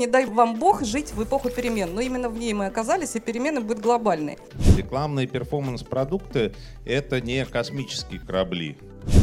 Не 0.00 0.06
дай 0.06 0.26
вам 0.26 0.60
Бог 0.60 0.84
жить 0.84 1.12
в 1.12 1.24
эпоху 1.24 1.50
перемен, 1.50 1.92
но 1.92 2.00
именно 2.00 2.28
в 2.28 2.38
ней 2.38 2.52
мы 2.52 2.66
оказались, 2.66 3.16
и 3.16 3.18
перемены 3.18 3.60
будут 3.60 3.82
глобальные. 3.82 4.38
Рекламные 4.76 5.26
перформанс-продукты— 5.26 6.54
это 6.86 7.20
не 7.20 7.44
космические 7.44 8.20
корабли. 8.20 8.78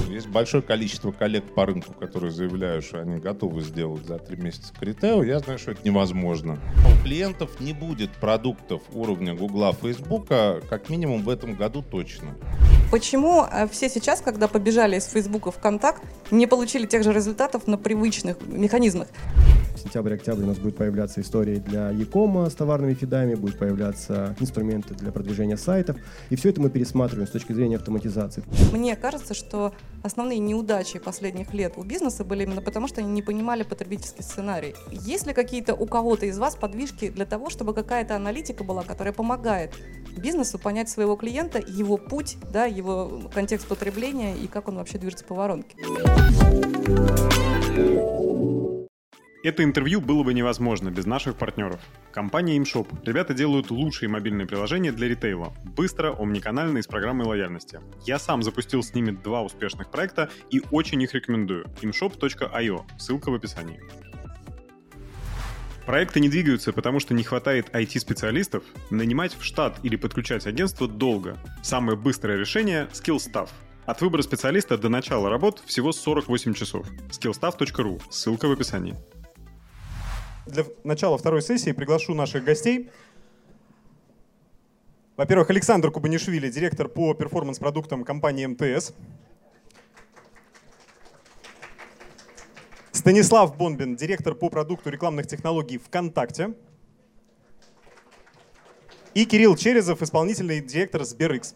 Есть 0.09 0.27
большое 0.27 0.63
количество 0.63 1.11
коллег 1.11 1.43
по 1.53 1.65
рынку, 1.65 1.93
которые 1.93 2.31
заявляют, 2.31 2.85
что 2.85 3.01
они 3.01 3.19
готовы 3.19 3.61
сделать 3.61 4.05
за 4.05 4.17
три 4.17 4.37
месяца 4.37 4.73
Критео. 4.79 5.23
Я 5.23 5.39
знаю, 5.39 5.59
что 5.59 5.71
это 5.71 5.81
невозможно. 5.83 6.57
У 6.85 7.03
клиентов 7.03 7.59
не 7.59 7.73
будет 7.73 8.11
продуктов 8.11 8.81
уровня 8.93 9.35
Гугла, 9.35 9.73
Фейсбука, 9.73 10.61
как 10.69 10.89
минимум 10.89 11.23
в 11.23 11.29
этом 11.29 11.55
году 11.55 11.83
точно. 11.83 12.35
Почему 12.91 13.43
э, 13.43 13.67
все 13.67 13.89
сейчас, 13.89 14.21
когда 14.21 14.47
побежали 14.47 14.97
из 14.97 15.05
Фейсбука 15.05 15.51
в 15.51 15.59
Контакт, 15.59 16.01
не 16.31 16.47
получили 16.47 16.85
тех 16.85 17.03
же 17.03 17.11
результатов 17.11 17.67
на 17.67 17.77
привычных 17.77 18.37
механизмах? 18.47 19.07
сентябрь-октябрь 19.85 20.43
у 20.43 20.47
нас 20.47 20.57
будет 20.57 20.75
появляться 20.75 21.21
истории 21.21 21.57
для 21.57 21.91
Якома 21.91 22.49
с 22.49 22.55
товарными 22.55 22.93
фидами, 22.93 23.35
будут 23.35 23.57
появляться 23.57 24.35
инструменты 24.39 24.93
для 24.95 25.11
продвижения 25.11 25.57
сайтов. 25.57 25.97
И 26.29 26.35
все 26.35 26.49
это 26.49 26.61
мы 26.61 26.69
пересматриваем 26.69 27.27
с 27.27 27.31
точки 27.31 27.53
зрения 27.53 27.77
автоматизации. 27.77 28.43
Мне 28.71 28.95
кажется, 28.95 29.33
что 29.33 29.73
основные 30.03 30.39
неудачи 30.39 30.99
последних 30.99 31.53
лет 31.53 31.73
у 31.77 31.83
бизнеса 31.83 32.23
были 32.23 32.43
именно 32.43 32.61
потому, 32.61 32.87
что 32.87 33.01
они 33.01 33.09
не 33.09 33.21
понимали 33.21 33.63
потребительский 33.63 34.23
сценарий. 34.23 34.75
Есть 34.91 35.25
ли 35.27 35.33
какие-то 35.33 35.73
у 35.73 35.85
кого-то 35.85 36.25
из 36.25 36.37
вас 36.37 36.55
подвижки 36.55 37.09
для 37.09 37.25
того, 37.25 37.49
чтобы 37.49 37.73
какая-то 37.73 38.15
аналитика 38.15 38.63
была, 38.63 38.83
которая 38.83 39.13
помогает 39.13 39.73
бизнесу 40.17 40.59
понять 40.59 40.89
своего 40.89 41.15
клиента, 41.15 41.59
его 41.59 41.97
путь, 41.97 42.37
да, 42.51 42.65
его 42.65 43.23
контекст 43.33 43.67
потребления 43.67 44.35
и 44.35 44.47
как 44.47 44.67
он 44.67 44.75
вообще 44.75 44.97
движется 44.97 45.25
по 45.25 45.35
воронке? 45.35 45.75
Это 49.45 49.63
интервью 49.63 50.01
было 50.01 50.23
бы 50.23 50.33
невозможно 50.33 50.89
без 50.89 51.05
наших 51.05 51.35
партнеров. 51.35 51.79
Компания 52.11 52.57
ImShop. 52.57 52.87
Ребята 53.05 53.35
делают 53.35 53.69
лучшие 53.69 54.09
мобильные 54.09 54.47
приложения 54.47 54.91
для 54.91 55.07
ритейла. 55.07 55.53
Быстро, 55.63 56.15
омниканально 56.17 56.79
и 56.79 56.81
с 56.81 56.87
программой 56.87 57.27
лояльности. 57.27 57.79
Я 58.07 58.17
сам 58.17 58.41
запустил 58.41 58.81
с 58.81 58.95
ними 58.95 59.11
два 59.11 59.43
успешных 59.43 59.91
проекта 59.91 60.31
и 60.49 60.63
очень 60.71 60.99
их 61.03 61.13
рекомендую. 61.13 61.67
imshop.io. 61.83 62.85
Ссылка 62.97 63.29
в 63.29 63.35
описании. 63.35 63.79
Проекты 65.85 66.21
не 66.21 66.29
двигаются, 66.29 66.73
потому 66.73 66.99
что 66.99 67.13
не 67.13 67.21
хватает 67.21 67.69
IT-специалистов. 67.69 68.63
Нанимать 68.89 69.37
в 69.37 69.43
штат 69.43 69.77
или 69.83 69.95
подключать 69.95 70.47
агентство 70.47 70.87
долго. 70.87 71.37
Самое 71.61 71.95
быстрое 71.95 72.39
решение— 72.39 72.87
SkillStaff. 72.93 73.49
От 73.85 74.01
выбора 74.01 74.23
специалиста 74.23 74.79
до 74.79 74.89
начала 74.89 75.29
работ 75.29 75.61
всего 75.67 75.91
48 75.91 76.55
часов. 76.55 76.87
skillstaff.ru. 77.11 78.01
Ссылка 78.09 78.47
в 78.47 78.51
описании. 78.51 78.95
Для 80.45 80.63
начала 80.83 81.17
второй 81.17 81.41
сессии 81.41 81.71
приглашу 81.71 82.13
наших 82.13 82.43
гостей. 82.43 82.91
Во-первых, 85.17 85.49
Александр 85.49 85.91
Кубанишвили, 85.91 86.49
директор 86.49 86.87
по 86.87 87.13
перформанс-продуктам 87.15 88.03
компании 88.03 88.45
МТС. 88.45 88.93
Станислав 92.91 93.57
Бонбин, 93.57 93.95
директор 93.95 94.35
по 94.35 94.49
продукту 94.49 94.89
рекламных 94.89 95.25
технологий 95.25 95.77
ВКонтакте. 95.77 96.53
И 99.15 99.25
Кирилл 99.25 99.55
Черезов, 99.55 100.01
исполнительный 100.01 100.59
директор 100.59 101.01
SberX. 101.01 101.55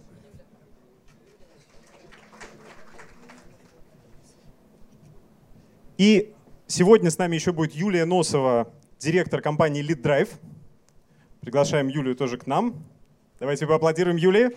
И 5.97 6.33
сегодня 6.65 7.11
с 7.11 7.17
нами 7.17 7.35
еще 7.35 7.51
будет 7.51 7.73
Юлия 7.75 8.05
Носова, 8.05 8.71
директор 8.99 9.41
компании 9.41 9.81
Lead 9.83 10.01
Drive. 10.01 10.29
Приглашаем 11.41 11.87
Юлию 11.87 12.15
тоже 12.15 12.37
к 12.37 12.45
нам. 12.47 12.83
Давайте 13.39 13.65
поаплодируем 13.65 14.17
Юлии. 14.17 14.49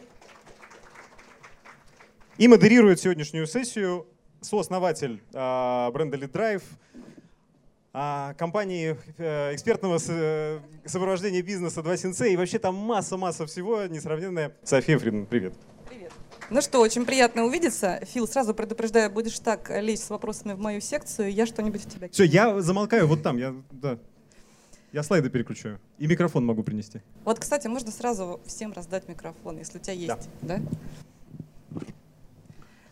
И 2.38 2.48
модерирует 2.48 3.00
сегодняшнюю 3.00 3.46
сессию 3.46 4.06
сооснователь 4.40 5.22
э, 5.33 5.90
бренда 5.92 6.17
Lead 6.17 6.33
Drive, 6.33 6.62
э, 7.92 8.34
компании 8.36 8.98
э, 9.18 9.55
экспертного 9.55 10.00
э, 10.08 10.58
сопровождения 10.86 11.42
бизнеса 11.42 11.83
2 11.83 11.96
Синце 11.96 12.33
и 12.33 12.36
вообще 12.36 12.58
там 12.58 12.74
масса-масса 12.74 13.46
всего 13.46 13.84
несравненная. 13.84 14.56
София 14.64 14.98
Фридман, 14.98 15.27
привет. 15.27 15.55
Привет. 15.88 16.11
Ну 16.50 16.61
что, 16.61 16.80
очень 16.80 17.06
приятно 17.06 17.44
увидеться. 17.44 18.00
Фил, 18.06 18.27
сразу 18.27 18.55
предупреждаю, 18.55 19.08
будешь 19.11 19.38
так 19.38 19.70
лезть 19.80 20.05
с 20.05 20.11
вопросами 20.11 20.55
в 20.55 20.58
мою 20.58 20.80
секцию, 20.80 21.33
я 21.33 21.46
что-нибудь 21.46 21.83
в 21.83 21.88
тебя... 21.88 22.08
Все, 22.08 22.24
я 22.24 22.61
замолкаю 22.61 23.06
вот 23.06 23.22
там, 23.22 23.36
я, 23.36 23.55
да. 23.70 23.98
Я 24.92 25.03
слайды 25.03 25.30
переключаю. 25.30 25.80
И 25.98 26.07
микрофон 26.07 26.45
могу 26.45 26.63
принести. 26.63 27.01
Вот, 27.25 27.39
кстати, 27.39 27.67
можно 27.67 27.91
сразу 27.91 28.41
всем 28.45 28.73
раздать 28.73 29.08
микрофон, 29.08 29.58
если 29.58 29.79
у 29.79 29.80
тебя 29.80 29.95
есть. 29.95 30.29
Да. 30.42 30.58
да? 30.58 31.83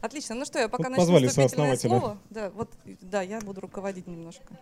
Отлично. 0.01 0.35
Ну 0.35 0.47
что, 0.47 0.59
я 0.59 0.69
пока 0.69 0.85
вот 0.85 0.91
начну 0.91 1.03
позвали 1.03 1.27
вступительное 1.27 1.77
слово. 1.77 2.19
Да, 2.31 2.51
вот, 2.51 2.71
да, 3.03 3.21
я 3.21 3.41
буду 3.41 3.61
руководить 3.61 4.07
немножко. 4.07 4.59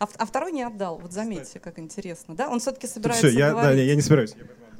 А, 0.00 0.08
а 0.16 0.26
второй 0.26 0.50
не 0.50 0.62
отдал. 0.62 0.98
Вот 0.98 1.12
заметьте, 1.12 1.60
как 1.60 1.78
интересно. 1.78 2.34
Да, 2.34 2.48
он 2.48 2.58
все-таки 2.58 2.88
собирается. 2.88 3.28
Все, 3.28 3.38
я, 3.38 3.54
да, 3.54 3.70
я 3.72 3.94
не 3.94 4.02
собираюсь. 4.02 4.34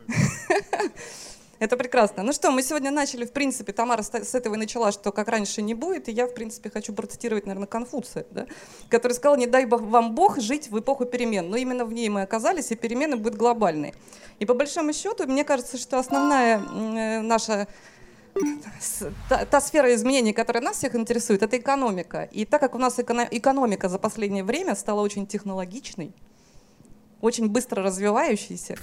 Это 1.60 1.76
прекрасно. 1.76 2.22
Ну 2.22 2.32
что, 2.32 2.50
мы 2.50 2.62
сегодня 2.62 2.90
начали, 2.90 3.26
в 3.26 3.32
принципе, 3.32 3.74
Тамара 3.74 4.02
с 4.02 4.34
этого 4.34 4.54
и 4.54 4.56
начала, 4.56 4.92
что 4.92 5.12
как 5.12 5.28
раньше 5.28 5.60
не 5.60 5.74
будет, 5.74 6.08
и 6.08 6.12
я, 6.12 6.26
в 6.26 6.32
принципе, 6.32 6.70
хочу 6.70 6.94
процитировать, 6.94 7.44
наверное, 7.44 7.66
Конфуция, 7.66 8.24
да, 8.30 8.46
который 8.88 9.12
сказал, 9.12 9.36
не 9.36 9.46
дай 9.46 9.66
вам 9.66 10.14
Бог 10.14 10.40
жить 10.40 10.70
в 10.70 10.78
эпоху 10.78 11.04
перемен, 11.04 11.50
но 11.50 11.58
именно 11.58 11.84
в 11.84 11.92
ней 11.92 12.08
мы 12.08 12.22
оказались, 12.22 12.70
и 12.70 12.76
перемены 12.76 13.16
будут 13.16 13.34
глобальные. 13.34 13.92
И 14.38 14.46
по 14.46 14.54
большому 14.54 14.94
счету, 14.94 15.26
мне 15.26 15.44
кажется, 15.44 15.76
что 15.76 15.98
основная 15.98 16.60
э, 16.60 17.20
наша 17.20 17.68
та, 19.28 19.44
та 19.44 19.60
сфера 19.60 19.94
изменений, 19.94 20.32
которая 20.32 20.64
нас 20.64 20.78
всех 20.78 20.94
интересует, 20.94 21.42
это 21.42 21.58
экономика. 21.58 22.22
И 22.32 22.46
так 22.46 22.62
как 22.62 22.74
у 22.74 22.78
нас 22.78 22.98
экономика 22.98 23.90
за 23.90 23.98
последнее 23.98 24.44
время 24.44 24.74
стала 24.74 25.02
очень 25.02 25.26
технологичной, 25.26 26.14
очень 27.20 27.50
быстро 27.50 27.82
развивающейся, 27.82 28.78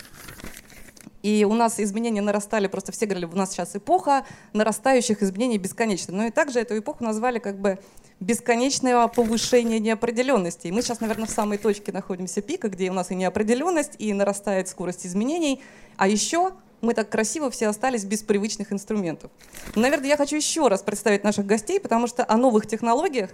и 1.28 1.44
у 1.44 1.54
нас 1.56 1.78
изменения 1.78 2.22
нарастали, 2.22 2.68
просто 2.68 2.94
все 2.94 3.06
говорили, 3.06 3.26
у 3.26 3.36
нас 3.36 3.52
сейчас 3.52 3.76
эпоха 3.76 4.26
нарастающих 4.54 5.22
изменений 5.22 5.58
бесконечно. 5.58 6.16
Но 6.16 6.24
и 6.28 6.32
также 6.32 6.62
эту 6.62 6.78
эпоху 6.78 7.04
назвали 7.04 7.40
как 7.40 7.60
бы 7.60 7.80
бесконечного 8.22 9.10
повышения 9.10 9.78
неопределенности. 9.80 10.68
И 10.68 10.72
мы 10.72 10.82
сейчас, 10.82 11.02
наверное, 11.02 11.26
в 11.26 11.30
самой 11.30 11.58
точке 11.58 11.92
находимся 11.92 12.42
пика, 12.42 12.70
где 12.70 12.90
у 12.90 12.94
нас 12.94 13.12
и 13.12 13.16
неопределенность, 13.16 13.96
и 13.98 14.14
нарастает 14.14 14.70
скорость 14.70 15.06
изменений. 15.06 15.62
А 15.98 16.08
еще 16.08 16.54
мы 16.80 16.94
так 16.94 17.10
красиво 17.10 17.52
все 17.52 17.68
остались 17.68 18.06
без 18.06 18.24
привычных 18.24 18.72
инструментов. 18.72 19.30
Наверное, 19.76 20.08
я 20.08 20.16
хочу 20.16 20.38
еще 20.38 20.70
раз 20.70 20.82
представить 20.82 21.26
наших 21.26 21.46
гостей, 21.46 21.82
потому 21.82 22.08
что 22.08 22.24
о 22.26 22.38
новых 22.38 22.68
технологиях 22.68 23.32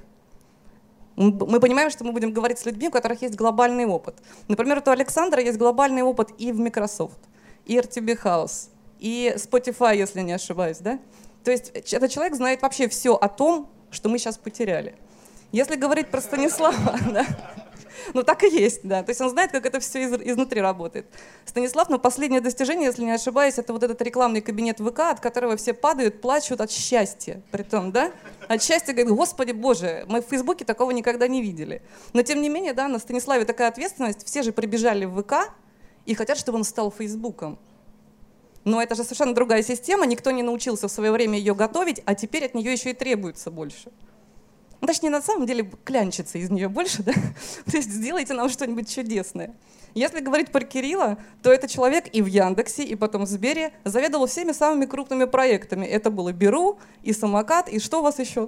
мы 1.16 1.60
понимаем, 1.60 1.92
что 1.92 2.04
мы 2.06 2.12
будем 2.12 2.34
говорить 2.34 2.58
с 2.58 2.66
людьми, 2.66 2.88
у 2.88 2.92
которых 2.92 3.22
есть 3.22 3.36
глобальный 3.36 3.86
опыт. 3.86 4.16
Например, 4.48 4.82
у 4.84 4.90
Александра 4.90 5.44
есть 5.44 5.60
глобальный 5.60 6.02
опыт 6.02 6.30
и 6.40 6.52
в 6.52 6.60
Microsoft 6.60 7.20
и 7.66 7.78
RTB 7.78 8.22
House, 8.24 8.70
и 9.00 9.34
Spotify, 9.36 9.98
если 9.98 10.22
не 10.22 10.34
ошибаюсь, 10.34 10.78
да? 10.78 11.00
То 11.44 11.52
есть 11.52 11.70
этот 11.70 12.10
человек 12.10 12.36
знает 12.36 12.62
вообще 12.62 12.88
все 12.88 13.16
о 13.16 13.28
том, 13.28 13.70
что 13.92 14.10
мы 14.10 14.18
сейчас 14.18 14.38
потеряли. 14.38 14.96
Если 15.52 15.76
говорить 15.76 16.10
про 16.10 16.22
Станислава, 16.22 16.98
да, 17.12 17.26
ну 18.14 18.24
так 18.24 18.44
и 18.44 18.48
есть, 18.48 18.82
да. 18.84 19.04
То 19.04 19.12
есть 19.12 19.22
он 19.22 19.30
знает, 19.30 19.52
как 19.52 19.66
это 19.66 19.80
все 19.80 20.04
из, 20.04 20.14
изнутри 20.14 20.62
работает. 20.62 21.06
Станислав, 21.46 21.90
ну 21.90 22.00
последнее 22.00 22.42
достижение, 22.42 22.88
если 22.88 23.04
не 23.04 23.12
ошибаюсь, 23.12 23.58
это 23.58 23.74
вот 23.74 23.84
этот 23.84 24.02
рекламный 24.02 24.42
кабинет 24.42 24.80
ВК, 24.80 25.00
от 25.00 25.20
которого 25.20 25.56
все 25.58 25.74
падают, 25.74 26.22
плачут 26.22 26.62
от 26.62 26.72
счастья. 26.72 27.42
Притом, 27.52 27.92
да? 27.92 28.12
От 28.48 28.64
счастья 28.64 28.94
говорят, 28.94 29.16
господи 29.16 29.52
боже, 29.52 30.06
мы 30.08 30.22
в 30.22 30.26
Фейсбуке 30.26 30.66
такого 30.66 30.92
никогда 30.92 31.28
не 31.28 31.42
видели. 31.42 31.82
Но 32.14 32.24
тем 32.24 32.42
не 32.42 32.50
менее, 32.50 32.74
да, 32.74 32.88
на 32.88 33.00
Станиславе 33.00 33.46
такая 33.46 33.70
ответственность, 33.70 34.26
все 34.26 34.44
же 34.44 34.52
прибежали 34.52 35.06
в 35.06 35.22
ВК, 35.22 35.54
и 36.06 36.14
хотят, 36.16 36.38
чтобы 36.38 36.58
он 36.58 36.64
стал 36.64 36.92
Фейсбуком. 36.92 37.60
Но 38.64 38.82
это 38.82 38.96
же 38.96 39.04
совершенно 39.04 39.36
другая 39.36 39.62
система, 39.62 40.06
никто 40.06 40.32
не 40.32 40.44
научился 40.44 40.88
в 40.88 40.92
свое 40.92 41.12
время 41.12 41.38
ее 41.38 41.54
готовить, 41.54 42.02
а 42.06 42.16
теперь 42.16 42.46
от 42.46 42.54
нее 42.54 42.72
еще 42.72 42.92
и 42.92 42.94
требуется 42.94 43.52
больше. 43.52 43.92
Ну, 44.80 44.88
точнее, 44.88 45.10
на 45.10 45.22
самом 45.22 45.46
деле 45.46 45.70
клянчится 45.86 46.38
из 46.38 46.50
нее 46.50 46.68
больше, 46.68 47.04
да? 47.04 47.14
То 47.72 47.78
есть 47.78 47.90
сделайте 47.90 48.34
нам 48.34 48.50
что-нибудь 48.50 48.94
чудесное. 48.94 49.56
Если 49.94 50.22
говорить 50.22 50.52
про 50.52 50.62
Кирилла, 50.62 51.18
то 51.42 51.52
это 51.52 51.68
человек 51.68 52.06
и 52.14 52.22
в 52.22 52.26
Яндексе, 52.26 52.84
и 52.84 52.96
потом 52.96 53.24
в 53.24 53.28
Сбере 53.28 53.74
заведовал 53.86 54.26
всеми 54.26 54.52
самыми 54.52 54.86
крупными 54.86 55.26
проектами. 55.26 55.86
Это 55.86 56.10
было 56.10 56.34
Беру, 56.34 56.80
и 57.04 57.14
Самокат, 57.14 57.70
и 57.70 57.80
что 57.80 58.00
у 58.00 58.04
вас 58.04 58.20
еще? 58.20 58.48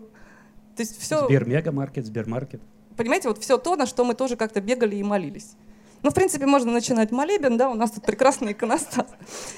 То 0.75 0.81
есть 0.81 0.99
все... 0.99 1.25
Сбер 1.25 1.47
Мегамаркет, 1.47 2.05
Сбермаркет. 2.05 2.61
Понимаете, 2.97 3.27
вот 3.27 3.37
все 3.41 3.57
то, 3.57 3.75
на 3.75 3.85
что 3.85 4.03
мы 4.03 4.13
тоже 4.13 4.35
как-то 4.35 4.59
бегали 4.59 4.95
и 4.95 5.03
молились. 5.03 5.55
Ну, 6.03 6.11
в 6.11 6.13
принципе, 6.13 6.45
можно 6.45 6.71
начинать 6.71 7.11
молебен, 7.11 7.57
да, 7.57 7.69
у 7.69 7.73
нас 7.73 7.91
тут 7.91 8.03
прекрасный 8.03 8.51
иконостас. 8.51 9.07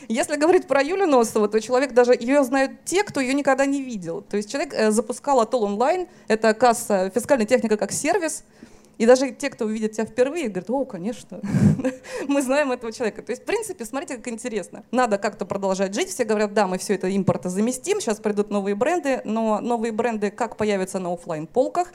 Если 0.07 0.37
говорить 0.37 0.67
про 0.67 0.81
Юлю 0.81 1.05
Носову, 1.05 1.47
то 1.47 1.59
человек 1.59 1.93
даже, 1.93 2.13
ее 2.13 2.43
знают 2.43 2.71
те, 2.85 3.03
кто 3.03 3.19
ее 3.19 3.33
никогда 3.33 3.65
не 3.65 3.81
видел. 3.81 4.21
То 4.21 4.37
есть 4.37 4.49
человек 4.49 4.73
э, 4.73 4.91
запускал 4.91 5.41
Атол 5.41 5.63
онлайн, 5.63 6.07
это 6.27 6.53
касса, 6.53 7.11
фискальная 7.13 7.45
техника 7.45 7.75
как 7.75 7.91
сервис, 7.91 8.43
И 8.97 9.05
даже 9.05 9.31
те, 9.31 9.49
кто 9.49 9.65
увидит 9.65 9.91
тебя 9.91 10.05
впервые, 10.05 10.47
говорят, 10.47 10.69
о, 10.69 10.85
конечно, 10.85 11.39
мы 12.27 12.41
знаем 12.41 12.71
этого 12.71 12.91
человека. 12.91 13.21
То 13.21 13.31
есть, 13.31 13.43
в 13.43 13.45
принципе, 13.45 13.85
смотрите, 13.85 14.17
как 14.17 14.27
интересно. 14.27 14.83
Надо 14.91 15.17
как-то 15.17 15.45
продолжать 15.45 15.93
жить. 15.93 16.09
Все 16.09 16.23
говорят, 16.23 16.53
да, 16.53 16.67
мы 16.67 16.77
все 16.77 16.95
это 16.95 17.07
импорта 17.07 17.49
заместим, 17.49 18.01
сейчас 18.01 18.19
придут 18.19 18.49
новые 18.49 18.75
бренды, 18.75 19.21
но 19.23 19.59
новые 19.59 19.91
бренды 19.91 20.31
как 20.31 20.57
появятся 20.57 20.99
на 20.99 21.13
офлайн 21.13 21.45
полках 21.45 21.91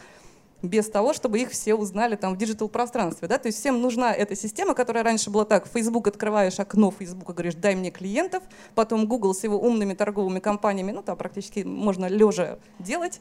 без 0.62 0.88
того, 0.88 1.12
чтобы 1.12 1.40
их 1.40 1.50
все 1.50 1.74
узнали 1.74 2.16
там 2.16 2.34
в 2.34 2.38
digital 2.38 2.68
пространстве, 2.68 3.28
да, 3.28 3.38
то 3.38 3.48
есть 3.48 3.58
всем 3.58 3.80
нужна 3.80 4.12
эта 4.12 4.36
система, 4.36 4.74
которая 4.74 5.04
раньше 5.04 5.30
была 5.30 5.44
так, 5.44 5.66
Facebook 5.66 6.08
открываешь 6.08 6.58
окно 6.58 6.92
Facebook 6.96 7.34
говоришь, 7.34 7.54
дай 7.54 7.74
мне 7.74 7.90
клиентов, 7.90 8.42
потом 8.74 9.06
Google 9.06 9.34
с 9.34 9.42
его 9.44 9.58
умными 9.58 9.94
торговыми 9.94 10.38
кампаниями, 10.38 10.92
ну 10.92 11.02
там 11.02 11.16
практически 11.16 11.60
можно 11.60 12.06
лежа 12.06 12.58
делать, 12.78 13.20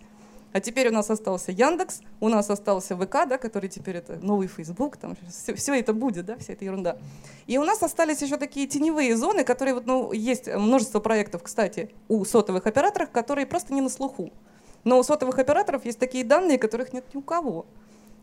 а 0.53 0.59
теперь 0.59 0.89
у 0.89 0.91
нас 0.91 1.09
остался 1.09 1.51
Яндекс, 1.51 2.01
у 2.19 2.27
нас 2.27 2.49
остался 2.49 2.97
ВК, 2.97 3.27
да, 3.27 3.37
который 3.37 3.69
теперь 3.69 3.97
это 3.97 4.17
новый 4.21 4.47
Facebook, 4.47 4.97
там 4.97 5.15
все, 5.29 5.53
все 5.53 5.79
это 5.79 5.93
будет, 5.93 6.25
да, 6.25 6.37
вся 6.37 6.53
эта 6.53 6.65
ерунда. 6.65 6.97
И 7.47 7.57
у 7.57 7.63
нас 7.63 7.81
остались 7.81 8.21
еще 8.21 8.37
такие 8.37 8.67
теневые 8.67 9.15
зоны, 9.15 9.45
которые 9.45 9.75
вот, 9.75 9.85
ну, 9.85 10.11
есть 10.11 10.47
множество 10.53 10.99
проектов, 10.99 11.43
кстати, 11.43 11.89
у 12.09 12.25
сотовых 12.25 12.67
операторов, 12.67 13.11
которые 13.11 13.45
просто 13.45 13.73
не 13.73 13.81
на 13.81 13.89
слуху. 13.89 14.31
Но 14.83 14.99
у 14.99 15.03
сотовых 15.03 15.37
операторов 15.39 15.85
есть 15.85 15.99
такие 15.99 16.23
данные, 16.23 16.57
которых 16.57 16.93
нет 16.93 17.05
ни 17.13 17.17
у 17.17 17.21
кого. 17.21 17.65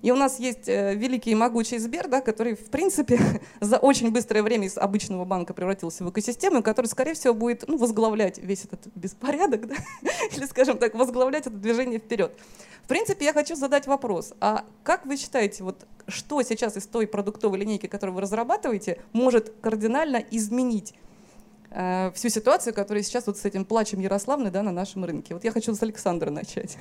И 0.01 0.13
у 0.13 0.17
нас 0.17 0.39
есть 0.39 0.69
э, 0.69 0.95
великий 0.95 1.33
и 1.33 1.35
могучий 1.35 1.79
Сбер, 1.79 2.07
да, 2.07 2.21
который, 2.21 2.55
в 2.55 2.71
принципе, 2.71 3.19
за 3.61 3.79
очень 3.79 4.13
быстрое 4.13 4.43
время 4.43 4.67
из 4.67 4.79
обычного 4.79 5.25
банка 5.25 5.55
превратился 5.55 6.05
в 6.05 6.11
экосистему, 6.11 6.63
который, 6.63 6.87
скорее 6.87 7.15
всего, 7.15 7.35
будет 7.35 7.65
ну, 7.67 7.77
возглавлять 7.79 8.39
весь 8.39 8.65
этот 8.65 8.87
беспорядок, 8.95 9.67
да? 9.69 9.75
или, 10.37 10.45
скажем 10.47 10.79
так, 10.79 10.95
возглавлять 10.95 11.47
это 11.47 11.57
движение 11.57 11.99
вперед. 11.99 12.33
В 12.85 12.89
принципе, 12.89 13.27
я 13.27 13.33
хочу 13.33 13.57
задать 13.57 13.87
вопрос. 13.87 14.33
А 14.41 14.65
как 14.85 15.05
вы 15.05 15.17
считаете, 15.17 15.65
вот, 15.65 15.87
что 16.07 16.41
сейчас 16.43 16.77
из 16.77 16.87
той 16.87 17.07
продуктовой 17.07 17.59
линейки, 17.59 17.87
которую 17.87 18.15
вы 18.15 18.23
разрабатываете, 18.23 19.03
может 19.13 19.53
кардинально 19.61 20.25
изменить 20.31 20.95
всю 21.71 22.29
ситуацию, 22.31 22.73
которая 22.73 23.03
сейчас 23.03 23.27
вот 23.27 23.37
с 23.37 23.45
этим 23.45 23.65
плачем 23.65 24.01
Ярославны 24.01 24.51
да, 24.51 24.63
на 24.63 24.73
нашем 24.73 25.05
рынке? 25.05 25.35
Вот 25.35 25.45
я 25.45 25.53
хочу 25.53 25.75
с 25.75 25.83
Александра 25.83 26.31
начать. 26.31 26.79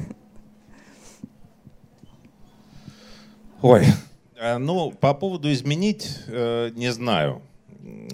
Ой, 3.64 3.86
э, 4.36 4.60
ну, 4.60 4.92
по 4.92 5.16
поводу 5.16 5.52
изменить, 5.52 6.20
э, 6.28 6.70
не 6.76 6.92
знаю. 6.92 7.42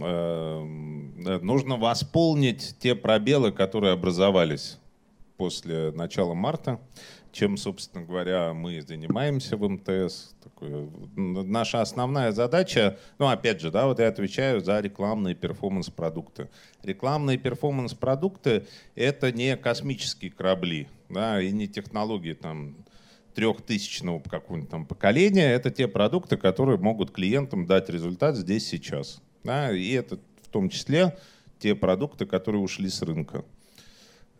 Э, 0.01 0.61
нужно 1.41 1.75
восполнить 1.75 2.75
те 2.79 2.95
пробелы, 2.95 3.51
которые 3.51 3.91
образовались 3.91 4.77
после 5.35 5.91
начала 5.91 6.33
марта, 6.33 6.79
чем, 7.33 7.57
собственно 7.57 8.05
говоря, 8.05 8.53
мы 8.53 8.81
занимаемся 8.81 9.57
в 9.57 9.67
МТС. 9.67 10.35
Наша 11.15 11.81
основная 11.81 12.31
задача, 12.31 12.97
ну, 13.17 13.27
опять 13.27 13.59
же, 13.59 13.71
да, 13.71 13.87
вот 13.87 13.99
я 13.99 14.07
отвечаю 14.07 14.61
за 14.61 14.79
рекламные 14.79 15.35
перформанс-продукты. 15.35 16.49
Рекламные 16.83 17.37
перформанс-продукты— 17.37 18.65
это 18.95 19.31
не 19.31 19.57
космические 19.57 20.31
корабли, 20.31 20.87
да, 21.09 21.41
и 21.41 21.51
не 21.51 21.67
технологии 21.67 22.33
там 22.33 22.77
трехтысячного 23.33 24.19
какого-нибудь 24.19 24.69
там 24.69 24.85
поколения, 24.85 25.51
это 25.51 25.71
те 25.71 25.87
продукты, 25.87 26.37
которые 26.37 26.77
могут 26.77 27.11
клиентам 27.11 27.65
дать 27.65 27.89
результат 27.89 28.35
здесь 28.35 28.67
сейчас. 28.67 29.21
Да? 29.43 29.71
И 29.71 29.91
это 29.91 30.19
в 30.43 30.49
том 30.49 30.69
числе 30.69 31.17
те 31.57 31.73
продукты, 31.73 32.27
которые 32.27 32.61
ушли 32.61 32.89
с 32.89 33.01
рынка. 33.01 33.43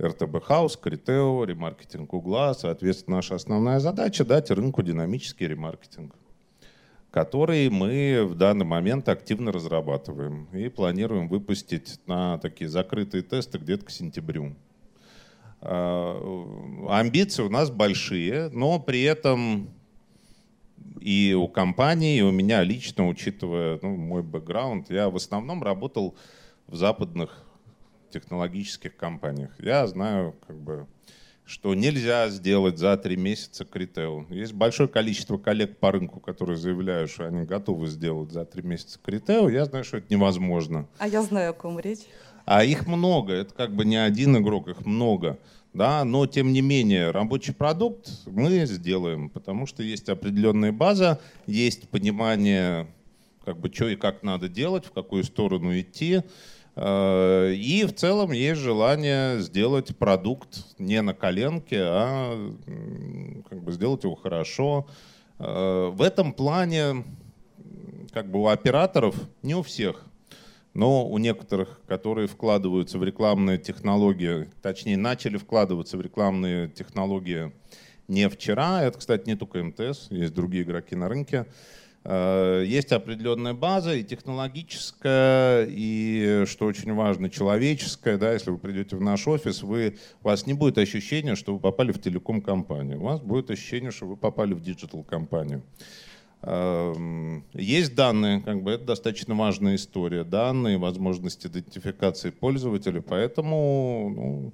РТБ 0.04 0.44
Хаус, 0.44 0.78
Критео, 0.78 1.44
ремаркетинг 1.46 2.14
Угла. 2.14 2.54
Соответственно, 2.54 3.18
наша 3.18 3.36
основная 3.36 3.80
задача— 3.80 4.26
дать 4.26 4.52
рынку 4.52 4.84
динамический 4.84 5.48
ремаркетинг, 5.48 6.16
который 7.12 7.70
мы 7.70 8.26
в 8.26 8.36
данный 8.36 8.66
момент 8.66 9.10
активно 9.10 9.52
разрабатываем 9.52 10.46
и 10.54 10.70
планируем 10.70 11.28
выпустить 11.28 12.00
на 12.06 12.38
такие 12.38 12.70
закрытые 12.70 13.24
тесты 13.24 13.58
где-то 13.58 13.86
к 13.86 13.90
сентябрю. 13.90 14.56
Э, 15.62 16.46
амбиции 16.90 17.44
у 17.44 17.50
нас 17.50 17.72
большие, 17.72 18.50
но 18.50 18.80
при 18.80 19.04
этом 19.04 19.70
и 21.00 21.34
у 21.34 21.48
компании, 21.48 22.18
и 22.18 22.22
у 22.22 22.32
меня 22.32 22.64
лично, 22.64 23.08
учитывая 23.08 23.80
ну, 23.82 23.96
мой 23.96 24.24
бэкграунд, 24.24 24.90
я 24.90 25.10
в 25.10 25.16
основном 25.16 25.64
работал 25.64 26.16
в 26.68 26.76
западных 26.76 27.43
технологических 28.14 28.96
компаниях. 28.96 29.52
Я 29.60 29.86
знаю, 29.88 30.36
как 30.48 30.58
бы, 30.58 30.88
что 31.46 31.76
нельзя 31.76 32.30
сделать 32.30 32.78
за 32.78 32.96
три 32.98 33.18
месяца 33.18 33.66
критео. 33.66 34.26
Есть 34.30 34.54
большое 34.54 34.88
количество 34.88 35.38
коллег 35.38 35.78
по 35.78 35.92
рынку, 35.92 36.20
которые 36.20 36.58
заявляют, 36.58 37.10
что 37.12 37.28
они 37.28 37.46
готовы 37.46 37.88
сделать 37.88 38.32
за 38.32 38.46
три 38.46 38.64
месяца 38.64 39.00
критео. 39.04 39.50
Я 39.50 39.66
знаю, 39.66 39.84
что 39.84 39.98
это 39.98 40.08
невозможно. 40.10 40.88
А 41.00 41.08
я 41.08 41.22
знаю, 41.22 41.52
о 41.52 41.54
ком 41.54 41.80
речь. 41.80 42.06
А 42.46 42.64
их 42.64 42.88
много, 42.88 43.34
это 43.34 43.54
как 43.54 43.74
бы 43.74 43.86
не 43.86 43.96
один 43.96 44.38
игрок, 44.38 44.68
их 44.68 44.86
много. 44.86 45.40
Да, 45.74 46.06
но 46.06 46.28
тем 46.28 46.54
не 46.54 46.62
менее 46.62 47.10
рабочий 47.10 47.52
продукт 47.52 48.08
мы 48.28 48.66
сделаем, 48.68 49.30
потому 49.30 49.66
что 49.66 49.82
есть 49.82 50.08
определенная 50.08 50.72
база, 50.72 51.20
есть 51.48 51.90
понимание, 51.90 52.88
как 53.44 53.58
бы 53.60 53.74
что 53.74 53.90
и 53.90 53.96
как 53.96 54.22
надо 54.22 54.50
делать, 54.50 54.86
в 54.86 54.92
какую 54.92 55.24
сторону 55.24 55.78
идти. 55.80 56.22
Э, 56.76 57.54
и 57.54 57.86
в 57.86 57.94
целом 57.94 58.32
есть 58.32 58.62
желание 58.62 59.40
сделать 59.40 59.96
продукт 59.98 60.66
не 60.80 61.02
на 61.02 61.14
коленке, 61.14 61.82
а 61.82 62.54
как 63.50 63.64
бы 63.64 63.72
сделать 63.72 64.04
его 64.04 64.16
хорошо. 64.16 64.88
Э, 65.40 65.90
в 65.94 66.02
этом 66.02 66.34
плане 66.34 67.04
как 68.12 68.30
бы 68.30 68.42
у 68.42 68.48
операторов, 68.48 69.16
не 69.42 69.56
у 69.56 69.64
всех, 69.64 70.06
но 70.74 71.08
у 71.08 71.18
некоторых, 71.18 71.82
которые 71.88 72.28
вкладываются 72.28 72.98
в 72.98 73.04
рекламные 73.04 73.58
технологии, 73.58 74.50
точнее 74.62 74.98
начали 74.98 75.38
вкладываться 75.38 75.98
в 75.98 76.02
рекламные 76.02 76.70
технологии 76.70 77.52
не 78.08 78.30
вчера, 78.30 78.84
это, 78.84 79.00
кстати, 79.00 79.28
не 79.28 79.36
только 79.36 79.64
МТС, 79.64 80.08
есть 80.10 80.34
другие 80.34 80.64
игроки 80.64 80.96
на 80.96 81.08
рынке, 81.08 81.46
есть 82.06 82.92
определенная 82.92 83.54
база 83.54 83.96
и 83.96 84.04
технологическая, 84.04 85.66
и, 85.70 86.44
что 86.46 86.66
очень 86.66 86.94
важно, 86.94 87.30
человеческая. 87.30 88.18
Да, 88.18 88.34
если 88.34 88.52
вы 88.52 88.58
придете 88.58 88.98
в 88.98 89.02
наш 89.02 89.26
офис, 89.28 89.64
вы, 89.64 89.98
у 90.22 90.28
вас 90.28 90.46
не 90.46 90.54
будет 90.54 90.78
ощущения, 90.78 91.36
что 91.36 91.54
вы 91.54 91.60
попали 91.62 91.94
в 91.94 92.02
телеком-компанию. 92.02 93.00
У 93.00 93.04
вас 93.04 93.22
будет 93.22 93.50
ощущение, 93.52 93.92
что 93.92 94.06
вы 94.06 94.18
попали 94.18 94.54
в 94.54 94.62
digital-компанию. 94.62 95.64
Эм, 96.46 97.46
есть 97.54 97.96
данные, 97.96 98.42
как 98.42 98.64
бы 98.64 98.72
это 98.72 98.84
достаточно 98.84 99.34
важная 99.34 99.76
история, 99.76 100.26
данные, 100.26 100.78
возможность 100.78 101.46
идентификации 101.46 102.32
пользователя, 102.32 103.00
поэтому 103.02 104.14
ну, 104.14 104.54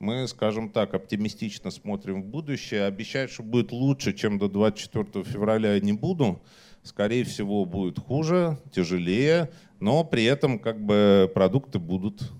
мы, 0.00 0.26
скажем 0.26 0.68
так, 0.68 0.94
оптимистично 0.94 1.70
смотрим 1.70 2.22
в 2.22 2.26
будущее. 2.26 2.86
Обещать, 2.86 3.30
что 3.30 3.44
будет 3.44 3.70
лучше, 3.70 4.14
чем 4.14 4.38
до 4.38 4.48
24 4.48 5.24
февраля, 5.24 5.74
я 5.74 5.80
не 5.80 5.92
буду. 5.92 6.40
Скорее 6.88 7.22
всего, 7.24 7.66
будет 7.66 7.98
хуже, 7.98 8.56
тяжелее, 8.72 9.50
но 9.78 10.04
при 10.04 10.24
этом 10.24 10.58
как 10.58 10.80
бы 10.80 11.30
продукты 11.34 11.78
будут. 11.78 12.32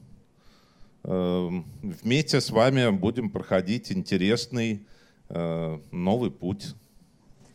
Эм, 1.05 1.67
вместе 1.83 2.41
с 2.41 2.49
вами 2.49 2.89
будем 2.89 3.29
проходить 3.29 3.93
интересный 3.93 4.87
э, 5.29 5.79
новый 5.91 6.31
путь. 6.31 6.75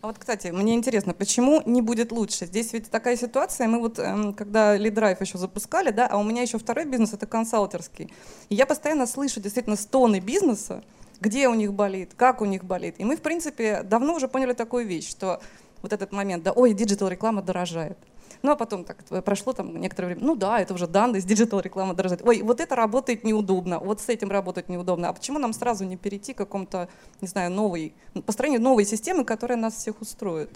А 0.01 0.07
вот, 0.07 0.19
кстати, 0.19 0.49
мне 0.49 0.75
интересно, 0.75 1.15
почему 1.15 1.63
не 1.65 1.81
будет 1.81 2.11
лучше? 2.11 2.45
Здесь 2.45 2.73
ведь 2.73 2.91
такая 2.91 3.17
ситуация, 3.17 3.67
мы 3.67 3.79
вот, 3.79 3.97
эм, 3.97 4.35
когда 4.35 4.77
LeadDrive 4.77 5.17
еще 5.19 5.39
запускали, 5.39 5.89
да, 5.89 6.05
а 6.05 6.17
у 6.17 6.23
меня 6.23 6.43
еще 6.43 6.59
второй 6.59 6.85
бизнес— 6.85 7.11
это 7.13 7.25
консалтерский. 7.25 8.13
И 8.49 8.55
я 8.55 8.67
постоянно 8.67 9.07
слышу 9.07 9.41
действительно 9.41 9.77
стоны 9.77 10.19
бизнеса, 10.19 10.83
где 11.19 11.47
у 11.47 11.55
них 11.55 11.73
болит, 11.73 12.11
как 12.15 12.41
у 12.41 12.45
них 12.45 12.63
болит. 12.65 12.95
И 12.99 13.03
мы, 13.03 13.15
в 13.15 13.21
принципе, 13.21 13.81
давно 13.81 14.13
уже 14.13 14.27
поняли 14.27 14.53
такую 14.53 14.85
вещь, 14.85 15.09
что 15.09 15.41
вот 15.83 15.93
этот 15.93 16.11
момент, 16.13 16.43
да, 16.43 16.51
ой, 16.53 16.73
digital 16.73 17.09
реклама 17.09 17.43
дорожает. 17.43 17.97
Ну, 18.41 18.51
а 18.51 18.55
потом 18.55 18.83
так 18.83 19.03
прошло 19.23 19.53
там 19.53 19.79
некоторое 19.79 20.07
время. 20.07 20.21
Ну 20.25 20.35
да, 20.35 20.59
это 20.59 20.73
уже 20.73 20.87
данность, 20.87 21.25
digital 21.25 21.59
реклама 21.59 21.93
дорожает. 21.93 22.21
Ой, 22.25 22.41
вот 22.41 22.59
это 22.59 22.75
работает 22.75 23.23
неудобно, 23.23 23.79
вот 23.79 24.01
с 24.01 24.09
этим 24.09 24.31
работать 24.31 24.69
неудобно. 24.69 25.09
А 25.09 25.13
почему 25.13 25.39
нам 25.39 25.53
сразу 25.53 25.85
не 25.85 25.97
перейти 25.97 26.33
к 26.33 26.37
какому-то, 26.37 26.89
не 27.21 27.27
знаю, 27.27 27.51
новой, 27.51 27.93
построению 28.25 28.61
новой 28.61 28.85
системы, 28.85 29.25
которая 29.25 29.57
нас 29.57 29.75
всех 29.75 30.01
устроит? 30.01 30.49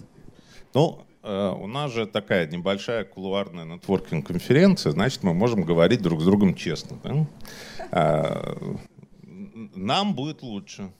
Ну, 0.73 0.99
э, 1.23 1.49
у 1.49 1.67
нас 1.67 1.91
же 1.91 2.07
такая 2.07 2.47
небольшая 2.47 3.03
кулуарная 3.03 3.65
нетворкинг-конференция, 3.65 4.93
значит, 4.93 5.23
мы 5.23 5.33
можем 5.33 5.63
говорить 5.63 6.01
друг 6.01 6.21
с 6.21 6.25
другом 6.25 6.55
честно. 6.55 6.97
Да? 7.03 7.27
А, 7.91 8.57
нам 9.75 10.15
будет 10.15 10.41
лучше. 10.41 10.91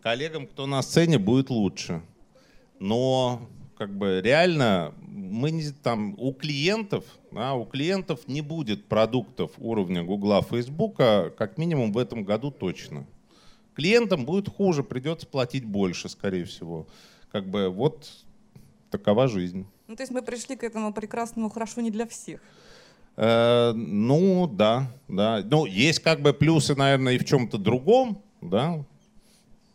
Коллегам, 0.00 0.46
кто 0.46 0.66
на 0.66 0.80
сцене, 0.82 1.18
будет 1.18 1.50
лучше. 1.50 2.02
Но 2.78 3.48
как 3.76 3.96
бы 3.96 4.20
реально 4.22 4.94
мы 5.00 5.50
не, 5.50 5.70
там 5.70 6.14
у 6.18 6.32
клиентов, 6.32 7.04
да, 7.30 7.54
у 7.54 7.64
клиентов 7.64 8.26
не 8.26 8.40
будет 8.40 8.86
продуктов 8.86 9.52
уровня 9.58 10.02
Гугла, 10.02 10.42
Фейсбука, 10.42 11.32
как 11.36 11.58
минимум 11.58 11.92
в 11.92 11.98
этом 11.98 12.24
году 12.24 12.50
точно. 12.50 13.06
Клиентам 13.74 14.24
будет 14.24 14.48
хуже, 14.48 14.82
придется 14.82 15.26
платить 15.26 15.64
больше, 15.64 16.08
скорее 16.08 16.44
всего. 16.44 16.86
Как 17.30 17.46
бы 17.48 17.68
вот 17.68 18.08
такова 18.90 19.28
жизнь. 19.28 19.66
Ну, 19.86 19.96
то 19.96 20.02
есть 20.02 20.12
мы 20.12 20.22
пришли 20.22 20.56
к 20.56 20.64
этому 20.64 20.92
прекрасному 20.92 21.48
хорошо 21.48 21.80
не 21.80 21.90
для 21.90 22.06
всех. 22.06 22.40
Э, 23.16 23.72
ну, 23.74 24.46
да, 24.46 24.90
да. 25.08 25.42
Ну, 25.44 25.66
есть 25.66 26.00
как 26.00 26.20
бы 26.20 26.32
плюсы, 26.32 26.74
наверное, 26.74 27.14
и 27.14 27.18
в 27.18 27.24
чем-то 27.24 27.58
другом, 27.58 28.22
да. 28.40 28.84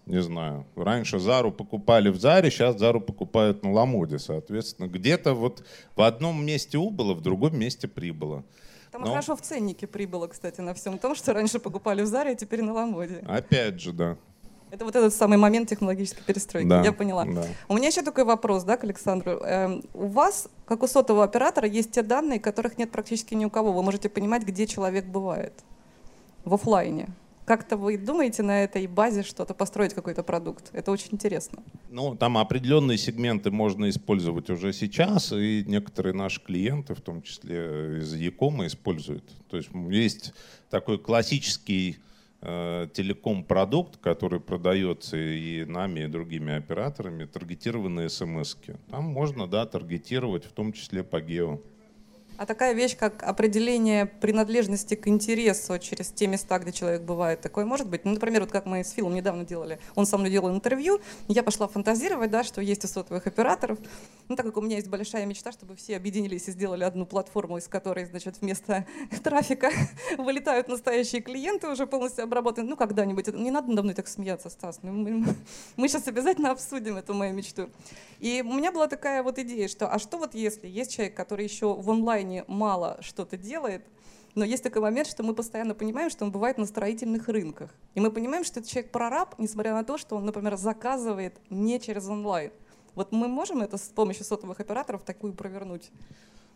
Не 0.06 0.22
знаю. 0.22 0.66
Раньше 0.76 1.20
Зару 1.20 1.52
покупали 1.52 2.10
в 2.10 2.20
Заре, 2.20 2.52
сейчас 2.52 2.78
Зару 2.78 3.00
покупают 3.00 3.64
на 3.64 3.72
Ламоде, 3.72 4.20
соответственно. 4.20 4.88
Где-то 4.88 5.34
вот 5.34 5.64
в 5.96 6.02
одном 6.02 6.46
месте 6.46 6.78
убыло, 6.78 7.14
в 7.14 7.22
другом 7.22 7.58
месте 7.58 7.88
прибыло. 7.88 8.44
Там 8.92 9.02
Но... 9.02 9.08
хорошо 9.08 9.36
в 9.36 9.42
ценнике 9.42 9.88
прибыло, 9.88 10.28
кстати, 10.28 10.62
на 10.62 10.74
всем 10.74 11.00
том, 11.00 11.16
что 11.16 11.34
раньше 11.34 11.60
покупали 11.60 12.02
в 12.02 12.06
Заре, 12.06 12.32
а 12.32 12.36
теперь 12.36 12.62
на 12.62 12.74
Ламоде. 12.74 13.24
Опять 13.28 13.80
же, 13.80 13.94
да. 13.94 14.18
Это 14.70 14.86
вот 14.86 14.96
этот 14.96 15.14
самый 15.14 15.38
момент 15.38 15.70
технологической 15.70 16.24
перестройки. 16.26 16.68
Да, 16.68 16.84
Я 16.84 16.92
поняла. 16.92 17.26
Да. 17.26 17.46
У 17.68 17.76
меня 17.76 17.88
еще 17.88 18.02
такой 18.02 18.24
вопрос, 18.24 18.64
да, 18.64 18.76
к 18.76 18.84
Александру. 18.84 19.34
Эм, 19.34 19.84
у 19.94 20.08
вас, 20.08 20.50
как 20.66 20.82
у 20.84 20.88
сотового 20.88 21.24
оператора, 21.24 21.68
есть 21.68 21.92
те 21.92 22.02
данные, 22.02 22.40
которых 22.40 22.78
нет 22.80 22.92
практически 22.92 23.36
ни 23.36 23.46
у 23.46 23.52
кого. 23.52 23.72
Вы 23.72 23.84
можете 23.84 24.10
понимать, 24.10 24.44
где 24.44 24.66
человек 24.66 25.06
бывает 25.06 25.54
в 26.44 26.56
офлайне. 26.56 27.10
Как-то 27.46 27.78
вы 27.78 27.98
думаете 27.98 28.44
на 28.44 28.64
этой 28.64 28.88
базе 28.88 29.24
что-то 29.24 29.54
построить, 29.54 29.94
какой-то 29.94 30.24
продукт? 30.24 30.70
Это 30.74 30.92
очень 30.92 31.10
интересно. 31.12 31.64
Ну, 31.90 32.16
там 32.16 32.38
определенные 32.38 32.98
сегменты 32.98 33.52
можно 33.52 33.90
использовать 33.90 34.50
уже 34.50 34.74
сейчас, 34.74 35.32
и 35.34 35.64
некоторые 35.68 36.14
наши 36.14 36.42
клиенты, 36.42 36.96
в 36.96 37.02
том 37.02 37.22
числе 37.22 38.00
из 38.00 38.14
Якома, 38.16 38.68
используют. 38.68 39.30
То 39.50 39.58
есть 39.58 39.70
есть 39.90 40.34
такой 40.70 40.98
классический 40.98 41.98
Э, 42.46 42.90
телеком-продукт, 42.94 43.96
который 44.02 44.42
продается 44.42 45.16
и 45.16 45.64
нами, 45.64 46.02
и 46.02 46.08
другими 46.08 46.54
операторами, 46.54 47.24
таргетированные 47.24 48.10
смс 48.10 48.58
-ки. 48.58 48.78
Там 48.92 49.06
можно, 49.06 49.48
да, 49.48 49.66
таргетировать, 49.66 50.44
в 50.44 50.52
том 50.52 50.74
числе 50.74 51.06
по 51.06 51.22
гео. 51.22 51.62
А 52.38 52.46
такая 52.46 52.74
вещь, 52.74 52.96
как 52.98 53.24
определение 53.24 54.06
принадлежности 54.06 54.96
к 54.96 55.08
интересу 55.08 55.78
через 55.80 56.10
те 56.10 56.28
места, 56.28 56.60
где 56.60 56.72
человек 56.72 57.02
бывает, 57.02 57.42
такое 57.42 57.66
может 57.66 57.88
быть? 57.88 58.06
Ну, 58.06 58.14
например, 58.14 58.42
вот 58.42 58.52
как 58.52 58.66
мы 58.66 58.84
с 58.84 58.92
Филом 58.92 59.14
недавно 59.14 59.46
делали, 59.46 59.80
он 59.96 60.06
со 60.06 60.18
мной 60.18 60.30
делал 60.30 60.50
интервью, 60.50 61.00
я 61.28 61.44
пошла 61.44 61.68
фантазировать, 61.68 62.32
да, 62.32 62.44
что 62.44 62.62
есть 62.62 62.86
у 62.86 62.88
сотовых 62.88 63.28
операторов. 63.28 63.78
Ну, 64.30 64.36
так 64.36 64.46
как 64.46 64.58
у 64.58 64.62
меня 64.62 64.78
есть 64.78 64.88
большая 64.88 65.26
мечта, 65.26 65.52
чтобы 65.52 65.76
все 65.76 65.98
объединились 65.98 66.48
и 66.48 66.52
сделали 66.52 66.84
одну 66.84 67.06
платформу, 67.06 67.58
из 67.58 67.68
которой, 67.68 68.06
значит, 68.06 68.38
вместо 68.42 68.86
трафика 69.24 69.72
вылетают 70.18 70.68
настоящие 70.68 71.22
клиенты, 71.22 71.68
уже 71.68 71.88
полностью 71.88 72.24
обработаны. 72.24 72.70
Ну, 72.70 72.78
когда-нибудь. 72.78 73.28
Не 73.34 73.52
надо 73.52 73.70
надо 73.70 73.84
мной 73.84 73.94
так 73.94 74.08
смеяться, 74.08 74.50
Стас. 74.50 74.80
Ну, 74.82 74.92
мы, 74.92 75.36
мы 75.76 75.88
сейчас 75.88 76.08
обязательно 76.08 76.52
обсудим 76.52 76.98
эту 76.98 77.14
мою 77.14 77.34
мечту. 77.34 77.70
И 78.20 78.44
у 78.46 78.54
меня 78.54 78.72
была 78.72 78.88
такая 78.88 79.24
вот 79.24 79.40
идея, 79.40 79.68
что 79.68 79.88
а 79.88 80.00
что 80.00 80.18
вот 80.18 80.34
если 80.34 80.68
есть 80.68 80.94
человек, 80.94 81.16
который 81.16 81.44
еще 81.46 81.74
в 81.74 81.90
онлайне 82.24 82.44
мало 82.48 82.98
что-то 83.02 83.38
делает, 83.38 83.86
но 84.36 84.44
есть 84.46 84.64
такой 84.64 84.82
момент, 84.82 85.08
что 85.08 85.24
мы 85.24 85.36
постоянно 85.36 85.76
понимаем, 85.76 86.10
что 86.10 86.26
он 86.26 86.32
бывает 86.32 86.58
на 86.58 86.66
строительных 86.66 87.28
рынках. 87.28 87.70
И 87.94 88.00
мы 88.00 88.12
понимаем, 88.12 88.44
что 88.44 88.60
этот 88.60 88.72
человек 88.72 88.92
прораб, 88.92 89.36
несмотря 89.38 89.74
на 89.74 89.84
то, 89.84 89.98
что 89.98 90.16
он, 90.16 90.26
например, 90.26 90.56
заказывает 90.56 91.40
не 91.50 91.80
через 91.80 92.08
онлайн. 92.08 92.52
Вот 92.96 93.12
мы 93.12 93.28
можем 93.28 93.62
это 93.62 93.78
с 93.78 93.90
помощью 93.90 94.26
сотовых 94.26 94.60
операторов 94.60 95.04
такую 95.04 95.34
провернуть? 95.34 95.92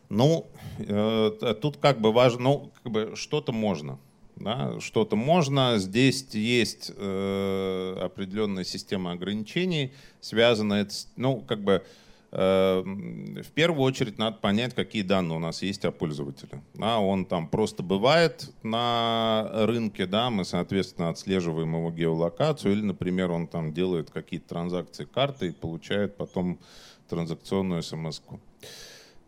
Ну, 0.10 0.48
э, 0.80 1.56
тут 1.62 1.78
как 1.78 2.00
бы 2.00 2.12
важно, 2.12 2.42
ну, 2.42 2.72
как 2.84 2.92
бы 2.92 3.12
что-то 3.16 3.52
можно 3.52 4.00
да, 4.40 4.80
что-то 4.80 5.16
можно. 5.16 5.78
Здесь 5.78 6.26
есть 6.34 6.92
э, 6.96 7.98
определенная 8.02 8.64
система 8.64 9.12
ограничений, 9.12 9.94
связанная, 10.22 10.88
ну, 11.16 11.42
как 11.42 11.64
бы, 11.64 11.74
э, 11.74 11.82
в 12.30 13.52
первую 13.56 13.84
очередь 13.84 14.18
надо 14.18 14.38
понять, 14.38 14.76
какие 14.76 15.02
данные 15.02 15.38
у 15.38 15.40
нас 15.40 15.62
есть 15.62 15.86
о 15.86 15.92
пользователе. 15.92 16.62
Да, 16.74 17.00
он 17.00 17.26
там 17.26 17.48
просто 17.48 17.84
бывает 17.84 18.52
на 18.64 19.50
рынке, 19.66 20.06
да, 20.06 20.30
мы, 20.30 20.44
соответственно, 20.44 21.10
отслеживаем 21.10 21.74
его 21.76 21.90
геолокацию, 21.92 22.74
или, 22.74 22.82
например, 22.82 23.32
он 23.32 23.48
там 23.48 23.74
делает 23.74 24.12
какие-то 24.12 24.50
транзакции 24.50 25.06
карты 25.06 25.48
и 25.48 25.52
получает 25.52 26.18
потом 26.18 26.60
транзакционную 27.08 27.82
смс 27.82 28.22
-ку. 28.22 28.40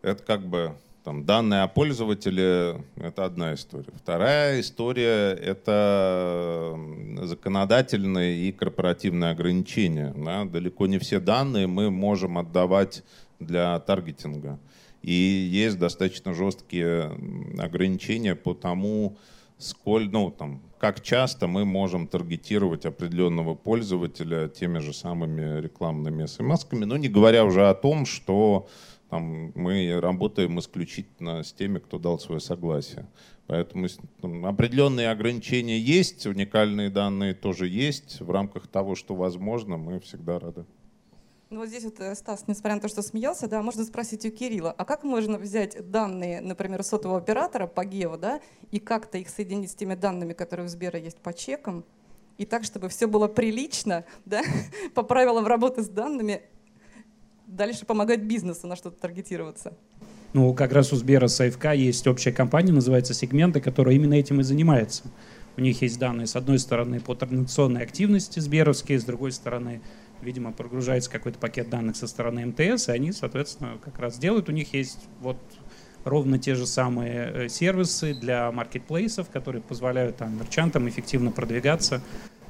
Это 0.02 0.24
как 0.24 0.46
бы 0.46 0.76
там, 1.10 1.26
данные 1.26 1.64
о 1.64 1.68
пользователе— 1.68 2.84
это 2.96 3.26
одна 3.26 3.56
история. 3.56 3.92
Вторая 3.96 4.60
история— 4.60 5.32
это 5.42 6.78
законодательные 7.24 8.48
и 8.48 8.52
корпоративные 8.52 9.32
ограничения. 9.32 10.14
Да? 10.16 10.46
Далеко 10.46 10.86
не 10.86 11.00
все 11.00 11.20
данные 11.20 11.66
мы 11.66 11.90
можем 11.90 12.38
отдавать 12.38 13.04
для 13.40 13.80
таргетинга. 13.80 14.60
И 15.02 15.12
есть 15.12 15.80
достаточно 15.80 16.36
жесткие 16.36 17.12
ограничения 17.58 18.36
по 18.36 18.54
тому, 18.54 19.18
сколь, 19.58 20.12
ну, 20.12 20.30
там, 20.30 20.62
как 20.78 21.02
часто 21.02 21.48
мы 21.48 21.66
можем 21.66 22.08
таргетировать 22.08 22.86
определенного 22.86 23.56
пользователя 23.56 24.48
теми 24.48 24.78
же 24.78 24.94
самыми 24.94 25.60
рекламными 25.60 26.26
смс-ками, 26.26 26.86
но 26.86 26.98
не 26.98 27.10
говоря 27.10 27.46
уже 27.46 27.68
о 27.68 27.74
том, 27.74 28.06
что 28.06 28.68
там 29.10 29.52
мы 29.56 30.00
работаем 30.00 30.60
исключительно 30.60 31.44
с 31.44 31.52
теми, 31.52 31.80
кто 31.80 31.98
дал 31.98 32.20
свое 32.20 32.40
согласие. 32.40 33.08
Поэтому 33.48 33.88
там, 34.22 34.46
определенные 34.46 35.10
ограничения 35.10 35.80
есть, 35.80 36.28
уникальные 36.28 36.90
данные 36.90 37.34
тоже 37.34 37.68
есть. 37.68 38.22
В 38.22 38.30
рамках 38.30 38.68
того, 38.68 38.96
что 38.96 39.16
возможно, 39.16 39.78
мы 39.78 40.00
всегда 40.00 40.40
рады. 40.40 40.66
Ну 41.50 41.62
вот 41.62 41.70
здесь 41.70 41.84
вот, 41.84 42.00
э, 42.00 42.14
Стас, 42.14 42.44
несмотря 42.46 42.76
на 42.76 42.82
то, 42.82 42.88
что 42.88 43.02
смеялся, 43.02 43.48
да, 43.48 43.64
можно 43.64 43.84
спросить 43.84 44.24
у 44.24 44.30
Кирилла, 44.30 44.72
а 44.78 44.86
как 44.86 45.04
можно 45.04 45.40
взять 45.40 45.90
данные, 45.90 46.42
например, 46.42 46.84
сотового 46.84 47.18
оператора 47.18 47.66
по 47.66 47.84
гео, 47.84 48.18
да, 48.18 48.40
и 48.70 48.80
как-то 48.80 49.18
их 49.18 49.30
соединить 49.30 49.72
с 49.72 49.76
теми 49.76 49.96
данными, 49.96 50.34
которые 50.34 50.68
у 50.68 50.70
Сбера 50.70 51.00
есть 51.00 51.18
по 51.18 51.34
чекам, 51.34 51.86
и 52.38 52.46
так, 52.46 52.64
чтобы 52.64 52.88
все 52.90 53.08
было 53.08 53.28
прилично, 53.28 54.06
да, 54.26 54.44
по 54.94 55.02
правилам 55.02 55.48
работы 55.48 55.82
с 55.82 55.90
данными, 55.90 56.44
дальше 57.50 57.86
помогать 57.86 58.22
бизнесу 58.22 58.68
на 58.68 58.76
что-то 58.76 59.00
таргетироваться. 59.00 59.74
Ну, 60.34 60.54
как 60.54 60.72
раз 60.72 60.94
у 60.94 60.96
Сбера 60.96 61.28
с 61.28 61.42
АФК 61.42 61.74
есть 61.74 62.06
общая 62.08 62.32
компания, 62.32 62.72
называется 62.72 63.14
«Сегменты», 63.14 63.62
которая 63.62 63.96
именно 63.96 64.14
этим 64.14 64.40
и 64.40 64.44
занимается. 64.44 65.04
У 65.58 65.62
них 65.62 65.82
есть 65.82 66.00
данные, 66.00 66.28
с 66.28 66.36
одной 66.36 66.60
стороны, 66.60 67.00
по 67.00 67.16
транзакционной 67.16 67.82
активности 67.82 68.40
сберовские, 68.40 69.00
с 69.00 69.04
другой 69.04 69.32
стороны, 69.32 69.82
видимо, 70.22 70.52
прогружается 70.52 71.10
какой-то 71.10 71.40
пакет 71.40 71.70
данных 71.70 71.96
со 71.96 72.08
стороны 72.08 72.46
МТС, 72.46 72.90
и 72.90 72.92
они, 72.92 73.12
соответственно, 73.12 73.78
как 73.84 73.98
раз 74.00 74.20
делают. 74.20 74.50
У 74.50 74.52
них 74.52 74.74
есть 74.74 75.00
вот 75.20 75.38
ровно 76.06 76.38
те 76.38 76.56
же 76.56 76.68
самые 76.68 77.32
э, 77.46 77.50
сервисы 77.50 78.14
для 78.14 78.52
маркетплейсов, 78.52 79.30
которые 79.30 79.62
позволяют 79.62 80.18
там 80.18 80.38
мерчантам 80.38 80.88
эффективно 80.88 81.32
продвигаться, 81.32 82.02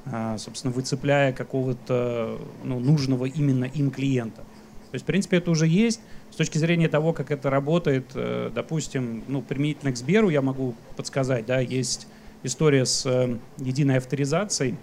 а, 0.05 0.37
собственно, 0.37 0.73
выцепляя 0.73 1.33
какого-то 1.33 2.39
ну, 2.63 2.79
нужного 2.79 3.25
именно 3.25 3.65
им 3.65 3.91
клиента. 3.91 4.43
То 4.91 4.95
есть, 4.95 5.03
в 5.03 5.05
принципе, 5.05 5.37
это 5.37 5.51
уже 5.51 5.67
есть. 5.67 6.01
С 6.31 6.35
точки 6.35 6.57
зрения 6.57 6.89
того, 6.89 7.13
как 7.13 7.31
это 7.31 7.49
работает, 7.49 8.05
э, 8.15 8.51
допустим, 8.53 9.23
ну, 9.27 9.41
применительно 9.41 9.91
к 9.91 9.97
Сберу 9.97 10.29
я 10.29 10.41
могу 10.41 10.75
подсказать, 10.95 11.45
да, 11.45 11.59
есть 11.59 12.07
история 12.43 12.85
с 12.85 13.05
э, 13.05 13.37
единой 13.57 13.97
авторизацией, 13.97 14.75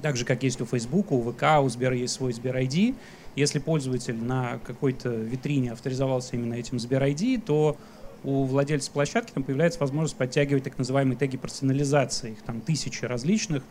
так 0.00 0.16
же, 0.16 0.24
как 0.24 0.42
есть 0.42 0.60
у 0.60 0.66
Facebook, 0.66 1.12
у 1.12 1.32
ВК, 1.32 1.44
у 1.62 1.68
Сбера 1.68 1.94
есть 1.94 2.14
свой 2.14 2.32
Сбер 2.32 2.56
ID. 2.56 2.94
Если 3.36 3.58
пользователь 3.58 4.16
на 4.16 4.58
какой-то 4.66 5.10
витрине 5.10 5.72
авторизовался 5.72 6.36
именно 6.36 6.54
этим 6.54 6.78
Сбер 6.78 7.02
ID, 7.02 7.42
то 7.44 7.76
у 8.24 8.44
владельца 8.44 8.90
площадки 8.90 9.32
там 9.32 9.42
появляется 9.42 9.80
возможность 9.80 10.16
подтягивать 10.16 10.64
так 10.64 10.76
называемые 10.78 11.16
теги 11.16 11.36
персонализации. 11.36 12.32
Их 12.32 12.42
там 12.42 12.60
тысячи 12.60 13.04
различных. 13.04 13.62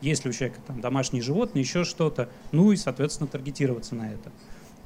Если 0.00 0.28
у 0.28 0.32
человека 0.32 0.60
там 0.66 0.80
домашние 0.80 1.22
животные, 1.22 1.62
еще 1.62 1.84
что-то. 1.84 2.28
Ну 2.52 2.72
и, 2.72 2.76
соответственно, 2.76 3.28
таргетироваться 3.28 3.94
на 3.94 4.12
это. 4.12 4.30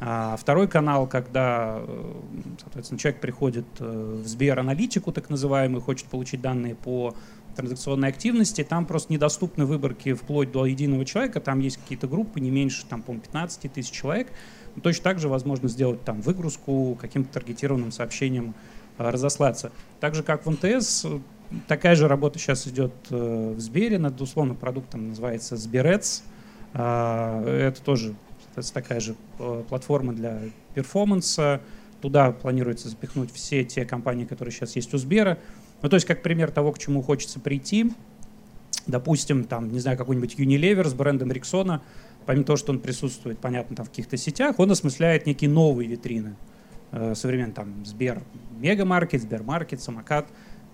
А 0.04 0.36
второй 0.36 0.66
канал, 0.66 1.06
когда, 1.06 1.76
э, 1.78 2.14
соответственно, 2.60 2.98
человек 2.98 3.20
приходит 3.20 3.66
э, 3.78 4.20
в 4.24 4.26
Сбер-аналитику, 4.26 5.12
так 5.12 5.30
называемый, 5.30 5.80
хочет 5.80 6.08
получить 6.08 6.40
данные 6.40 6.74
по 6.74 7.14
транзакционной 7.54 8.08
активности, 8.08 8.64
там 8.64 8.84
просто 8.84 9.12
недоступны 9.12 9.64
выборки 9.64 10.12
вплоть 10.14 10.50
до 10.50 10.66
единого 10.66 11.04
человека, 11.04 11.38
там 11.38 11.60
есть 11.60 11.76
какие-то 11.76 12.08
группы, 12.08 12.40
не 12.40 12.50
меньше, 12.50 12.84
там, 12.84 13.02
по 13.02 13.14
15 13.14 13.72
тысяч 13.72 13.92
человек. 13.92 14.32
Точно 14.82 15.04
так 15.04 15.20
же 15.20 15.28
возможно 15.28 15.68
сделать 15.68 16.02
там 16.02 16.20
выгрузку, 16.20 16.98
каким-то 17.00 17.34
таргетированным 17.34 17.92
сообщением 17.92 18.56
э, 18.98 19.08
разослаться. 19.08 19.70
Так 20.00 20.16
же, 20.16 20.24
как 20.24 20.46
в 20.46 20.50
МТС, 20.50 21.06
такая 21.68 21.94
же 21.94 22.08
работа 22.08 22.40
сейчас 22.40 22.66
идет 22.66 22.92
в 23.08 23.60
Сбере 23.60 24.00
над 24.00 24.20
условным 24.20 24.56
продуктом, 24.56 25.10
называется 25.10 25.56
Сберец. 25.56 26.24
А, 26.74 27.44
это 27.44 27.80
тоже 27.82 28.16
это 28.56 28.72
такая 28.72 29.00
же 29.00 29.14
э, 29.38 29.64
платформа 29.68 30.12
для 30.12 30.40
перформанса. 30.74 31.60
Туда 32.00 32.32
планируется 32.32 32.88
запихнуть 32.88 33.32
все 33.32 33.64
те 33.64 33.84
компании, 33.84 34.24
которые 34.24 34.52
сейчас 34.52 34.76
есть 34.76 34.92
у 34.94 34.98
Сбера. 34.98 35.38
Ну, 35.82 35.88
то 35.88 35.94
есть, 35.94 36.06
как 36.06 36.22
пример 36.22 36.50
того, 36.50 36.72
к 36.72 36.78
чему 36.78 37.02
хочется 37.02 37.40
прийти, 37.40 37.92
допустим, 38.86 39.44
там, 39.44 39.72
не 39.72 39.80
знаю, 39.80 39.96
какой-нибудь 39.96 40.34
Unilever 40.34 40.88
с 40.88 40.94
брендом 40.94 41.30
Риксона 41.30 41.82
помимо 42.26 42.44
того, 42.44 42.56
что 42.56 42.72
он 42.72 42.80
присутствует, 42.80 43.38
понятно, 43.38 43.76
там 43.76 43.86
в 43.86 43.90
каких-то 43.90 44.16
сетях, 44.16 44.58
он 44.58 44.70
осмысляет 44.70 45.26
некие 45.26 45.50
новые 45.50 45.88
витрины. 45.88 46.36
Э, 46.92 47.14
современные 47.14 47.54
там 47.54 47.84
Сбер 47.84 48.22
Мегамаркет, 48.58 49.22
Сбермаркет, 49.22 49.80
Самокат, 49.80 50.26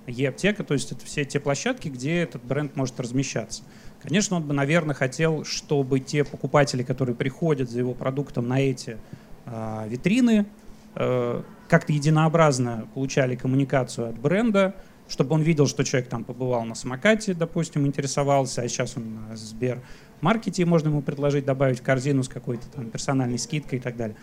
Е-аптека, 0.06 0.64
то 0.64 0.74
есть 0.74 0.92
это 0.92 1.04
все 1.04 1.24
те 1.24 1.38
площадки, 1.38 1.88
где 1.88 2.18
этот 2.18 2.42
бренд 2.44 2.76
может 2.76 2.98
размещаться. 3.00 3.62
Конечно, 4.02 4.36
он 4.36 4.44
бы, 4.44 4.54
наверное, 4.54 4.94
хотел, 4.94 5.44
чтобы 5.44 6.00
те 6.00 6.24
покупатели, 6.24 6.82
которые 6.82 7.16
приходят 7.16 7.68
за 7.68 7.78
его 7.80 7.94
продуктом 7.94 8.48
на 8.48 8.60
эти 8.60 8.96
э, 9.44 9.88
витрины, 9.88 10.46
э, 10.94 11.42
как-то 11.68 11.92
единообразно 11.92 12.88
получали 12.94 13.34
коммуникацию 13.34 14.08
от 14.08 14.18
бренда, 14.18 14.74
чтобы 15.08 15.34
он 15.34 15.42
видел, 15.42 15.66
что 15.66 15.84
человек 15.84 16.08
там 16.08 16.24
побывал 16.24 16.64
на 16.64 16.74
самокате, 16.74 17.34
допустим, 17.34 17.86
интересовался, 17.86 18.62
а 18.62 18.68
сейчас 18.68 18.96
он 18.96 19.14
на 19.14 19.36
Сбермаркете, 19.36 20.64
можно 20.64 20.88
ему 20.88 21.02
предложить 21.02 21.44
добавить 21.44 21.80
корзину 21.80 22.22
с 22.22 22.28
какой-то 22.28 22.68
там 22.68 22.90
персональной 22.90 23.38
скидкой 23.38 23.78
и 23.78 23.82
так 23.82 23.96
далее. 23.96 24.16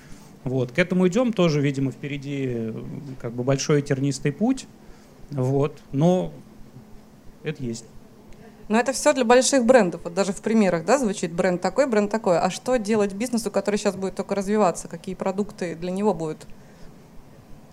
Вот. 0.44 0.72
К 0.72 0.80
этому 0.80 1.08
идем, 1.08 1.34
тоже, 1.34 1.60
видимо, 1.60 1.92
впереди 1.92 2.72
как 3.20 3.34
бы 3.34 3.44
большой 3.44 3.82
тернистый 3.82 4.32
путь, 4.32 4.68
вот. 5.32 5.82
но 5.92 6.32
это 7.44 7.64
есть. 7.64 7.86
Но 8.68 8.80
это 8.80 8.94
все 8.94 9.14
для 9.14 9.26
больших 9.26 9.66
брендов. 9.66 10.02
Вот 10.04 10.14
даже 10.14 10.34
в 10.34 10.42
примерах 10.42 10.86
да, 10.86 10.98
звучит 10.98 11.32
бренд 11.32 11.62
такой, 11.62 11.88
бренд 11.88 12.10
такой. 12.10 12.40
А 12.40 12.50
что 12.50 12.78
делать 12.78 13.14
бизнесу, 13.14 13.52
который 13.52 13.78
сейчас 13.78 13.96
будет 13.96 14.16
только 14.16 14.34
развиваться? 14.34 14.88
Какие 14.88 15.14
продукты 15.14 15.76
для 15.76 15.92
него 15.92 16.14
будут? 16.14 16.48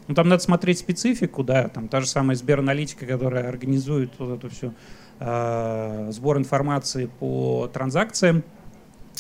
Ну, 0.09 0.15
там 0.15 0.29
надо 0.29 0.43
смотреть 0.43 0.79
специфику, 0.79 1.45
да, 1.45 1.69
там 1.69 1.89
та 1.89 2.01
же 2.01 2.09
самая 2.09 2.37
Сбераналитика, 2.37 3.07
которая 3.07 3.49
организует 3.49 4.11
вот 4.19 4.39
эту 4.39 4.51
всю 4.51 4.75
э, 5.21 6.09
сбор 6.11 6.39
информации 6.39 7.07
по 7.07 7.71
транзакциям 7.73 8.43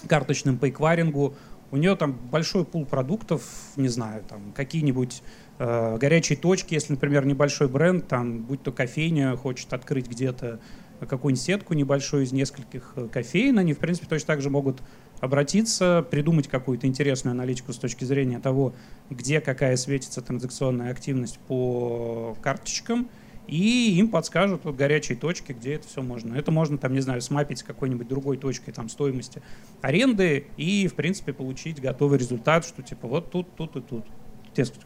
карточным, 0.09 0.59
по 0.59 0.69
эквайрингу. 0.69 1.35
У 1.71 1.77
нее 1.77 1.97
там 1.97 2.13
большой 2.13 2.65
пул 2.67 2.85
продуктов, 2.85 3.43
не 3.77 3.89
знаю, 3.89 4.25
там 4.29 4.53
какие-нибудь 4.55 5.23
э, 5.59 5.97
горячие 5.99 6.37
точки, 6.37 6.75
если, 6.75 6.93
например, 6.93 7.25
небольшой 7.25 7.69
бренд, 7.69 8.09
там, 8.09 8.43
будь 8.43 8.63
то 8.63 8.73
кофейня, 8.73 9.37
хочет 9.37 9.73
открыть 9.73 10.09
где-то 10.09 10.61
какую-нибудь 11.07 11.43
сетку 11.43 11.75
небольшую 11.75 12.25
из 12.25 12.33
нескольких 12.33 12.93
э, 12.97 13.09
кофеин, 13.09 13.59
они, 13.59 13.73
в 13.73 13.79
принципе, 13.79 14.07
точно 14.07 14.27
так 14.27 14.43
же 14.43 14.51
могут 14.51 14.83
обратиться, 15.21 16.07
придумать 16.11 16.49
какую-то 16.49 16.87
интересную 16.87 17.33
аналитику 17.33 17.73
с 17.73 17.77
точки 17.77 18.05
зрения 18.05 18.41
того, 18.41 18.75
где 19.09 19.41
какая 19.41 19.77
светится 19.77 20.21
транзакционная 20.21 20.91
активность 20.91 21.39
по 21.47 22.37
карточкам, 22.43 23.09
и 23.47 23.99
им 23.99 24.09
подскажут 24.09 24.65
вот 24.65 24.77
горячие 24.77 25.19
точки, 25.19 25.53
где 25.53 25.75
это 25.75 25.87
все 25.89 26.03
можно. 26.03 26.35
Это 26.35 26.51
можно, 26.51 26.79
там, 26.79 26.93
не 26.93 27.01
знаю, 27.01 27.21
смапить 27.21 27.59
с 27.59 27.63
какой-нибудь 27.63 28.09
другой 28.09 28.37
точкой 28.37 28.73
там, 28.73 28.89
стоимости 28.89 29.43
аренды 29.81 30.47
и, 30.57 30.87
в 30.89 30.95
принципе, 30.95 31.33
получить 31.33 31.81
готовый 31.81 32.19
результат, 32.19 32.65
что 32.65 32.83
типа 32.83 33.09
вот 33.09 33.31
тут, 33.31 33.55
тут 33.57 33.77
и 33.77 33.81
тут. 33.81 34.05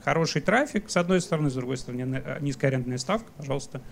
Хороший 0.05 0.43
трафик, 0.43 0.89
с 0.91 0.97
одной 0.97 1.21
стороны, 1.21 1.51
с 1.51 1.55
другой 1.55 1.77
стороны, 1.77 2.23
низкая 2.41 2.71
арендная 2.71 2.99
ставка, 2.99 3.31
пожалуйста, 3.37 3.83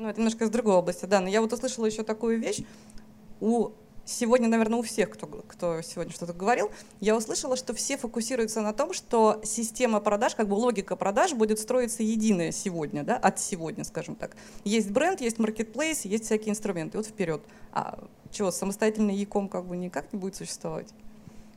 ну, 0.00 0.08
это 0.08 0.18
немножко 0.18 0.44
из 0.44 0.50
другой 0.50 0.74
области, 0.74 1.04
да. 1.04 1.20
Но 1.20 1.28
я 1.28 1.42
вот 1.42 1.52
услышала 1.52 1.84
еще 1.84 2.02
такую 2.02 2.40
вещь. 2.40 2.62
У 3.38 3.72
сегодня, 4.06 4.48
наверное, 4.48 4.78
у 4.78 4.82
всех, 4.82 5.10
кто, 5.10 5.26
кто 5.26 5.82
сегодня 5.82 6.12
что-то 6.12 6.32
говорил, 6.32 6.70
я 7.00 7.14
услышала, 7.14 7.54
что 7.54 7.74
все 7.74 7.98
фокусируются 7.98 8.62
на 8.62 8.72
том, 8.72 8.94
что 8.94 9.40
система 9.44 10.00
продаж, 10.00 10.34
как 10.34 10.48
бы 10.48 10.54
логика 10.54 10.96
продаж 10.96 11.34
будет 11.34 11.58
строиться 11.58 12.02
единая 12.02 12.50
сегодня, 12.50 13.04
да, 13.04 13.16
от 13.16 13.38
сегодня, 13.38 13.84
скажем 13.84 14.14
так. 14.14 14.36
Есть 14.64 14.90
бренд, 14.90 15.20
есть 15.20 15.38
маркетплейс, 15.38 16.06
есть 16.06 16.24
всякие 16.24 16.50
инструменты. 16.50 16.96
Вот 16.96 17.06
вперед. 17.06 17.42
А 17.72 18.02
чего, 18.32 18.50
самостоятельный 18.50 19.14
Яком 19.14 19.48
как 19.48 19.66
бы 19.66 19.76
никак 19.76 20.12
не 20.14 20.18
будет 20.18 20.34
существовать? 20.34 20.88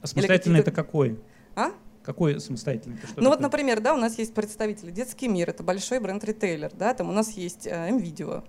А 0.01 0.07
самостоятельный 0.07 0.59
это 0.59 0.71
какой? 0.71 1.17
А? 1.55 1.71
Какой 2.03 2.39
самостоятельный? 2.41 2.97
Что 2.97 3.07
ну 3.07 3.13
такое? 3.15 3.29
вот, 3.29 3.39
например, 3.39 3.79
да, 3.79 3.93
у 3.93 3.97
нас 3.97 4.17
есть 4.17 4.33
представители 4.33 4.91
Детский 4.91 5.27
мир, 5.27 5.49
это 5.49 5.63
большой 5.63 5.99
бренд-ритейлер, 5.99 6.71
да, 6.73 6.93
там 6.93 7.09
у 7.09 7.13
нас 7.13 7.31
есть 7.31 7.65
э, 7.65 7.91
МВидео, 7.91 8.43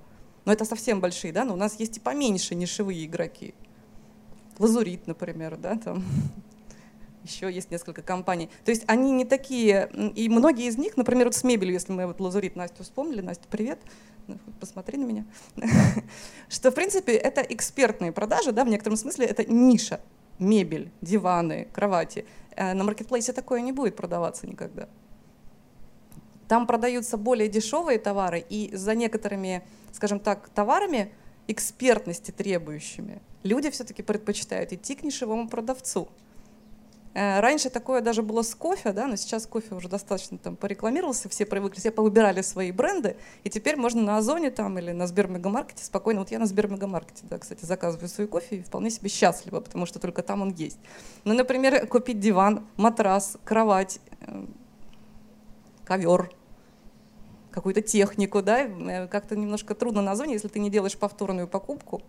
но 0.45 0.53
это 0.53 0.65
совсем 0.65 1.01
большие, 1.01 1.33
да, 1.33 1.45
но 1.45 1.55
у 1.55 1.57
нас 1.57 1.79
есть 1.79 1.99
и 1.99 2.01
поменьше 2.01 2.55
нишевые 2.55 3.07
игроки. 3.07 3.55
Лазурит, 4.59 5.07
например, 5.07 5.57
да, 5.57 5.77
там 5.77 6.05
еще 7.23 7.51
есть 7.51 7.71
несколько 7.71 8.03
компаний. 8.03 8.51
То 8.65 8.73
есть 8.73 8.83
они 8.89 9.13
не 9.13 9.25
такие, 9.25 9.89
и 10.17 10.29
многие 10.29 10.67
из 10.67 10.77
них, 10.77 10.97
например, 10.97 11.27
вот 11.27 11.37
с 11.37 11.45
мебелью, 11.45 11.75
если 11.75 11.93
мы 11.93 12.07
вот 12.09 12.21
Лазурит 12.21 12.57
Настю 12.57 12.83
вспомнили, 12.83 13.21
Настя, 13.21 13.47
привет, 13.49 13.79
ну, 14.27 14.39
посмотри 14.59 14.99
на 14.99 15.05
меня, 15.05 15.27
что, 16.49 16.73
в 16.73 16.75
принципе, 16.75 17.13
это 17.13 17.41
экспертные 17.41 18.11
продажи, 18.11 18.51
да, 18.51 18.65
в 18.65 18.69
некотором 18.69 18.97
смысле 18.97 19.27
это 19.27 19.45
ниша, 19.45 20.01
мебель, 20.39 20.91
диваны, 21.01 21.69
кровати. 21.73 22.27
Э, 22.57 22.75
на 22.75 22.85
маркетплейсе 22.85 23.33
такое 23.33 23.61
не 23.61 23.73
будет 23.73 23.97
продаваться 23.97 24.47
никогда. 24.47 24.89
Там 26.49 26.67
продаются 26.67 27.17
более 27.17 27.49
дешевые 27.49 27.99
товары, 27.99 28.45
и 28.51 28.71
за 28.77 28.95
некоторыми, 28.95 29.63
скажем 29.93 30.21
так, 30.21 30.49
товарами, 30.51 31.13
экспертности 31.49 32.31
требующими, 32.31 33.21
люди 33.43 33.71
все-таки 33.71 34.03
предпочитают 34.03 34.73
идти 34.73 34.95
к 34.95 35.03
нишевому 35.03 35.49
продавцу. 35.49 36.09
Э, 37.15 37.39
раньше 37.39 37.71
такое 37.71 38.01
даже 38.01 38.23
было 38.23 38.43
с 38.43 38.55
кофе, 38.57 38.93
да, 38.93 39.07
но 39.07 39.15
сейчас 39.15 39.47
кофе 39.47 39.77
уже 39.77 39.89
достаточно 39.89 40.37
там 40.37 40.57
порекламировался, 40.57 41.29
все 41.29 41.47
привыкли, 41.47 41.79
все 41.79 41.93
повыбирали 41.93 42.43
свои 42.43 42.73
бренды, 42.73 43.17
и 43.45 43.51
теперь 43.51 43.77
можно 43.77 44.03
на 44.03 44.19
Озоне 44.19 44.51
там 44.51 44.79
или 44.81 44.91
на 44.91 45.07
Сбермегамаркете 45.07 45.85
спокойно, 45.85 46.21
вот 46.21 46.33
я 46.33 46.41
на 46.41 46.47
Сбермегамаркете, 46.47 47.23
да, 47.31 47.39
кстати, 47.39 47.65
заказываю 47.65 48.09
свой 48.09 48.27
кофе 48.27 48.57
и 48.57 48.63
вполне 48.63 48.91
себе 48.91 49.09
счастлива, 49.09 49.61
потому 49.61 49.87
что 49.87 50.01
только 50.01 50.23
там 50.23 50.43
он 50.43 50.51
есть. 50.55 50.79
Ну, 51.23 51.35
например, 51.35 51.87
купить 51.87 52.19
диван, 52.19 52.67
матрас, 52.77 53.37
кровать, 53.45 54.01
э, 54.21 54.47
ковер, 55.85 56.33
какую-то 57.53 57.81
технику, 57.81 58.43
да, 58.43 58.63
э, 58.63 59.07
как-то 59.07 59.37
немножко 59.37 59.77
трудно 59.77 60.03
на 60.03 60.13
Озоне, 60.13 60.33
если 60.33 60.49
ты 60.49 60.59
не 60.59 60.69
делаешь 60.69 60.97
повторную 60.99 61.47
покупку, 61.47 62.03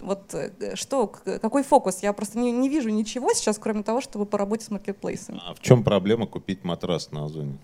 вот 0.00 0.34
э, 0.34 0.74
что, 0.76 1.06
какой 1.06 1.62
фокус? 1.62 2.02
Я 2.02 2.12
просто 2.12 2.38
не, 2.38 2.52
не 2.52 2.68
вижу 2.68 2.90
ничего 2.90 3.32
сейчас, 3.32 3.58
кроме 3.58 3.82
того, 3.82 4.00
чтобы 4.00 4.26
по 4.26 4.38
работе 4.38 4.64
с 4.64 4.70
маркетплейсами. 4.70 5.40
А 5.46 5.54
в 5.54 5.60
чем 5.60 5.84
проблема 5.84 6.26
купить 6.26 6.64
матрас 6.64 7.10
на 7.10 7.24
Озоне? 7.26 7.58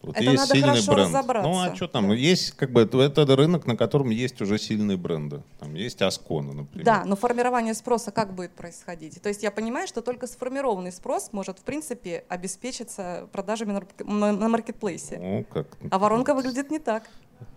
Вот 0.00 0.14
это 0.14 0.30
есть 0.30 0.36
надо 0.36 0.54
сильный 0.54 0.86
бренд. 0.86 1.08
Разобраться. 1.08 1.50
Ну 1.50 1.60
а 1.60 1.74
что 1.74 1.88
там? 1.88 2.12
Есть 2.12 2.52
как 2.52 2.70
бы 2.70 2.82
это 2.82 3.36
рынок, 3.36 3.66
на 3.66 3.76
котором 3.76 4.10
есть 4.10 4.40
уже 4.40 4.56
сильные 4.56 4.96
бренды. 4.96 5.42
Там 5.58 5.74
есть 5.74 6.00
Аскона, 6.02 6.52
например. 6.52 6.84
Да, 6.84 7.02
но 7.04 7.16
формирование 7.16 7.74
спроса 7.74 8.12
как 8.12 8.32
будет 8.32 8.52
происходить? 8.52 9.20
То 9.20 9.28
есть 9.28 9.42
я 9.42 9.50
понимаю, 9.50 9.88
что 9.88 10.00
только 10.00 10.28
сформированный 10.28 10.92
спрос 10.92 11.30
может 11.32 11.58
в 11.58 11.62
принципе 11.62 12.24
обеспечиться 12.28 13.28
продажами 13.32 13.80
на 14.04 14.48
маркетплейсе. 14.48 15.18
Ну, 15.18 15.44
как? 15.52 15.66
А 15.90 15.98
воронка 15.98 16.32
выглядит 16.32 16.70
не 16.70 16.78
так. 16.78 17.10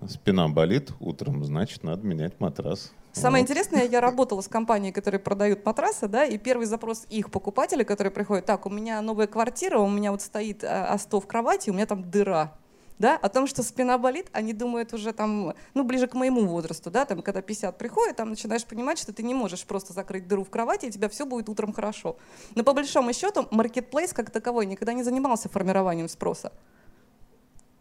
Спина 0.07 0.47
болит 0.47 0.93
утром, 0.99 1.45
значит, 1.45 1.83
надо 1.83 2.05
менять 2.05 2.39
матрас. 2.39 2.91
Самое 3.13 3.43
интересное, 3.43 3.85
я 3.85 3.99
работала 3.99 4.41
с 4.41 4.47
компанией, 4.47 4.93
которые 4.93 5.19
продают 5.19 5.65
матрасы, 5.65 6.07
да, 6.07 6.25
и 6.25 6.37
первый 6.37 6.65
запрос 6.65 7.05
их 7.09 7.29
покупателей, 7.29 7.83
которые 7.83 8.11
приходят, 8.11 8.45
так, 8.45 8.65
у 8.65 8.69
меня 8.69 9.01
новая 9.01 9.27
квартира, 9.27 9.79
у 9.79 9.89
меня 9.89 10.11
вот 10.11 10.21
стоит 10.21 10.63
А100 10.63 11.19
в 11.19 11.27
кровати, 11.27 11.69
у 11.69 11.73
меня 11.73 11.85
там 11.85 12.09
дыра. 12.09 12.53
Да, 12.99 13.17
о 13.17 13.29
том, 13.29 13.47
что 13.47 13.63
спина 13.63 13.97
болит, 13.97 14.27
они 14.31 14.53
думают 14.53 14.93
уже 14.93 15.11
там, 15.11 15.55
ну, 15.73 15.83
ближе 15.83 16.05
к 16.05 16.13
моему 16.13 16.45
возрасту, 16.45 16.91
да, 16.91 17.03
там, 17.05 17.23
когда 17.23 17.41
50 17.41 17.75
приходит, 17.75 18.15
там 18.15 18.29
начинаешь 18.29 18.63
понимать, 18.63 18.99
что 18.99 19.11
ты 19.11 19.23
не 19.23 19.33
можешь 19.33 19.65
просто 19.65 19.91
закрыть 19.91 20.27
дыру 20.27 20.43
в 20.43 20.51
кровати, 20.51 20.85
и 20.85 20.89
у 20.89 20.91
тебя 20.91 21.09
все 21.09 21.25
будет 21.25 21.49
утром 21.49 21.73
хорошо. 21.73 22.17
Но 22.53 22.63
по 22.63 22.73
большому 22.73 23.11
счету, 23.13 23.47
маркетплейс 23.49 24.13
как 24.13 24.29
таковой 24.29 24.67
никогда 24.67 24.93
не 24.93 25.01
занимался 25.01 25.49
формированием 25.49 26.07
спроса. 26.07 26.53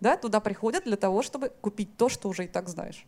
Да, 0.00 0.16
туда 0.16 0.40
приходят 0.40 0.84
для 0.84 0.96
того, 0.96 1.22
чтобы 1.22 1.52
купить 1.60 1.98
то, 1.98 2.08
что 2.08 2.26
уже 2.30 2.46
и 2.46 2.48
так 2.48 2.70
знаешь. 2.70 3.04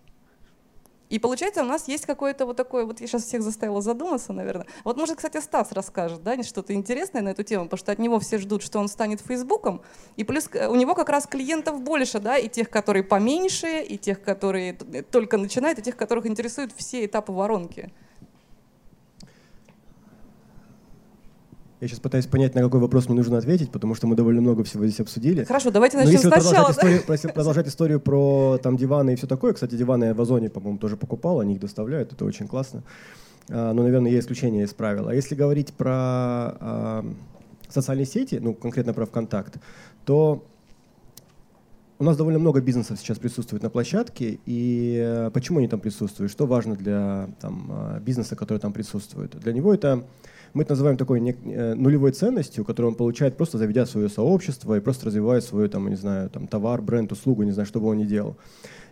И 1.12 1.18
получается, 1.18 1.60
у 1.60 1.66
нас 1.66 1.88
есть 1.88 2.06
какое-то 2.06 2.46
вот 2.46 2.56
такое, 2.56 2.86
вот 2.86 3.02
я 3.02 3.06
сейчас 3.06 3.24
всех 3.24 3.42
заставила 3.42 3.82
задуматься, 3.82 4.32
наверное. 4.32 4.66
Вот, 4.82 4.96
может, 4.96 5.16
кстати, 5.16 5.42
Стас 5.42 5.70
расскажет, 5.72 6.22
да, 6.22 6.42
что-то 6.42 6.72
интересное 6.72 7.20
на 7.20 7.28
эту 7.28 7.42
тему, 7.42 7.64
потому 7.64 7.78
что 7.78 7.92
от 7.92 7.98
него 7.98 8.18
все 8.18 8.38
ждут, 8.38 8.62
что 8.62 8.78
он 8.78 8.88
станет 8.88 9.20
Фейсбуком, 9.20 9.82
и 10.16 10.24
плюс 10.24 10.48
э, 10.54 10.68
у 10.68 10.74
него 10.74 10.94
как 10.94 11.10
раз 11.10 11.26
клиентов 11.26 11.82
больше, 11.82 12.18
да, 12.18 12.38
и 12.38 12.48
тех, 12.48 12.70
которые 12.70 13.02
поменьше, 13.02 13.82
и 13.82 13.98
тех, 13.98 14.22
которые 14.22 14.72
только 14.72 15.36
начинают, 15.36 15.78
и 15.80 15.82
тех, 15.82 15.98
которых 15.98 16.24
интересуют 16.24 16.72
все 16.74 17.04
этапы 17.04 17.30
воронки. 17.30 17.92
Я 21.82 21.88
сейчас 21.88 21.98
пытаюсь 21.98 22.26
понять, 22.26 22.54
на 22.54 22.60
какой 22.60 22.78
вопрос 22.78 23.08
мне 23.08 23.16
нужно 23.16 23.38
ответить, 23.38 23.72
потому 23.72 23.96
что 23.96 24.06
мы 24.06 24.14
довольно 24.14 24.40
много 24.40 24.62
всего 24.62 24.86
здесь 24.86 25.00
обсудили. 25.00 25.42
Хорошо, 25.42 25.72
давайте 25.72 25.96
начнем 25.96 26.12
если 26.12 26.28
сначала. 26.28 26.68
Продолжать, 26.68 26.76
да? 26.76 27.16
историю, 27.16 27.34
продолжать 27.34 27.66
историю 27.66 28.00
про 28.00 28.58
там 28.62 28.76
диваны 28.76 29.14
и 29.14 29.16
все 29.16 29.26
такое. 29.26 29.52
Кстати, 29.52 29.74
диваны 29.74 30.04
я 30.04 30.14
в 30.14 30.20
Озоне, 30.20 30.48
по-моему, 30.48 30.78
тоже 30.78 30.96
покупал, 30.96 31.40
они 31.40 31.54
их 31.54 31.60
доставляют, 31.60 32.12
это 32.12 32.24
очень 32.24 32.46
классно. 32.46 32.84
А, 33.48 33.72
но, 33.72 33.82
наверное, 33.82 34.12
есть 34.12 34.22
исключение 34.22 34.62
из 34.62 34.72
правил. 34.72 35.08
А 35.08 35.14
если 35.14 35.34
говорить 35.34 35.72
про 35.72 35.92
а, 35.96 37.04
социальные 37.68 38.06
сети, 38.06 38.38
ну, 38.40 38.54
конкретно 38.54 38.94
про 38.94 39.04
ВКонтакт, 39.04 39.56
то 40.04 40.44
у 41.98 42.04
нас 42.04 42.16
довольно 42.16 42.38
много 42.38 42.60
бизнесов 42.60 43.00
сейчас 43.00 43.18
присутствует 43.18 43.64
на 43.64 43.70
площадке, 43.70 44.38
и 44.46 44.98
э, 45.04 45.30
почему 45.32 45.58
они 45.58 45.66
там 45.66 45.80
присутствуют? 45.80 46.30
Что 46.30 46.46
важно 46.46 46.76
для 46.76 47.28
там, 47.40 47.66
а, 47.72 47.98
бизнеса, 47.98 48.36
который 48.36 48.58
там 48.58 48.72
присутствует? 48.72 49.36
Для 49.40 49.52
него 49.52 49.74
это 49.74 50.04
мы 50.54 50.62
это 50.62 50.72
называем 50.72 50.96
такой 50.96 51.20
не, 51.20 51.32
э, 51.32 51.74
нулевой 51.74 52.12
ценностью, 52.12 52.64
которую 52.64 52.92
он 52.92 52.96
получает 52.96 53.36
просто 53.36 53.58
заведя 53.58 53.86
свое 53.86 54.08
сообщество 54.08 54.76
и 54.76 54.80
просто 54.80 55.06
развивая 55.06 55.40
свой, 55.40 55.68
там, 55.68 55.88
не 55.88 55.96
знаю, 55.96 56.30
там, 56.30 56.46
товар, 56.46 56.82
бренд, 56.82 57.12
услугу, 57.12 57.42
не 57.42 57.52
знаю, 57.52 57.66
что 57.66 57.80
бы 57.80 57.88
он 57.88 57.98
ни 57.98 58.04
делал. 58.04 58.36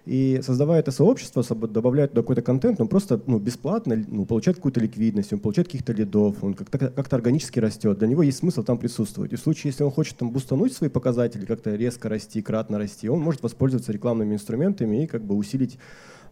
И 0.07 0.41
создавая 0.43 0.81
это 0.81 0.93
сообщество, 0.93 1.45
добавляя 1.67 2.09
туда 2.09 2.23
какой-то 2.23 2.43
контент, 2.43 2.81
он 2.81 2.89
просто 2.89 3.21
ну, 3.27 3.39
бесплатно 3.39 4.03
ну, 4.09 4.25
получает 4.25 4.57
какую-то 4.57 4.81
ликвидность, 4.81 5.33
он 5.33 5.41
получает 5.41 5.69
каких-то 5.69 5.93
лидов, 5.93 6.43
он 6.43 6.55
как-то, 6.55 6.79
как 6.79 7.13
органически 7.13 7.59
растет. 7.59 7.99
Для 7.99 8.09
него 8.09 8.23
есть 8.23 8.39
смысл 8.39 8.63
там 8.63 8.79
присутствовать. 8.79 9.33
И 9.33 9.37
в 9.37 9.41
случае, 9.41 9.71
если 9.71 9.85
он 9.85 9.91
хочет 9.91 10.17
там 10.17 10.31
бустануть 10.31 10.73
свои 10.73 10.89
показатели, 10.89 11.45
как-то 11.45 11.75
резко 11.75 12.09
расти, 12.09 12.41
кратно 12.41 12.79
расти, 12.79 13.09
он 13.09 13.21
может 13.21 13.43
воспользоваться 13.43 13.93
рекламными 13.93 14.35
инструментами 14.35 15.05
и 15.05 15.07
как 15.07 15.23
бы 15.23 15.35
усилить 15.35 15.79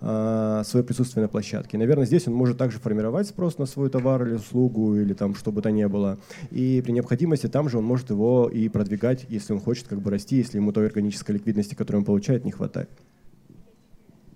свое 0.01 0.85
присутствие 0.85 1.23
на 1.23 1.29
площадке. 1.29 1.77
наверное, 1.77 2.07
здесь 2.07 2.29
он 2.29 2.35
может 2.35 2.57
также 2.57 2.79
формировать 2.79 3.27
спрос 3.27 3.59
на 3.59 3.67
свой 3.67 3.91
товар 3.91 4.27
или 4.27 4.35
услугу, 4.35 4.95
или 4.95 5.13
там 5.13 5.35
что 5.35 5.51
бы 5.51 5.61
то 5.61 5.71
ни 5.71 5.85
было. 5.87 6.19
И 6.51 6.81
при 6.85 6.93
необходимости 6.93 7.49
там 7.49 7.69
же 7.69 7.79
он 7.79 7.85
может 7.85 8.11
его 8.11 8.49
и 8.49 8.69
продвигать, 8.69 9.27
если 9.29 9.53
он 9.53 9.61
хочет 9.61 9.89
как 9.89 10.01
бы 10.01 10.11
расти, 10.11 10.37
если 10.37 10.59
ему 10.59 10.73
той 10.73 10.87
органической 10.87 11.33
ликвидности, 11.33 11.75
которую 11.75 12.03
он 12.03 12.05
получает, 12.05 12.45
не 12.45 12.53
хватает. 12.53 12.89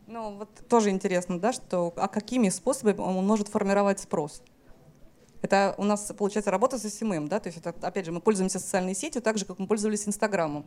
Ну, 0.08 0.36
вот 0.36 0.48
тоже 0.68 0.90
интересно, 0.90 1.38
да, 1.38 1.52
что 1.52 1.92
а 1.96 2.08
какими 2.08 2.48
способами 2.48 2.98
он 2.98 3.24
может 3.24 3.48
формировать 3.48 4.00
спрос? 4.00 4.42
Это 5.42 5.74
у 5.78 5.84
нас, 5.84 6.12
получается, 6.16 6.50
работа 6.50 6.78
с 6.78 6.84
SMM, 6.84 7.28
да, 7.28 7.40
то 7.40 7.48
есть 7.48 7.58
это, 7.58 7.74
опять 7.80 8.04
же, 8.04 8.12
мы 8.12 8.20
пользуемся 8.20 8.58
социальной 8.58 8.94
сетью 8.94 9.22
так 9.22 9.38
же, 9.38 9.44
как 9.44 9.58
мы 9.58 9.66
пользовались 9.66 10.06
Инстаграмом. 10.06 10.64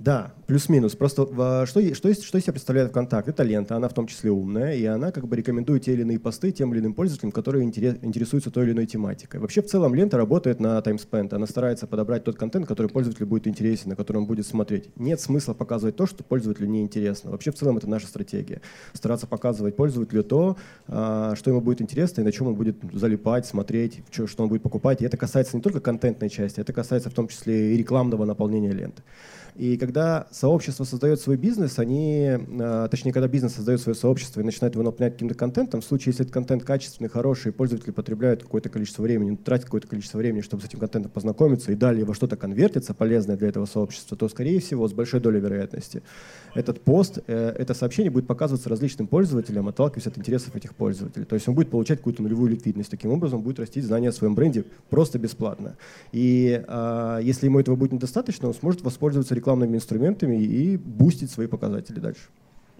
Да, 0.00 0.32
плюс-минус. 0.46 0.96
Просто 0.96 1.26
что, 1.66 1.94
что, 1.94 2.14
что 2.14 2.38
из 2.38 2.42
себя 2.42 2.52
представляет 2.54 2.88
ВКонтакт? 2.88 3.28
Это 3.28 3.42
лента, 3.42 3.76
она 3.76 3.86
в 3.86 3.92
том 3.92 4.06
числе 4.06 4.30
умная, 4.30 4.74
и 4.74 4.82
она 4.86 5.12
как 5.12 5.28
бы 5.28 5.36
рекомендует 5.36 5.84
те 5.84 5.92
или 5.92 6.00
иные 6.00 6.18
посты 6.18 6.52
тем 6.52 6.72
или 6.72 6.80
иным 6.80 6.94
пользователям, 6.94 7.32
которые 7.32 7.66
интересуются 7.66 8.50
той 8.50 8.64
или 8.64 8.72
иной 8.72 8.86
тематикой. 8.86 9.40
Вообще 9.40 9.60
в 9.60 9.66
целом 9.66 9.94
лента 9.94 10.16
работает 10.16 10.58
на 10.58 10.80
таймспенд, 10.80 11.34
она 11.34 11.46
старается 11.46 11.86
подобрать 11.86 12.24
тот 12.24 12.36
контент, 12.36 12.66
который 12.66 12.86
пользователю 12.86 13.26
будет 13.26 13.46
интересен, 13.46 13.90
на 13.90 13.96
который 13.96 14.16
он 14.16 14.24
будет 14.24 14.46
смотреть. 14.46 14.88
Нет 14.96 15.20
смысла 15.20 15.52
показывать 15.52 15.96
то, 15.96 16.06
что 16.06 16.24
пользователю 16.24 16.68
не 16.68 16.80
интересно. 16.80 17.30
Вообще 17.30 17.50
в 17.50 17.56
целом 17.56 17.76
это 17.76 17.86
наша 17.86 18.06
стратегия. 18.06 18.62
Стараться 18.94 19.26
показывать 19.26 19.76
пользователю 19.76 20.24
то, 20.24 20.56
а, 20.88 21.34
что 21.36 21.50
ему 21.50 21.60
будет 21.60 21.82
интересно 21.82 22.22
и 22.22 22.24
на 22.24 22.32
чем 22.32 22.46
он 22.46 22.54
будет 22.54 22.76
залипать, 22.94 23.44
смотреть, 23.44 24.02
что 24.10 24.42
он 24.42 24.48
будет 24.48 24.62
покупать. 24.62 25.02
И 25.02 25.04
это 25.04 25.18
касается 25.18 25.58
не 25.58 25.62
только 25.62 25.80
контентной 25.80 26.30
части, 26.30 26.58
это 26.58 26.72
касается 26.72 27.10
в 27.10 27.12
том 27.12 27.28
числе 27.28 27.74
и 27.74 27.76
рекламного 27.76 28.24
наполнения 28.24 28.72
ленты. 28.72 29.02
И 29.56 29.76
когда 29.76 30.26
сообщество 30.30 30.84
создает 30.84 31.20
свой 31.20 31.36
бизнес, 31.36 31.78
они, 31.78 32.28
а, 32.60 32.88
точнее, 32.88 33.12
когда 33.12 33.28
бизнес 33.28 33.54
создает 33.54 33.80
свое 33.80 33.94
сообщество 33.94 34.40
и 34.40 34.44
начинает 34.44 34.74
его 34.74 34.84
наполнять 34.84 35.14
каким-то 35.14 35.34
контентом, 35.34 35.80
в 35.80 35.84
случае, 35.84 36.10
если 36.10 36.22
этот 36.24 36.32
контент 36.32 36.64
качественный, 36.64 37.08
хороший, 37.08 37.52
пользователи 37.52 37.90
потребляют 37.90 38.42
какое-то 38.42 38.68
количество 38.68 39.02
времени, 39.02 39.36
тратят 39.36 39.66
какое-то 39.66 39.88
количество 39.88 40.18
времени, 40.18 40.40
чтобы 40.40 40.62
с 40.62 40.66
этим 40.66 40.78
контентом 40.78 41.10
познакомиться, 41.10 41.72
и 41.72 41.74
далее 41.74 42.04
во 42.04 42.14
что-то 42.14 42.36
конвертится, 42.36 42.94
полезное 42.94 43.36
для 43.36 43.48
этого 43.48 43.66
сообщества, 43.66 44.16
то, 44.16 44.28
скорее 44.28 44.60
всего, 44.60 44.88
с 44.88 44.92
большой 44.92 45.20
долей 45.20 45.40
вероятности, 45.40 46.02
этот 46.54 46.80
пост, 46.80 47.18
э, 47.26 47.54
это 47.58 47.74
сообщение 47.74 48.10
будет 48.10 48.26
показываться 48.26 48.68
различным 48.68 49.06
пользователям, 49.06 49.68
отталкиваясь 49.68 50.06
от 50.06 50.18
интересов 50.18 50.56
этих 50.56 50.74
пользователей. 50.74 51.24
То 51.24 51.34
есть 51.34 51.48
он 51.48 51.54
будет 51.54 51.70
получать 51.70 51.98
какую-то 51.98 52.22
нулевую 52.22 52.50
ликвидность. 52.50 52.90
Таким 52.90 53.10
образом, 53.10 53.42
будет 53.42 53.58
расти 53.60 53.80
знания 53.80 54.08
о 54.08 54.12
своем 54.12 54.34
бренде 54.34 54.64
просто 54.88 55.18
бесплатно. 55.18 55.76
И 56.12 56.62
а, 56.66 57.18
если 57.18 57.46
ему 57.46 57.60
этого 57.60 57.76
будет 57.76 57.92
недостаточно, 57.92 58.48
он 58.48 58.54
сможет 58.54 58.82
воспользоваться 58.82 59.34
рекламными 59.40 59.76
инструментами 59.76 60.36
и 60.36 60.76
бустить 60.76 61.30
свои 61.30 61.46
показатели 61.46 61.98
дальше. 61.98 62.28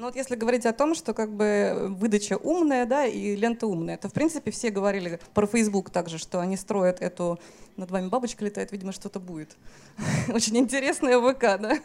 Ну 0.00 0.06
вот 0.06 0.16
если 0.16 0.34
говорить 0.34 0.64
о 0.64 0.72
том, 0.72 0.94
что 0.94 1.12
как 1.12 1.30
бы 1.30 1.88
выдача 1.90 2.38
умная, 2.38 2.86
да, 2.86 3.04
и 3.04 3.36
лента 3.36 3.66
умная, 3.66 3.98
то 3.98 4.08
в 4.08 4.14
принципе 4.14 4.50
все 4.50 4.70
говорили 4.70 5.20
про 5.34 5.46
Facebook 5.46 5.90
также, 5.90 6.16
что 6.16 6.40
они 6.40 6.56
строят 6.56 7.02
эту 7.02 7.38
над 7.76 7.90
вами 7.90 8.08
бабочка 8.08 8.44
летает, 8.44 8.72
видимо, 8.72 8.92
что-то 8.92 9.20
будет. 9.20 9.56
Очень 10.32 10.56
интересная 10.56 11.20
ВК, 11.20 11.60
да? 11.60 11.78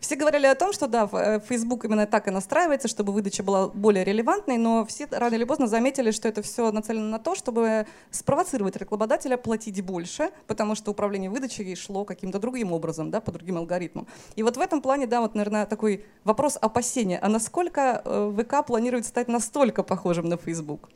Все 0.00 0.16
говорили 0.16 0.46
о 0.46 0.54
том, 0.54 0.72
что 0.72 0.86
да, 0.86 1.08
э, 1.12 1.40
Facebook 1.40 1.84
именно 1.84 2.06
так 2.06 2.28
и 2.28 2.30
настраивается, 2.30 2.88
чтобы 2.88 3.12
выдача 3.12 3.42
была 3.42 3.68
более 3.68 4.04
релевантной, 4.04 4.58
но 4.58 4.84
все 4.84 5.06
рано 5.10 5.34
или 5.34 5.44
поздно 5.44 5.66
заметили, 5.66 6.10
что 6.10 6.28
это 6.28 6.42
все 6.42 6.70
нацелено 6.72 7.08
на 7.08 7.18
то, 7.18 7.34
чтобы 7.34 7.86
спровоцировать 8.10 8.76
рекламодателя 8.76 9.36
платить 9.36 9.80
больше, 9.82 10.30
потому 10.46 10.74
что 10.74 10.90
управление 10.90 11.30
выдачей 11.30 11.74
шло 11.76 12.04
каким-то 12.04 12.38
другим 12.38 12.72
образом, 12.72 13.10
да, 13.10 13.20
по 13.20 13.32
другим 13.32 13.58
алгоритмам. 13.58 14.06
И 14.36 14.42
вот 14.42 14.56
в 14.56 14.60
этом 14.60 14.80
плане, 14.80 15.06
да, 15.06 15.20
вот, 15.20 15.34
наверное, 15.34 15.66
такой 15.66 16.04
вопрос 16.24 16.58
опасения. 16.60 17.18
А 17.18 17.28
насколько 17.28 18.02
э, 18.04 18.32
ВК 18.38 18.66
планирует 18.66 19.06
стать 19.06 19.28
настолько 19.28 19.82
похожим 19.82 20.28
на 20.28 20.36
Facebook? 20.36 20.88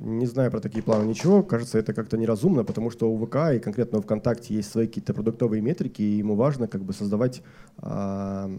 Не 0.00 0.26
знаю 0.26 0.50
про 0.50 0.60
такие 0.60 0.82
планы 0.82 1.08
ничего. 1.08 1.42
Кажется, 1.42 1.78
это 1.78 1.94
как-то 1.94 2.18
неразумно, 2.18 2.64
потому 2.64 2.90
что 2.90 3.10
у 3.10 3.26
ВК 3.26 3.36
и 3.54 3.58
конкретно 3.58 3.98
у 3.98 4.02
ВКонтакте 4.02 4.54
есть 4.54 4.70
свои 4.70 4.86
какие-то 4.86 5.14
продуктовые 5.14 5.62
метрики, 5.62 6.02
и 6.02 6.18
ему 6.18 6.34
важно 6.34 6.68
как 6.68 6.82
бы 6.82 6.92
создавать 6.92 7.42
э, 7.78 8.50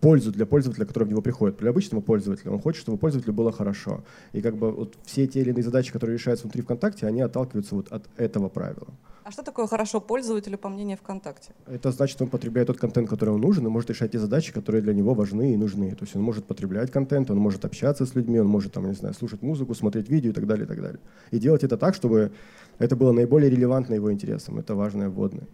пользу 0.00 0.30
для 0.32 0.44
пользователя, 0.44 0.84
который 0.84 1.04
в 1.04 1.08
него 1.08 1.22
приходит. 1.22 1.58
Для 1.58 1.70
обычного 1.70 2.02
пользователя 2.02 2.50
он 2.50 2.60
хочет, 2.60 2.82
чтобы 2.82 2.98
пользователю 2.98 3.32
было 3.32 3.50
хорошо. 3.50 4.04
И 4.32 4.42
как 4.42 4.56
бы 4.56 4.70
вот 4.72 4.98
все 5.04 5.26
те 5.26 5.40
или 5.40 5.50
иные 5.50 5.62
задачи, 5.62 5.90
которые 5.90 6.18
решаются 6.18 6.44
внутри 6.44 6.62
ВКонтакте, 6.62 7.06
они 7.06 7.22
отталкиваются 7.22 7.74
вот 7.74 7.88
от 7.88 8.04
этого 8.18 8.48
правила. 8.48 8.88
А 9.30 9.32
что 9.32 9.44
такое 9.44 9.68
хорошо 9.68 10.00
пользователю 10.00 10.58
по 10.58 10.68
мнению 10.68 10.96
ВКонтакте? 10.96 11.52
Это 11.68 11.92
значит, 11.92 12.16
что 12.16 12.24
он 12.24 12.30
потребляет 12.30 12.66
тот 12.66 12.78
контент, 12.78 13.08
который 13.08 13.30
ему 13.30 13.38
нужен, 13.38 13.64
и 13.64 13.70
может 13.70 13.88
решать 13.88 14.10
те 14.10 14.18
задачи, 14.18 14.52
которые 14.52 14.82
для 14.82 14.92
него 14.92 15.14
важны 15.14 15.52
и 15.52 15.56
нужны. 15.56 15.92
То 15.92 16.02
есть 16.02 16.16
он 16.16 16.22
может 16.22 16.46
потреблять 16.46 16.90
контент, 16.90 17.30
он 17.30 17.36
может 17.38 17.64
общаться 17.64 18.06
с 18.06 18.16
людьми, 18.16 18.40
он 18.40 18.48
может, 18.48 18.72
там, 18.72 18.88
не 18.88 18.94
знаю, 18.94 19.14
слушать 19.14 19.42
музыку, 19.42 19.72
смотреть 19.74 20.08
видео 20.08 20.30
и 20.30 20.32
так 20.32 20.48
далее, 20.48 20.64
и 20.64 20.68
так 20.68 20.82
далее. 20.82 20.98
И 21.30 21.38
делать 21.38 21.62
это 21.62 21.76
так, 21.76 21.94
чтобы 21.94 22.32
это 22.80 22.96
было 22.96 23.12
наиболее 23.12 23.50
релевантно 23.50 23.94
его 23.94 24.12
интересам. 24.12 24.58
Это 24.58 24.74
важное 24.74 25.08
вводное 25.08 25.46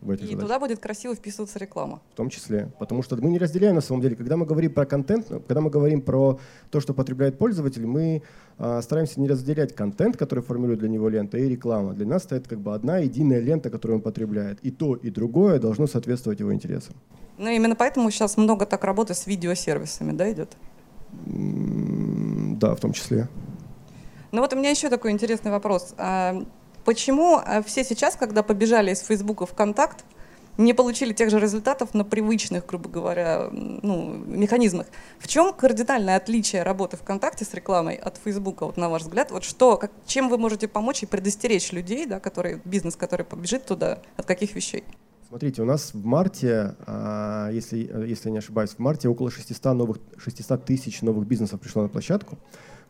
в 0.00 0.10
эти 0.10 0.22
И 0.22 0.26
задачи. 0.26 0.40
туда 0.40 0.58
будет 0.58 0.78
красиво 0.78 1.14
вписываться 1.14 1.58
реклама. 1.58 2.00
В 2.12 2.16
том 2.16 2.30
числе. 2.30 2.70
Потому 2.78 3.02
что 3.02 3.16
мы 3.16 3.30
не 3.30 3.38
разделяем 3.38 3.74
на 3.74 3.80
самом 3.80 4.00
деле. 4.00 4.16
Когда 4.16 4.36
мы 4.36 4.46
говорим 4.46 4.72
про 4.72 4.86
контент, 4.86 5.26
когда 5.28 5.60
мы 5.60 5.70
говорим 5.70 6.00
про 6.00 6.38
то, 6.70 6.80
что 6.80 6.94
потребляет 6.94 7.38
пользователь, 7.38 7.86
мы 7.86 8.22
э, 8.58 8.80
стараемся 8.82 9.20
не 9.20 9.28
разделять 9.28 9.74
контент, 9.74 10.16
который 10.16 10.42
формирует 10.42 10.78
для 10.80 10.88
него 10.88 11.08
лента, 11.08 11.36
и 11.38 11.48
реклама. 11.48 11.92
Для 11.92 12.06
нас 12.06 12.26
это 12.30 12.48
как 12.48 12.60
бы 12.60 12.74
одна 12.74 12.98
единая 12.98 13.40
лента, 13.40 13.70
которую 13.70 13.98
он 13.98 14.02
потребляет. 14.02 14.58
И 14.60 14.70
то, 14.70 14.94
и 14.94 15.10
другое 15.10 15.58
должно 15.58 15.86
соответствовать 15.86 16.40
его 16.40 16.52
интересам. 16.54 16.94
Ну 17.38 17.48
именно 17.48 17.74
поэтому 17.74 18.10
сейчас 18.10 18.36
много 18.36 18.66
так 18.66 18.84
работы 18.84 19.14
с 19.14 19.26
видеосервисами, 19.26 20.12
да, 20.12 20.30
идет? 20.30 20.56
Да, 21.26 22.74
в 22.74 22.80
том 22.80 22.92
числе. 22.92 23.28
Ну 24.32 24.40
вот 24.40 24.52
у 24.52 24.56
меня 24.56 24.70
еще 24.70 24.88
такой 24.90 25.10
интересный 25.10 25.50
вопрос. 25.50 25.94
Почему 26.84 27.38
э, 27.38 27.62
все 27.62 27.84
сейчас, 27.84 28.16
когда 28.16 28.42
побежали 28.42 28.92
из 28.92 29.00
Фейсбука 29.00 29.46
в 29.46 29.54
Контакт, 29.54 30.04
не 30.60 30.74
получили 30.74 31.12
тех 31.12 31.30
же 31.30 31.40
результатов 31.40 31.94
на 31.94 32.04
привычных, 32.04 32.66
грубо 32.66 32.88
говоря, 32.88 33.48
ну, 33.50 34.12
механизмах. 34.26 34.86
В 35.18 35.26
чем 35.26 35.52
кардинальное 35.52 36.16
отличие 36.16 36.62
работы 36.62 36.96
ВКонтакте 36.96 37.44
с 37.44 37.54
рекламой 37.54 37.94
от 37.94 38.18
Фейсбука, 38.18 38.66
вот 38.66 38.76
на 38.76 38.88
ваш 38.88 39.02
взгляд? 39.02 39.30
Вот 39.30 39.44
что, 39.44 39.76
как, 39.76 39.90
чем 40.06 40.28
вы 40.28 40.38
можете 40.38 40.68
помочь 40.68 41.02
и 41.02 41.06
предостеречь 41.06 41.72
людей, 41.72 42.06
да, 42.06 42.20
которые, 42.20 42.60
бизнес, 42.64 42.96
который 42.96 43.24
побежит 43.24 43.64
туда, 43.64 44.00
от 44.16 44.26
каких 44.26 44.54
вещей? 44.54 44.84
Смотрите, 45.28 45.62
у 45.62 45.64
нас 45.64 45.94
в 45.94 46.04
марте, 46.04 46.74
а, 46.86 47.50
если, 47.52 47.78
если 48.06 48.28
я 48.28 48.32
не 48.32 48.38
ошибаюсь, 48.38 48.70
в 48.70 48.78
марте 48.80 49.08
около 49.08 49.30
600, 49.30 49.64
новых, 49.74 49.98
600 50.18 50.64
тысяч 50.64 51.02
новых 51.02 51.26
бизнесов 51.26 51.60
пришло 51.60 51.82
на 51.82 51.88
площадку 51.88 52.36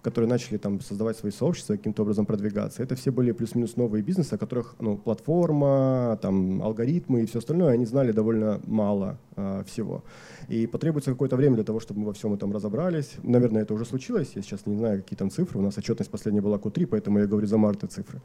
которые 0.03 0.29
начали 0.29 0.57
там 0.57 0.81
создавать 0.81 1.17
свои 1.17 1.33
сообщества, 1.33 1.77
каким-то 1.77 2.03
образом 2.03 2.27
продвигаться. 2.27 2.83
Это 2.83 2.95
все 2.95 3.11
были 3.11 3.33
плюс-минус 3.33 3.77
новые 3.77 4.03
бизнесы, 4.03 4.35
о 4.35 4.39
которых 4.39 4.77
ну, 4.81 4.97
платформа, 4.97 6.19
там, 6.23 6.63
алгоритмы 6.63 7.23
и 7.23 7.27
все 7.27 7.39
остальное, 7.39 7.73
они 7.73 7.87
знали 7.87 8.13
довольно 8.13 8.61
мало 8.67 9.19
а, 9.37 9.63
всего. 9.65 10.03
И 10.49 10.67
потребуется 10.67 11.11
какое-то 11.11 11.37
время 11.37 11.57
для 11.57 11.65
того, 11.65 11.81
чтобы 11.81 12.01
мы 12.01 12.07
во 12.07 12.13
всем 12.13 12.33
этом 12.33 12.53
разобрались. 12.53 13.13
Наверное, 13.23 13.63
это 13.63 13.75
уже 13.75 13.85
случилось. 13.85 14.33
Я 14.35 14.43
сейчас 14.43 14.67
не 14.67 14.77
знаю, 14.77 15.03
какие 15.03 15.17
там 15.17 15.31
цифры. 15.31 15.59
У 15.59 15.63
нас 15.63 15.77
отчетность 15.79 16.11
последняя 16.11 16.41
была 16.41 16.57
Q3, 16.57 16.87
поэтому 16.87 17.19
я 17.19 17.27
говорю 17.27 17.47
за 17.47 17.59
марта 17.59 17.87
цифры. 17.87 18.21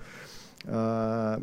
А, 0.68 1.42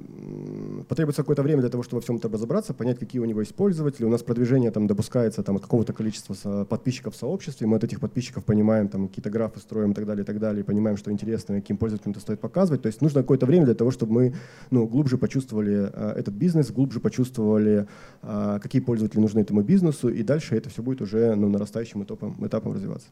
потребуется 0.88 1.22
какое-то 1.22 1.42
время 1.42 1.60
для 1.60 1.70
того, 1.70 1.82
чтобы 1.82 1.98
во 1.98 2.02
всем 2.02 2.16
этом 2.16 2.32
разобраться, 2.32 2.74
понять, 2.74 2.98
какие 2.98 3.20
у 3.20 3.24
него 3.24 3.40
есть 3.40 3.54
пользователи. 3.54 4.04
У 4.04 4.08
нас 4.08 4.22
продвижение 4.22 4.70
там 4.70 4.86
допускается 4.86 5.42
там, 5.42 5.56
от 5.56 5.62
какого-то 5.62 5.92
количества 5.92 6.64
подписчиков 6.64 7.14
в 7.14 7.16
сообществе. 7.16 7.66
Мы 7.66 7.76
от 7.76 7.84
этих 7.84 8.00
подписчиков 8.00 8.44
понимаем, 8.44 8.88
там, 8.88 9.08
какие-то 9.08 9.30
графы 9.30 9.60
строим 9.60 9.92
и 9.92 9.94
так 9.94 10.06
далее, 10.06 10.24
и 10.24 10.26
так 10.26 10.38
далее, 10.38 10.62
и 10.62 10.64
понимаем, 10.64 10.96
что 10.96 11.10
интересно, 11.10 11.56
каким 11.56 11.76
пользователям 11.76 12.12
это 12.12 12.20
стоит 12.20 12.40
показывать. 12.40 12.82
То 12.82 12.88
есть 12.88 13.00
нужно 13.00 13.22
какое-то 13.22 13.46
время 13.46 13.66
для 13.66 13.74
того, 13.74 13.90
чтобы 13.90 14.12
мы 14.12 14.34
ну, 14.70 14.86
глубже 14.86 15.18
почувствовали 15.18 15.90
а, 15.92 16.14
этот 16.16 16.34
бизнес, 16.34 16.70
глубже 16.70 17.00
почувствовали, 17.00 17.86
а, 18.22 18.58
какие 18.58 18.82
пользователи 18.82 19.20
нужны 19.20 19.40
этому 19.40 19.62
бизнесу, 19.62 20.08
и 20.08 20.22
дальше 20.22 20.56
это 20.56 20.68
все 20.68 20.82
будет 20.82 21.00
уже 21.00 21.34
ну, 21.34 21.48
нарастающим 21.48 22.02
этапом, 22.02 22.36
этапом 22.44 22.72
развиваться. 22.72 23.08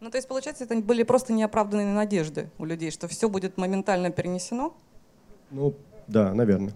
Ну, 0.00 0.10
то 0.10 0.18
есть, 0.18 0.28
получается, 0.28 0.64
это 0.64 0.76
были 0.76 1.02
просто 1.02 1.32
неоправданные 1.32 1.86
надежды 1.86 2.50
у 2.58 2.64
людей, 2.64 2.90
что 2.90 3.08
все 3.08 3.28
будет 3.28 3.56
моментально 3.56 4.10
перенесено? 4.10 4.74
Ну, 5.50 5.74
да, 6.06 6.34
наверное. 6.34 6.72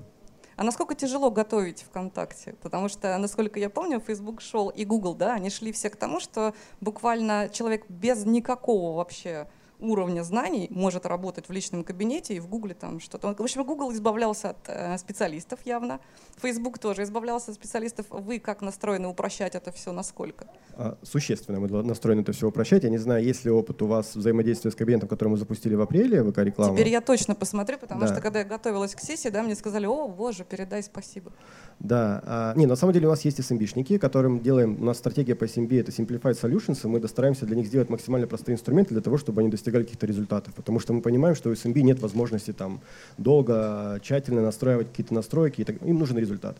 А 0.57 0.63
насколько 0.63 0.95
тяжело 0.95 1.31
готовить 1.31 1.83
ВКонтакте? 1.83 2.55
Потому 2.61 2.89
что, 2.89 3.17
насколько 3.17 3.59
я 3.59 3.71
помню, 3.71 3.99
Facebook 3.99 4.43
шел 4.43 4.69
и 4.69 4.85
Google, 4.85 5.15
да, 5.15 5.33
они 5.33 5.49
шли 5.49 5.73
все 5.73 5.89
к 5.89 5.97
тому, 5.97 6.21
что 6.21 6.55
буквально 6.83 7.49
человек 7.51 7.87
без 7.89 8.27
никакого 8.27 8.97
вообще 8.97 9.49
уровня 9.81 10.23
знаний 10.23 10.69
может 10.71 11.07
работать 11.07 11.49
в 11.49 11.53
личном 11.53 11.85
кабинете 11.85 12.35
и 12.35 12.40
в 12.40 12.49
Гугле 12.49 12.75
там 12.75 13.01
что-то. 13.01 13.35
В 13.35 13.43
общем, 13.43 13.64
Google 13.64 13.93
избавлялся 13.93 14.51
от 14.51 14.69
э, 14.69 14.99
специалистов 14.99 15.61
явно, 15.64 16.01
Facebook 16.40 16.79
тоже 16.79 17.03
избавлялся 17.03 17.51
от 17.51 17.57
специалистов. 17.57 18.07
Вы 18.11 18.38
как 18.38 18.62
настроены 18.62 19.09
упрощать 19.09 19.55
это 19.55 19.73
все, 19.73 19.93
насколько? 19.93 20.47
А, 20.75 20.97
существенно 21.03 21.61
мы 21.61 21.69
настроены 21.83 22.23
это 22.23 22.33
все 22.33 22.49
упрощать. 22.49 22.85
Я 22.85 22.90
не 22.90 22.99
знаю, 22.99 23.23
есть 23.25 23.45
ли 23.45 23.51
опыт 23.51 23.83
у 23.83 23.87
вас 23.87 24.14
взаимодействия 24.16 24.71
с 24.71 24.75
кабинетом, 24.75 25.09
который 25.09 25.29
мы 25.29 25.37
запустили 25.37 25.75
в 25.75 25.81
апреле, 25.81 26.23
ВК 26.25 26.38
реклама. 26.38 26.75
Теперь 26.75 26.88
я 26.88 27.01
точно 27.01 27.35
посмотрю, 27.35 27.79
потому 27.79 28.03
да. 28.03 28.09
что 28.09 28.21
когда 28.21 28.40
я 28.40 28.45
готовилась 28.45 28.95
к 28.95 29.01
сессии, 29.01 29.29
да, 29.29 29.43
мне 29.43 29.55
сказали, 29.55 29.87
о, 29.87 30.09
боже, 30.09 30.45
передай 30.45 30.83
спасибо. 30.83 31.33
Да, 31.79 32.23
а, 32.25 32.55
не, 32.57 32.66
на 32.66 32.77
самом 32.77 32.93
деле 32.93 33.07
у 33.07 33.11
нас 33.11 33.25
есть 33.25 33.40
SMB-шники, 33.40 33.99
которым 33.99 34.40
делаем, 34.40 34.81
у 34.81 34.85
нас 34.85 34.99
стратегия 34.99 35.35
по 35.35 35.45
SMB 35.45 35.81
это 35.81 35.93
Simplified 35.93 36.40
Solutions, 36.40 36.81
и 36.85 36.87
мы 36.87 37.07
стараемся 37.09 37.47
для 37.47 37.57
них 37.57 37.66
сделать 37.66 37.90
максимально 37.90 38.27
простые 38.27 38.55
инструменты 38.55 38.95
для 38.95 39.03
того, 39.03 39.19
чтобы 39.19 39.40
они 39.40 39.51
достигали 39.71 39.85
каких-то 39.85 40.07
результатов. 40.07 40.55
Потому 40.55 40.81
что 40.81 40.93
мы 40.93 41.01
понимаем, 41.01 41.35
что 41.35 41.51
у 41.51 41.53
SMB 41.53 41.81
нет 41.83 42.01
возможности 42.01 42.53
там 42.53 42.81
долго, 43.19 43.99
тщательно 44.03 44.43
настраивать 44.43 44.89
какие-то 44.89 45.15
настройки, 45.15 45.61
и 45.61 45.65
так, 45.65 45.77
им 45.83 45.99
нужен 45.99 46.19
результат. 46.19 46.57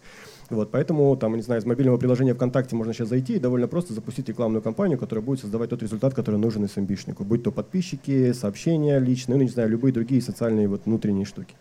Вот, 0.51 0.71
поэтому, 0.71 1.17
там, 1.17 1.37
не 1.37 1.43
знаю, 1.43 1.61
из 1.61 1.65
мобильного 1.65 1.97
приложения 1.97 2.35
ВКонтакте 2.35 2.77
можно 2.77 2.93
сейчас 2.93 3.09
зайти 3.09 3.35
и 3.35 3.39
довольно 3.39 3.69
просто 3.69 3.95
запустить 3.95 4.29
рекламную 4.29 4.63
кампанию, 4.63 4.99
которая 4.99 5.25
будет 5.25 5.41
создавать 5.41 5.71
тот 5.71 5.83
результат, 5.83 6.15
который 6.15 6.37
нужен 6.37 6.65
SMB-шнику. 6.65 7.25
Будь 7.25 7.43
то 7.43 7.53
подписчики, 7.53 8.33
сообщения 8.33 8.99
личные, 8.99 9.37
ну, 9.37 9.45
не 9.45 9.51
знаю, 9.51 9.69
любые 9.69 9.93
другие 9.93 10.23
социальные 10.23 10.69
вот 10.69 10.87
внутренние 10.87 11.25
штуки. 11.25 11.55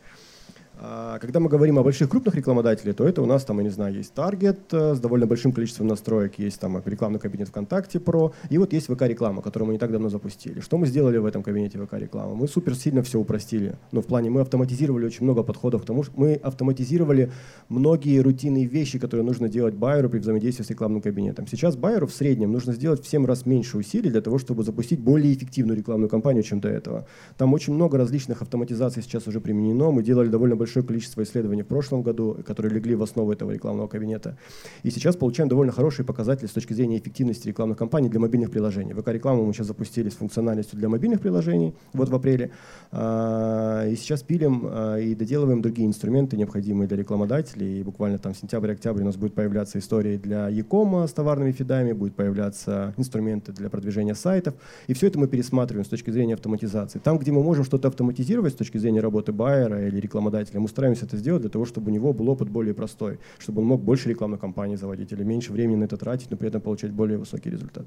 А, 0.81 1.19
когда 1.19 1.41
мы 1.41 1.49
говорим 1.49 1.77
о 1.77 1.83
больших 1.83 2.09
крупных 2.09 2.35
рекламодателях, 2.35 2.95
то 2.95 3.03
это 3.03 3.21
у 3.21 3.25
нас 3.25 3.43
там, 3.43 3.57
я 3.57 3.63
не 3.63 3.69
знаю, 3.69 3.95
есть 3.95 4.13
Target 4.15 4.59
э, 4.71 4.95
с 4.95 4.99
довольно 4.99 5.25
большим 5.25 5.51
количеством 5.51 5.87
настроек, 5.87 6.39
есть 6.39 6.57
там 6.57 6.81
рекламный 6.85 7.19
кабинет 7.19 7.49
ВКонтакте 7.49 7.97
Pro, 7.97 8.31
и 8.49 8.57
вот 8.57 8.71
есть 8.71 8.87
ВК-реклама, 8.87 9.41
которую 9.41 9.67
мы 9.67 9.73
не 9.73 9.79
так 9.79 9.91
давно 9.91 10.07
запустили. 10.07 10.61
Что 10.61 10.77
мы 10.77 10.87
сделали 10.87 11.17
в 11.17 11.25
этом 11.25 11.43
кабинете 11.43 11.77
ВК-рекламы? 11.79 12.33
Мы 12.35 12.47
супер 12.47 12.75
сильно 12.75 13.03
все 13.03 13.19
упростили. 13.19 13.75
Ну, 13.91 14.01
в 14.01 14.05
плане 14.05 14.29
мы 14.29 14.39
автоматизировали 14.39 15.05
очень 15.05 15.25
много 15.25 15.43
подходов 15.43 15.81
к 15.81 15.85
тому, 15.85 16.03
что 16.03 16.13
мы 16.15 16.35
автоматизировали 16.35 17.29
многие 17.67 18.21
рутинные 18.21 18.65
вещи, 18.65 18.99
которые 18.99 19.25
нужно 19.25 19.49
делать 19.49 19.73
байеру 19.73 20.09
при 20.09 20.19
взаимодействии 20.19 20.63
с 20.63 20.69
рекламным 20.69 21.01
кабинетом. 21.01 21.45
Сейчас 21.45 21.75
байеру 21.75 22.07
в 22.07 22.13
среднем 22.13 22.53
нужно 22.53 22.71
сделать 22.71 23.03
в 23.03 23.07
7 23.09 23.25
раз 23.25 23.45
меньше 23.45 23.77
усилий 23.77 24.09
для 24.09 24.21
того, 24.21 24.37
чтобы 24.37 24.63
запустить 24.63 25.01
более 25.01 25.33
эффективную 25.33 25.77
рекламную 25.77 26.07
кампанию, 26.09 26.43
чем 26.43 26.61
до 26.61 26.69
этого. 26.69 27.05
Там 27.37 27.53
очень 27.53 27.73
много 27.73 27.97
различных 27.97 28.41
автоматизаций 28.41 29.03
сейчас 29.03 29.27
уже 29.27 29.41
применено. 29.41 29.91
Мы 29.91 30.03
делали 30.03 30.29
довольно 30.29 30.55
большой 30.55 30.68
большое 30.69 30.85
количество 30.85 31.23
исследований 31.23 31.63
в 31.63 31.67
прошлом 31.67 32.03
году, 32.03 32.37
которые 32.45 32.73
легли 32.73 32.95
в 32.95 33.01
основу 33.01 33.31
этого 33.31 33.51
рекламного 33.51 33.87
кабинета. 33.87 34.37
И 34.83 34.91
сейчас 34.91 35.15
получаем 35.15 35.49
довольно 35.49 35.71
хорошие 35.71 36.05
показатели 36.05 36.47
с 36.47 36.51
точки 36.51 36.73
зрения 36.73 36.99
эффективности 36.99 37.47
рекламных 37.47 37.77
кампаний 37.77 38.07
для 38.09 38.19
мобильных 38.19 38.51
приложений. 38.51 38.93
ВК-рекламу 38.93 39.45
мы 39.45 39.53
сейчас 39.53 39.67
запустили 39.67 40.09
с 40.09 40.13
функциональностью 40.13 40.77
для 40.77 40.87
мобильных 40.89 41.21
приложений, 41.21 41.73
вот 41.93 42.09
в 42.09 42.15
апреле. 42.15 42.51
А, 42.91 43.87
и 43.87 43.95
сейчас 43.95 44.21
пилим 44.21 44.63
а, 44.65 44.97
и 44.97 45.15
доделываем 45.15 45.61
другие 45.61 45.87
инструменты, 45.87 46.37
необходимые 46.37 46.87
для 46.87 46.97
рекламодателей. 46.97 47.79
И 47.79 47.83
буквально 47.83 48.19
там 48.19 48.35
сентябрь-октябрь 48.35 49.01
у 49.01 49.05
нас 49.05 49.15
будет 49.15 49.33
появляться 49.33 49.79
истории 49.79 50.17
для 50.17 50.49
e-com 50.49 51.07
с 51.07 51.13
товарными 51.13 51.51
фидами, 51.51 51.93
будет 51.93 52.15
появляться 52.15 52.93
инструменты 52.97 53.53
для 53.53 53.69
продвижения 53.69 54.13
сайтов. 54.13 54.53
И 54.85 54.93
все 54.93 55.07
это 55.07 55.17
мы 55.17 55.27
пересматриваем 55.27 55.85
с 55.85 55.89
точки 55.89 56.11
зрения 56.11 56.35
автоматизации. 56.35 56.99
Там, 56.99 57.17
где 57.17 57.31
мы 57.31 57.41
можем 57.41 57.63
что-то 57.63 57.87
автоматизировать 57.87 58.53
с 58.53 58.55
точки 58.55 58.77
зрения 58.77 59.01
работы 59.01 59.31
байера 59.31 59.87
или 59.87 59.99
рекламодателя, 59.99 60.58
мы 60.59 60.67
стараемся 60.67 61.05
это 61.05 61.17
сделать 61.17 61.41
для 61.41 61.49
того, 61.49 61.65
чтобы 61.65 61.91
у 61.91 61.93
него 61.93 62.13
был 62.13 62.29
опыт 62.29 62.49
более 62.49 62.73
простой, 62.73 63.19
чтобы 63.37 63.61
он 63.61 63.67
мог 63.67 63.81
больше 63.81 64.09
рекламных 64.09 64.39
кампаний 64.39 64.75
заводить 64.75 65.11
или 65.11 65.23
меньше 65.23 65.51
времени 65.51 65.77
на 65.77 65.83
это 65.85 65.97
тратить, 65.97 66.31
но 66.31 66.37
при 66.37 66.49
этом 66.49 66.61
получать 66.61 66.91
более 66.91 67.17
высокий 67.17 67.49
результат. 67.49 67.85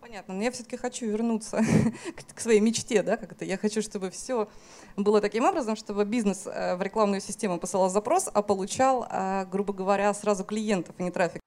Понятно, 0.00 0.34
но 0.34 0.42
я 0.42 0.50
все-таки 0.50 0.76
хочу 0.76 1.06
вернуться 1.06 1.60
к 2.34 2.40
своей 2.40 2.60
мечте, 2.60 3.02
да, 3.02 3.16
как 3.16 3.32
это. 3.32 3.44
Я 3.44 3.56
хочу, 3.56 3.82
чтобы 3.82 4.10
все 4.10 4.48
было 4.96 5.20
таким 5.20 5.44
образом, 5.44 5.76
чтобы 5.76 6.04
бизнес 6.04 6.46
э, 6.46 6.76
в 6.76 6.82
рекламную 6.82 7.20
систему 7.20 7.58
посылал 7.58 7.88
запрос, 7.88 8.28
а 8.32 8.42
получал, 8.42 9.06
э, 9.10 9.46
грубо 9.50 9.72
говоря, 9.72 10.12
сразу 10.14 10.44
клиентов, 10.44 10.94
а 10.98 11.02
не 11.02 11.10
трафик. 11.10 11.40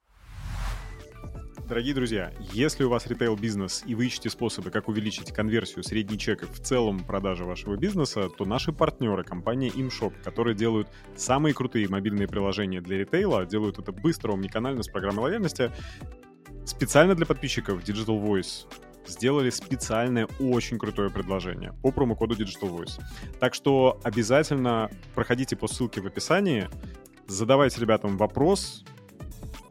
Дорогие 1.68 1.94
друзья, 1.94 2.32
если 2.54 2.86
у 2.86 2.90
вас 2.90 3.08
ритейл-бизнес 3.08 3.84
и 3.86 3.94
вы 3.94 4.06
ищете 4.06 4.30
способы, 4.30 4.72
как 4.72 4.88
увеличить 4.88 5.34
конверсию 5.34 5.84
средний 5.84 6.18
чек 6.18 6.50
в 6.50 6.62
целом 6.62 7.02
продажи 7.02 7.44
вашего 7.44 7.76
бизнеса, 7.76 8.30
то 8.30 8.46
наши 8.46 8.72
партнеры, 8.72 9.26
компания 9.26 9.68
ImShop, 9.68 10.14
которые 10.24 10.56
делают 10.56 10.88
самые 11.18 11.54
крутые 11.54 11.90
мобильные 11.90 12.30
приложения 12.30 12.80
для 12.80 13.00
ритейла, 13.00 13.46
делают 13.46 13.80
это 13.80 13.92
быстро, 13.92 14.32
омниканально, 14.32 14.82
с 14.82 14.88
программой 14.88 15.24
лояльности, 15.24 15.70
специально 16.66 17.16
для 17.16 17.26
подписчиков 17.26 17.84
Digital 17.84 18.24
Voice 18.24 18.66
сделали 19.06 19.50
специальное 19.50 20.30
очень 20.40 20.80
крутое 20.80 21.10
предложение 21.10 21.74
по 21.84 21.92
промокоду 21.92 22.34
Digital 22.34 22.74
Voice. 22.74 23.02
Так 23.42 23.54
что 23.54 24.00
обязательно 24.04 24.90
проходите 25.16 25.58
по 25.58 25.68
ссылке 25.68 26.00
в 26.00 26.08
описании, 26.08 26.70
задавайте 27.28 27.82
ребятам 27.82 28.16
вопрос, 28.16 28.86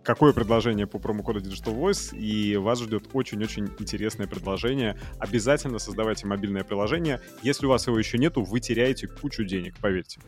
какое 0.07 0.33
предложение 0.33 0.87
по 0.87 0.99
промокоду 0.99 1.41
Digital 1.41 1.77
Voice, 1.77 2.17
и 2.17 2.57
вас 2.57 2.81
ждет 2.81 3.09
очень-очень 3.13 3.69
интересное 3.81 4.27
предложение. 4.27 4.97
Обязательно 5.19 5.79
создавайте 5.79 6.27
мобильное 6.27 6.63
приложение. 6.63 7.21
Если 7.43 7.67
у 7.67 7.69
вас 7.69 7.87
его 7.89 7.99
еще 7.99 8.17
нету, 8.17 8.43
вы 8.43 8.61
теряете 8.61 9.09
кучу 9.09 9.45
денег, 9.45 9.75
поверьте. 9.81 10.21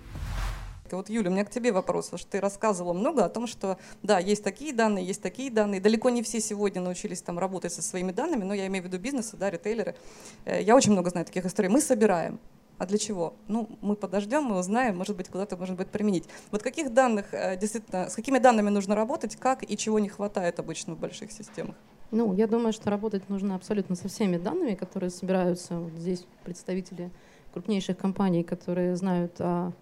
Вот, 0.91 1.11
Юля, 1.11 1.31
у 1.31 1.33
меня 1.33 1.45
к 1.45 1.51
тебе 1.51 1.71
вопрос, 1.71 2.07
потому 2.07 2.19
что 2.19 2.31
ты 2.31 2.41
рассказывала 2.41 2.95
много 2.95 3.25
о 3.25 3.29
том, 3.29 3.47
что, 3.47 3.79
да, 4.03 4.19
есть 4.19 4.43
такие 4.43 4.73
данные, 4.73 5.05
есть 5.05 5.23
такие 5.23 5.51
данные. 5.51 5.81
Далеко 5.81 6.11
не 6.11 6.23
все 6.23 6.41
сегодня 6.41 6.81
научились 6.81 7.21
там 7.21 7.39
работать 7.39 7.73
со 7.73 7.83
своими 7.83 8.11
данными, 8.11 8.45
но 8.45 8.55
я 8.55 8.67
имею 8.67 8.83
в 8.83 8.87
виду 8.87 8.99
бизнесы, 8.99 9.37
да, 9.37 9.51
ритейлеры. 9.51 9.95
Э, 10.47 10.63
я 10.63 10.75
очень 10.75 10.93
много 10.93 11.11
знаю 11.11 11.27
таких 11.27 11.45
историй. 11.45 11.69
Мы 11.69 11.83
собираем, 11.83 12.41
а 12.79 12.87
для 12.87 12.99
чего? 12.99 13.35
Ну, 13.49 13.69
мы 13.81 13.97
подождем, 13.97 14.45
мы 14.45 14.59
узнаем, 14.59 14.97
может 14.97 15.17
быть, 15.17 15.29
куда-то 15.29 15.57
можно 15.57 15.75
будет 15.75 15.89
применить. 15.89 16.25
Вот 16.51 16.63
каких 16.63 16.95
данных, 16.95 17.27
э, 17.33 17.57
действительно, 17.57 18.09
с 18.09 18.15
какими 18.15 18.39
данными 18.39 18.71
нужно 18.71 18.95
работать, 18.95 19.37
как 19.37 19.69
и 19.69 19.77
чего 19.77 19.99
не 19.99 20.09
хватает 20.09 20.59
обычно 20.59 20.95
в 20.95 20.99
больших 20.99 21.33
системах? 21.33 21.75
Ну, 22.11 22.33
я 22.33 22.47
думаю, 22.47 22.73
что 22.73 22.89
работать 22.89 23.29
нужно 23.29 23.55
абсолютно 23.55 23.95
со 23.97 24.09
всеми 24.09 24.39
данными, 24.39 24.75
которые 24.75 25.11
собираются. 25.11 25.79
Вот 25.79 25.93
здесь 25.93 26.25
представители 26.45 27.11
крупнейших 27.53 27.99
компаний, 27.99 28.45
которые 28.45 28.97
знают 28.97 29.41
о 29.41 29.73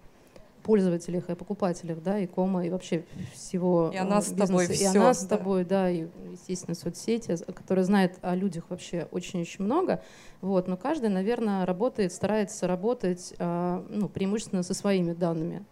пользователях 0.67 1.29
и 1.29 1.35
покупателях, 1.35 2.03
да, 2.03 2.19
и 2.19 2.27
кома, 2.27 2.65
и 2.65 2.69
вообще 2.69 3.05
всего 3.33 3.89
и 3.93 3.97
она 3.97 4.17
бизнеса. 4.17 4.35
С 4.35 4.47
тобой 4.47 4.65
и 4.65 4.67
все, 4.67 4.89
она 4.89 5.13
с 5.13 5.25
тобой, 5.25 5.63
да, 5.63 5.89
и, 5.89 6.07
естественно, 6.33 6.75
соцсети, 6.75 7.37
которые 7.53 7.85
знают 7.85 8.19
о 8.21 8.35
людях 8.35 8.65
вообще 8.67 9.07
очень-очень 9.11 9.63
много. 9.63 10.03
Вот, 10.41 10.67
но 10.67 10.75
каждый, 10.75 11.09
наверное, 11.09 11.65
работает, 11.65 12.11
старается 12.11 12.67
работать 12.67 13.33
а, 13.39 13.85
ну, 13.89 14.09
преимущественно 14.09 14.61
со 14.61 14.73
своими 14.73 15.13
данными. 15.13 15.65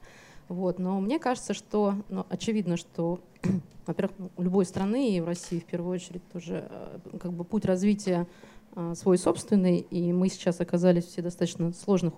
Вот, 0.48 0.80
но 0.80 1.02
мне 1.02 1.20
кажется, 1.20 1.54
что 1.54 1.96
ну, 2.08 2.26
очевидно, 2.30 2.78
что, 2.78 3.20
во-первых, 3.86 4.16
у 4.38 4.42
любой 4.42 4.66
страны, 4.66 5.12
и 5.12 5.20
в 5.20 5.26
России 5.26 5.60
в 5.60 5.66
первую 5.66 5.94
очередь 5.94 6.26
тоже, 6.32 6.70
а, 6.70 7.00
как 7.20 7.34
бы 7.34 7.44
путь 7.44 7.66
развития 7.66 8.28
а, 8.76 8.94
свой 8.94 9.18
собственный, 9.18 9.80
и 9.80 10.12
мы 10.12 10.28
сейчас 10.30 10.60
оказались 10.60 11.06
все 11.06 11.22
достаточно 11.22 11.72
сложных 11.72 12.14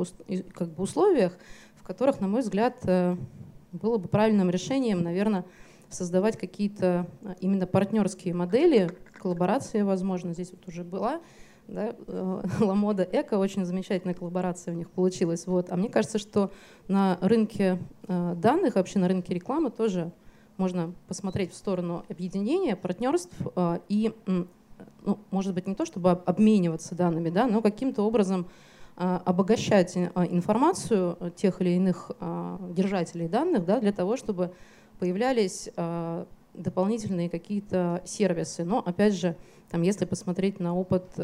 как 0.53 0.69
бы, 0.69 0.83
условиях, 0.83 1.37
которых, 1.87 2.19
на 2.19 2.27
мой 2.27 2.41
взгляд, 2.41 2.75
э, 2.83 3.15
было 3.71 3.97
бы 3.97 4.09
правильным 4.09 4.49
решением, 4.49 5.03
наверное, 5.03 5.45
создавать 5.89 6.37
какие-то 6.37 7.07
э, 7.21 7.35
именно 7.39 7.65
партнерские 7.65 8.33
модели, 8.33 8.91
коллаборация, 9.13 9.85
возможно, 9.85 10.33
здесь 10.33 10.51
вот 10.51 10.67
уже 10.67 10.83
была, 10.83 11.21
да, 11.69 11.95
э, 12.05 12.41
Ламода 12.59 13.07
Эко, 13.09 13.35
очень 13.35 13.63
замечательная 13.63 14.15
коллаборация 14.15 14.73
у 14.73 14.77
них 14.77 14.91
получилась. 14.91 15.47
Вот. 15.47 15.71
А 15.71 15.77
мне 15.77 15.87
кажется, 15.87 16.19
что 16.19 16.51
на 16.89 17.17
рынке 17.21 17.79
данных, 18.05 18.75
вообще 18.75 18.99
на 18.99 19.07
рынке 19.07 19.33
рекламы 19.33 19.71
тоже 19.71 20.11
можно 20.57 20.93
посмотреть 21.07 21.53
в 21.53 21.55
сторону 21.55 22.03
объединения, 22.09 22.75
партнерств 22.75 23.33
и, 23.87 24.13
ну, 24.25 25.19
может 25.31 25.53
быть, 25.53 25.67
не 25.67 25.75
то 25.75 25.85
чтобы 25.85 26.11
обмениваться 26.11 26.95
данными, 26.95 27.29
да, 27.29 27.47
но 27.47 27.61
каким-то 27.61 28.03
образом 28.03 28.47
обогащать 28.97 29.95
а, 29.95 30.25
информацию 30.25 31.31
тех 31.35 31.61
или 31.61 31.69
иных 31.71 32.11
а, 32.19 32.59
держателей 32.71 33.27
данных 33.27 33.65
да, 33.65 33.79
для 33.79 33.91
того, 33.91 34.17
чтобы 34.17 34.53
появлялись 34.99 35.69
дополнительные 36.55 37.29
какие-то 37.29 38.01
сервисы. 38.03 38.63
Но 38.63 38.79
опять 38.79 39.13
же, 39.13 39.35
там, 39.69 39.83
если 39.83 40.05
посмотреть 40.05 40.59
на 40.59 40.75
опыт 40.75 41.15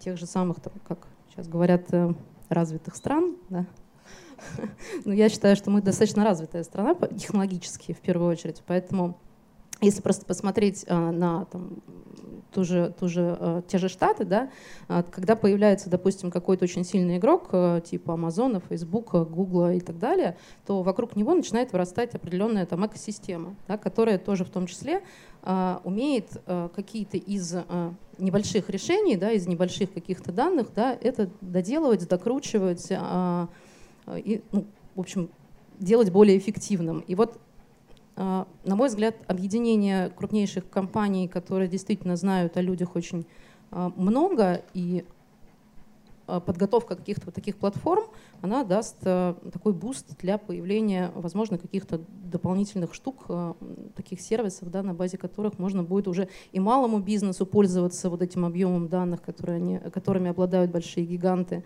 тех 0.00 0.18
же 0.18 0.26
самых, 0.26 0.60
там, 0.60 0.72
как 0.86 1.06
сейчас 1.28 1.48
говорят, 1.48 1.92
э, 1.92 2.12
развитых 2.48 2.96
стран, 2.96 3.36
да, 3.48 3.66
но 5.04 5.12
я 5.12 5.28
считаю, 5.28 5.54
что 5.56 5.70
мы 5.70 5.82
достаточно 5.82 6.24
развитая 6.24 6.64
страна 6.64 6.94
технологически 6.94 7.92
в 7.92 8.00
первую 8.00 8.30
очередь, 8.30 8.62
поэтому 8.66 9.18
если 9.80 10.02
просто 10.02 10.26
посмотреть 10.26 10.84
на 10.88 11.46
там, 11.46 11.82
ту 12.52 12.64
же, 12.64 12.94
ту 12.98 13.08
же, 13.08 13.36
э, 13.38 13.62
те 13.66 13.78
же 13.78 13.88
штаты, 13.88 14.24
да, 14.24 14.50
э, 14.88 15.02
когда 15.10 15.36
появляется, 15.36 15.90
допустим, 15.90 16.30
какой-то 16.30 16.64
очень 16.64 16.84
сильный 16.84 17.18
игрок, 17.18 17.48
э, 17.52 17.80
типа 17.84 18.14
Амазона, 18.14 18.60
Фейсбука, 18.60 19.24
Гугла 19.24 19.74
и 19.74 19.80
так 19.80 19.98
далее, 19.98 20.36
то 20.66 20.82
вокруг 20.82 21.16
него 21.16 21.34
начинает 21.34 21.72
вырастать 21.72 22.14
определенная 22.14 22.66
там 22.66 22.86
экосистема, 22.86 23.54
да, 23.68 23.78
которая 23.78 24.18
тоже 24.18 24.44
в 24.44 24.50
том 24.50 24.66
числе 24.66 25.02
э, 25.42 25.76
умеет 25.84 26.28
э, 26.46 26.68
какие-то 26.74 27.16
из 27.16 27.54
э, 27.54 27.62
небольших 28.18 28.68
решений, 28.70 29.16
да, 29.16 29.30
из 29.32 29.46
небольших 29.46 29.92
каких-то 29.92 30.32
данных, 30.32 30.68
да, 30.74 30.96
это 31.00 31.30
доделывать, 31.40 32.08
докручивать 32.08 32.86
э, 32.90 33.46
и, 34.16 34.42
ну, 34.52 34.66
в 34.94 35.00
общем, 35.00 35.30
делать 35.78 36.10
более 36.10 36.36
эффективным. 36.36 37.00
И 37.00 37.14
вот 37.14 37.38
на 38.20 38.76
мой 38.76 38.88
взгляд, 38.88 39.16
объединение 39.28 40.10
крупнейших 40.10 40.68
компаний, 40.68 41.26
которые 41.26 41.68
действительно 41.68 42.16
знают 42.16 42.56
о 42.58 42.60
людях 42.60 42.94
очень 42.94 43.26
а, 43.70 43.90
много, 43.96 44.62
и 44.74 45.06
а, 46.26 46.38
подготовка 46.40 46.96
каких-то 46.96 47.26
вот 47.26 47.34
таких 47.34 47.56
платформ, 47.56 48.04
она 48.42 48.62
даст 48.62 49.00
такой 49.00 49.72
буст 49.72 50.18
для 50.18 50.36
появления, 50.36 51.12
возможно, 51.14 51.56
каких-то 51.56 52.00
дополнительных 52.24 52.92
штук, 52.92 53.26
таких 53.96 54.20
сервисов, 54.20 54.70
да, 54.70 54.82
на 54.82 54.92
базе 54.92 55.16
которых 55.16 55.58
можно 55.58 55.82
будет 55.82 56.06
уже 56.06 56.28
и 56.52 56.60
малому 56.60 56.98
бизнесу 56.98 57.46
пользоваться 57.46 58.10
вот 58.10 58.20
этим 58.20 58.44
объемом 58.44 58.88
данных, 58.88 59.22
которые 59.22 59.56
они, 59.56 59.78
которыми 59.78 60.30
обладают 60.30 60.70
большие 60.70 61.06
гиганты. 61.06 61.64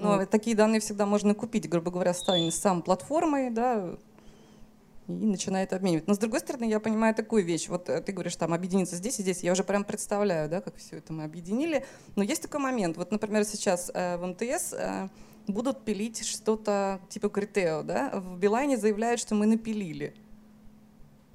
Но 0.00 0.16
вот. 0.16 0.30
такие 0.30 0.56
данные 0.56 0.80
всегда 0.80 1.04
можно 1.04 1.34
купить, 1.34 1.68
грубо 1.68 1.90
говоря, 1.90 2.14
станет 2.14 2.54
сам 2.54 2.80
платформой, 2.80 3.50
да, 3.50 3.96
и 5.18 5.26
начинает 5.26 5.72
обменивать. 5.72 6.06
Но 6.06 6.14
с 6.14 6.18
другой 6.18 6.40
стороны, 6.40 6.64
я 6.64 6.80
понимаю 6.80 7.14
такую 7.14 7.44
вещь. 7.44 7.68
Вот 7.68 7.88
э, 7.88 8.00
ты 8.00 8.12
говоришь, 8.12 8.36
там, 8.36 8.52
объединиться 8.52 8.96
здесь 8.96 9.18
и 9.18 9.22
здесь. 9.22 9.42
Я 9.42 9.52
уже 9.52 9.64
прям 9.64 9.84
представляю, 9.84 10.48
да, 10.48 10.60
как 10.60 10.76
все 10.76 10.98
это 10.98 11.12
мы 11.12 11.24
объединили. 11.24 11.84
Но 12.16 12.22
есть 12.22 12.42
такой 12.42 12.60
момент. 12.60 12.96
Вот, 12.96 13.10
например, 13.10 13.44
сейчас 13.44 13.90
э, 13.92 14.16
в 14.16 14.26
МТС 14.26 14.72
э, 14.72 15.08
будут 15.46 15.84
пилить 15.84 16.24
что-то 16.26 17.00
типа 17.08 17.28
Критео, 17.28 17.82
да? 17.82 18.10
В 18.14 18.38
Билайне 18.38 18.76
заявляют, 18.76 19.20
что 19.20 19.34
мы 19.34 19.46
напилили 19.46 20.14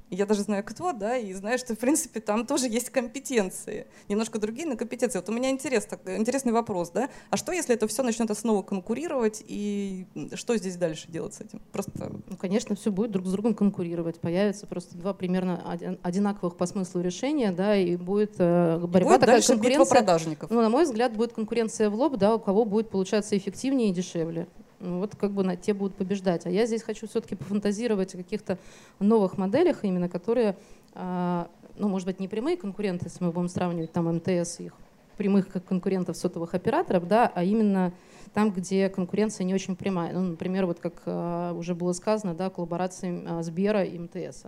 я 0.09 0.25
даже 0.25 0.41
знаю, 0.41 0.63
кто, 0.63 0.91
да, 0.91 1.17
и 1.17 1.33
знаю, 1.33 1.57
что, 1.57 1.75
в 1.75 1.79
принципе, 1.79 2.19
там 2.19 2.45
тоже 2.45 2.67
есть 2.67 2.89
компетенции. 2.89 3.87
Немножко 4.07 4.39
другие, 4.39 4.67
но 4.67 4.77
компетенции. 4.77 5.19
Вот 5.19 5.29
у 5.29 5.31
меня 5.31 5.49
интерес, 5.49 5.85
так, 5.85 6.01
интересный 6.07 6.51
вопрос, 6.51 6.91
да, 6.91 7.09
а 7.29 7.37
что, 7.37 7.51
если 7.51 7.75
это 7.75 7.87
все 7.87 8.03
начнет 8.03 8.35
снова 8.37 8.63
конкурировать, 8.63 9.43
и 9.47 10.05
что 10.33 10.57
здесь 10.57 10.75
дальше 10.77 11.11
делать 11.11 11.33
с 11.33 11.41
этим? 11.41 11.61
Просто... 11.71 12.11
Ну, 12.27 12.37
конечно, 12.37 12.75
все 12.75 12.91
будет 12.91 13.11
друг 13.11 13.25
с 13.27 13.31
другом 13.31 13.53
конкурировать. 13.53 14.19
Появятся 14.19 14.67
просто 14.67 14.97
два 14.97 15.13
примерно 15.13 15.63
одинаковых 16.01 16.57
по 16.57 16.65
смыслу 16.65 17.01
решения, 17.01 17.51
да, 17.51 17.75
и 17.75 17.95
будет 17.95 18.35
э, 18.39 18.77
борьба 18.79 19.11
будет 19.11 19.19
такая, 19.21 19.35
дальше 19.37 19.53
конкуренция. 19.53 19.97
продажников. 19.97 20.49
Ну, 20.49 20.61
на 20.61 20.69
мой 20.69 20.85
взгляд, 20.85 21.15
будет 21.15 21.33
конкуренция 21.33 21.89
в 21.89 21.95
лоб, 21.95 22.17
да, 22.17 22.35
у 22.35 22.39
кого 22.39 22.65
будет 22.65 22.89
получаться 22.89 23.37
эффективнее 23.37 23.89
и 23.89 23.93
дешевле. 23.93 24.47
Ну, 24.79 24.99
вот 24.99 25.15
как 25.15 25.31
бы 25.31 25.43
на 25.43 25.55
те 25.55 25.73
будут 25.73 25.95
побеждать. 25.95 26.45
А 26.45 26.49
я 26.49 26.65
здесь 26.65 26.83
хочу 26.83 27.07
все-таки 27.07 27.35
пофантазировать 27.35 28.13
о 28.13 28.17
каких-то 28.17 28.57
новых 28.99 29.37
моделях, 29.37 29.83
именно 29.83 30.09
которые, 30.09 30.57
а, 30.93 31.47
ну, 31.77 31.87
может 31.87 32.07
быть, 32.07 32.19
не 32.19 32.27
прямые 32.27 32.57
конкуренты, 32.57 33.05
если 33.05 33.23
мы 33.23 33.31
будем 33.31 33.49
сравнивать 33.49 33.91
там 33.91 34.13
МТС 34.13 34.59
их 34.59 34.73
прямых 35.17 35.47
как 35.47 35.63
конкурентов 35.65 36.17
сотовых 36.17 36.53
операторов, 36.53 37.07
да, 37.07 37.31
а 37.33 37.43
именно 37.43 37.93
там, 38.33 38.51
где 38.51 38.89
конкуренция 38.89 39.45
не 39.45 39.53
очень 39.53 39.77
прямая. 39.77 40.13
Ну, 40.13 40.21
например, 40.21 40.65
вот 40.65 40.79
как 40.79 41.01
а, 41.05 41.53
уже 41.53 41.73
было 41.73 41.93
сказано, 41.93 42.33
да, 42.33 42.49
коллаборации 42.49 43.23
а, 43.25 43.41
Сбера 43.41 43.83
и 43.83 43.97
МТС. 43.97 44.43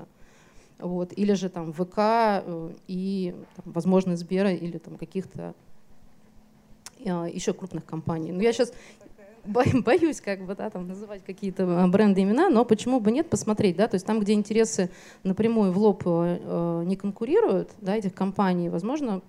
Вот. 0.80 1.14
Или 1.18 1.34
же 1.34 1.50
там 1.50 1.74
ВК 1.74 1.98
э, 1.98 2.72
и, 2.88 3.34
там, 3.56 3.74
возможно, 3.74 4.16
Сбера 4.16 4.52
или 4.52 4.78
там 4.78 4.98
каких-то 4.98 5.56
еще 7.00 7.54
крупных 7.54 7.86
компаний. 7.86 8.32
Но 8.32 8.42
я 8.42 8.54
сейчас 8.54 8.74
боюсь 9.86 10.22
как 10.22 10.46
бы, 10.46 10.56
да, 10.56 10.70
там, 10.70 10.88
называть 10.88 11.24
какие-то 11.24 11.84
а, 11.84 11.88
бренды 11.88 12.22
имена, 12.22 12.50
но 12.50 12.66
почему 12.66 13.00
бы 13.00 13.12
нет 13.12 13.30
посмотреть, 13.30 13.78
да, 13.78 13.88
то 13.88 13.96
есть 13.96 14.06
там, 14.06 14.20
где 14.20 14.34
интересы 14.34 14.90
напрямую 15.24 15.72
в 15.72 15.78
лоб 15.78 16.04
э, 16.06 16.40
э, 16.42 16.84
не 16.86 16.96
конкурируют, 16.96 17.72
да, 17.82 17.96
этих 17.96 18.14
компаний, 18.14 18.70
возможно, 18.70 19.22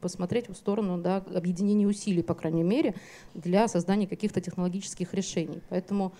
посмотреть 0.00 0.48
в 0.48 0.54
сторону 0.54 0.98
да, 0.98 1.22
объединения 1.34 1.86
усилий, 1.86 2.22
по 2.22 2.34
крайней 2.34 2.64
мере, 2.64 2.94
для 3.34 3.68
создания 3.68 4.06
каких-то 4.06 4.40
технологических 4.40 5.14
решений. 5.14 5.62
Поэтому 5.70 6.12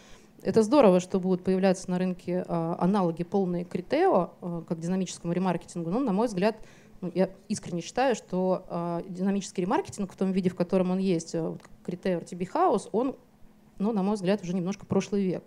это 0.42 0.62
здорово, 0.62 1.00
что 1.00 1.20
будут 1.20 1.44
появляться 1.44 1.90
на 1.90 1.98
рынке 1.98 2.44
э, 2.46 2.74
аналоги 2.78 3.22
полные 3.24 3.64
Критео, 3.64 4.31
э, 4.40 4.62
как 4.68 4.81
динамическому 4.81 5.33
ремаркетингу, 5.33 5.90
но, 5.90 6.00
на 6.00 6.12
мой 6.12 6.28
взгляд, 6.28 6.57
ну, 7.00 7.11
я 7.14 7.31
искренне 7.48 7.81
считаю, 7.81 8.14
что 8.14 8.64
э, 8.68 9.02
динамический 9.09 9.62
ремаркетинг 9.62 10.12
в 10.12 10.16
том 10.16 10.33
виде, 10.33 10.50
в 10.50 10.55
котором 10.55 10.90
он 10.90 10.98
есть, 10.98 11.35
вот, 11.35 11.61
Критео, 11.85 12.20
RTB 12.20 12.48
House, 12.52 12.88
он 12.92 13.16
ну, 13.82 13.92
на 13.92 14.02
мой 14.02 14.14
взгляд, 14.14 14.42
уже 14.42 14.54
немножко 14.54 14.86
прошлый 14.86 15.24
век. 15.24 15.44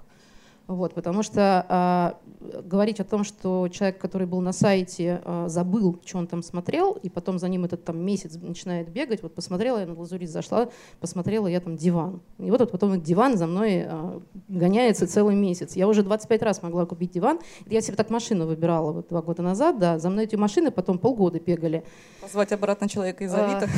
Вот, 0.68 0.96
потому 0.96 1.22
что 1.22 2.18
э, 2.42 2.62
говорить 2.64 3.00
о 3.00 3.04
том, 3.04 3.24
что 3.24 3.68
человек, 3.70 4.00
который 4.00 4.26
был 4.26 4.42
на 4.42 4.52
сайте, 4.52 5.22
э, 5.24 5.46
забыл, 5.48 6.02
что 6.04 6.18
он 6.18 6.26
там 6.26 6.42
смотрел, 6.42 6.94
и 6.94 7.08
потом 7.08 7.38
за 7.38 7.48
ним 7.50 7.66
этот 7.66 7.84
там 7.84 8.00
месяц 8.04 8.36
начинает 8.42 8.90
бегать, 8.90 9.22
вот 9.22 9.36
посмотрела 9.36 9.78
я 9.78 9.86
на 9.86 9.94
глазурит, 9.94 10.28
зашла, 10.28 10.70
посмотрела 11.00 11.46
я 11.46 11.60
там 11.60 11.78
диван. 11.78 12.20
И 12.40 12.50
вот, 12.50 12.62
вот 12.62 12.72
потом 12.72 12.94
этот 12.94 13.04
диван 13.04 13.38
за 13.38 13.46
мной 13.46 13.86
э, 13.86 14.20
гоняется 14.48 15.06
целый 15.06 15.36
месяц. 15.36 15.76
Я 15.76 15.88
уже 15.88 16.02
25 16.02 16.42
раз 16.42 16.64
могла 16.64 16.88
купить 16.88 17.12
диван. 17.12 17.40
Я 17.68 17.82
себе 17.82 17.96
так 17.96 18.10
машину 18.10 18.48
выбирала 18.48 18.92
вот 18.92 19.10
два 19.10 19.22
года 19.22 19.44
назад, 19.44 19.78
да, 19.78 20.00
за 20.00 20.10
мной 20.10 20.24
эти 20.24 20.36
машины 20.36 20.72
потом 20.72 20.98
полгода 20.98 21.40
бегали. 21.40 21.84
Позвать 22.22 22.52
обратно 22.52 22.90
человека 22.90 23.24
из 23.24 23.34
Авито. 23.36 23.70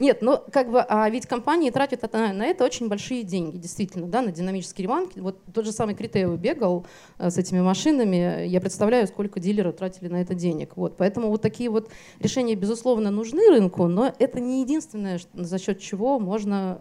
Нет, 0.00 0.22
ну 0.22 0.38
как 0.52 0.70
бы, 0.70 0.80
а 0.80 1.08
ведь 1.10 1.26
компании 1.26 1.70
тратят 1.70 2.12
на, 2.12 2.44
это 2.44 2.64
очень 2.64 2.88
большие 2.88 3.22
деньги, 3.22 3.56
действительно, 3.56 4.06
да, 4.06 4.22
на 4.22 4.32
динамический 4.32 4.84
ремонт. 4.84 5.16
Вот 5.16 5.38
тот 5.52 5.64
же 5.64 5.72
самый 5.72 5.94
Критео 5.94 6.36
бегал 6.36 6.86
э, 7.18 7.30
с 7.30 7.38
этими 7.38 7.60
машинами, 7.60 8.46
я 8.46 8.60
представляю, 8.60 9.06
сколько 9.06 9.40
дилеры 9.40 9.72
тратили 9.72 10.08
на 10.08 10.20
это 10.20 10.34
денег. 10.34 10.76
Вот, 10.76 10.96
поэтому 10.96 11.28
вот 11.28 11.42
такие 11.42 11.70
вот 11.70 11.90
решения, 12.20 12.54
безусловно, 12.54 13.10
нужны 13.10 13.48
рынку, 13.48 13.86
но 13.86 14.12
это 14.18 14.40
не 14.40 14.62
единственное, 14.62 15.20
за 15.34 15.58
счет 15.58 15.80
чего 15.80 16.18
можно 16.18 16.78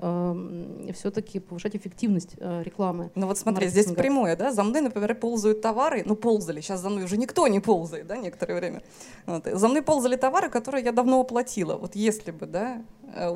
э, 0.87 0.91
все-таки 0.93 1.39
повышать 1.39 1.75
эффективность 1.75 2.35
э, 2.37 2.63
рекламы. 2.63 3.11
Ну 3.15 3.27
вот 3.27 3.37
смотри, 3.37 3.67
здесь 3.67 3.87
прямое, 3.87 4.35
да, 4.35 4.51
за 4.51 4.63
мной, 4.63 4.81
например, 4.81 5.15
ползают 5.15 5.61
товары, 5.61 6.03
ну 6.05 6.15
ползали, 6.15 6.61
сейчас 6.61 6.81
за 6.81 6.89
мной 6.89 7.03
уже 7.03 7.17
никто 7.17 7.47
не 7.47 7.59
ползает, 7.59 8.07
да, 8.07 8.17
некоторое 8.17 8.55
время. 8.55 8.81
Вот. 9.25 9.45
За 9.45 9.67
мной 9.67 9.81
ползали 9.81 10.15
товары, 10.15 10.49
которые 10.49 10.83
я 10.83 10.91
давно 10.91 11.21
оплатила. 11.21 11.75
Вот 11.75 11.95
если 11.95 12.31
бы, 12.31 12.45
да, 12.45 12.83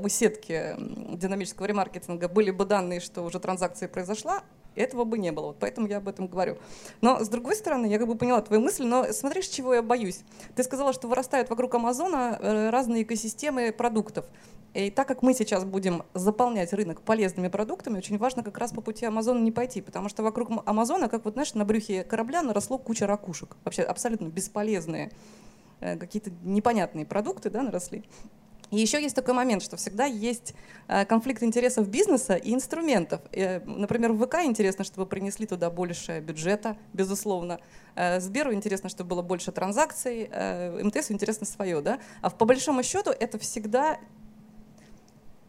у 0.02 0.08
сетки 0.10 0.76
динамического 0.78 1.66
ремаркетинга 1.66 2.28
были 2.28 2.52
бы 2.52 2.66
данные, 2.66 3.00
что 3.00 3.24
уже 3.24 3.40
транзакция 3.40 3.88
произошла, 3.88 4.44
этого 4.76 5.04
бы 5.04 5.18
не 5.18 5.32
было. 5.32 5.48
Вот 5.48 5.58
поэтому 5.60 5.88
я 5.88 5.98
об 5.98 6.08
этом 6.08 6.28
говорю. 6.28 6.58
Но, 7.02 7.24
с 7.24 7.30
другой 7.30 7.56
стороны, 7.56 7.86
я 7.88 7.98
как 7.98 8.08
бы 8.08 8.16
поняла 8.16 8.42
твою 8.42 8.62
мысль, 8.62 8.86
но 8.86 9.12
смотри, 9.12 9.42
чего 9.44 9.74
я 9.74 9.82
боюсь. 9.82 10.22
Ты 10.56 10.64
сказала, 10.64 10.94
что 10.94 11.08
вырастают 11.08 11.50
вокруг 11.50 11.76
Амазона 11.76 12.38
э, 12.40 12.70
разные 12.70 13.04
экосистемы 13.04 13.72
продуктов. 13.72 14.26
И 14.74 14.92
так 14.92 15.08
как 15.08 15.24
мы 15.24 15.34
сейчас 15.34 15.66
будем 15.66 16.04
заполнять 16.14 16.74
рынок 16.74 17.02
полезными 17.02 17.48
продуктами, 17.48 17.98
очень 17.98 18.18
важно 18.18 18.44
как 18.44 18.58
раз 18.60 18.72
по 18.72 18.82
пути 18.82 19.06
Амазона 19.06 19.40
не 19.40 19.52
пойти, 19.52 19.82
потому 19.82 20.10
что 20.10 20.22
вокруг 20.22 20.50
Амазона, 20.66 21.10
как 21.10 21.26
вот, 21.26 21.34
знаешь, 21.34 21.54
на 21.56 21.66
брюхе 21.66 22.04
корабля 22.04 22.44
наросло 22.44 22.78
куча 22.78 23.08
ракушек, 23.08 23.58
вообще 23.66 23.82
абсолютно 23.82 24.28
бесполезные, 24.28 25.12
э, 25.80 25.98
какие-то 25.98 26.32
непонятные 26.44 27.06
продукты 27.06 27.50
да, 27.50 27.64
наросли. 27.64 28.04
И 28.72 28.78
еще 28.78 29.02
есть 29.02 29.16
такой 29.16 29.34
момент, 29.34 29.64
что 29.64 29.78
всегда 29.78 30.06
есть 30.06 30.54
э, 30.88 31.06
конфликт 31.06 31.42
интересов 31.42 31.90
бизнеса 31.90 32.36
и 32.36 32.54
инструментов. 32.54 33.22
Э, 33.32 33.62
например, 33.66 34.14
в 34.14 34.26
ВК 34.26 34.36
интересно, 34.44 34.84
чтобы 34.84 35.08
принесли 35.08 35.48
туда 35.48 35.70
больше 35.72 36.20
бюджета, 36.20 36.78
безусловно. 36.94 37.60
Э, 37.96 38.20
Сберу 38.20 38.54
интересно, 38.54 38.90
чтобы 38.90 39.10
было 39.10 39.22
больше 39.22 39.52
транзакций, 39.52 40.30
МТСу 40.84 41.14
интересно 41.14 41.46
свое. 41.46 41.82
Да? 41.82 42.00
А 42.22 42.30
по 42.30 42.46
большому 42.46 42.84
счету 42.84 43.10
это 43.12 43.40
всегда 43.40 43.98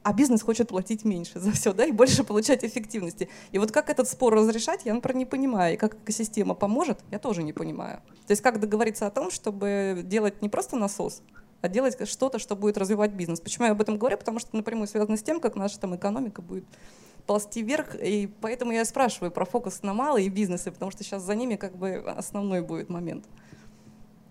а 0.02 0.12
бизнес 0.14 0.40
хочет 0.42 0.68
платить 0.68 1.04
меньше 1.04 1.38
за 1.38 1.52
все, 1.52 1.72
да, 1.74 1.84
и 1.84 1.92
больше 1.92 2.24
получать 2.24 2.64
эффективности. 2.64 3.28
И 3.52 3.58
вот 3.58 3.70
как 3.70 3.90
этот 3.90 4.08
спор 4.08 4.34
разрешать, 4.34 4.86
я, 4.86 4.94
например, 4.94 5.18
не 5.18 5.26
понимаю. 5.26 5.74
И 5.74 5.76
как 5.76 5.94
экосистема 5.94 6.54
поможет, 6.54 7.00
я 7.10 7.18
тоже 7.18 7.42
не 7.42 7.52
понимаю. 7.52 8.00
То 8.26 8.32
есть 8.32 8.42
как 8.42 8.60
договориться 8.60 9.06
о 9.06 9.10
том, 9.10 9.30
чтобы 9.30 10.00
делать 10.04 10.40
не 10.40 10.48
просто 10.48 10.76
насос, 10.76 11.22
а 11.60 11.68
делать 11.68 12.08
что-то, 12.08 12.38
что 12.38 12.56
будет 12.56 12.78
развивать 12.78 13.12
бизнес. 13.12 13.40
Почему 13.40 13.66
я 13.66 13.72
об 13.72 13.80
этом 13.80 13.98
говорю? 13.98 14.16
Потому 14.16 14.38
что 14.38 14.56
напрямую 14.56 14.86
связано 14.86 15.16
с 15.16 15.22
тем, 15.22 15.40
как 15.40 15.56
наша 15.56 15.78
там 15.78 15.94
экономика 15.96 16.42
будет 16.42 16.64
ползти 17.26 17.62
вверх, 17.62 17.94
и 17.94 18.28
поэтому 18.40 18.72
я 18.72 18.84
спрашиваю 18.84 19.30
про 19.30 19.44
фокус 19.44 19.82
на 19.82 19.94
малые 19.94 20.28
бизнесы, 20.28 20.72
потому 20.72 20.90
что 20.90 21.04
сейчас 21.04 21.22
за 21.22 21.34
ними 21.34 21.56
как 21.56 21.76
бы 21.76 21.96
основной 21.96 22.62
будет 22.62 22.88
момент. 22.88 23.26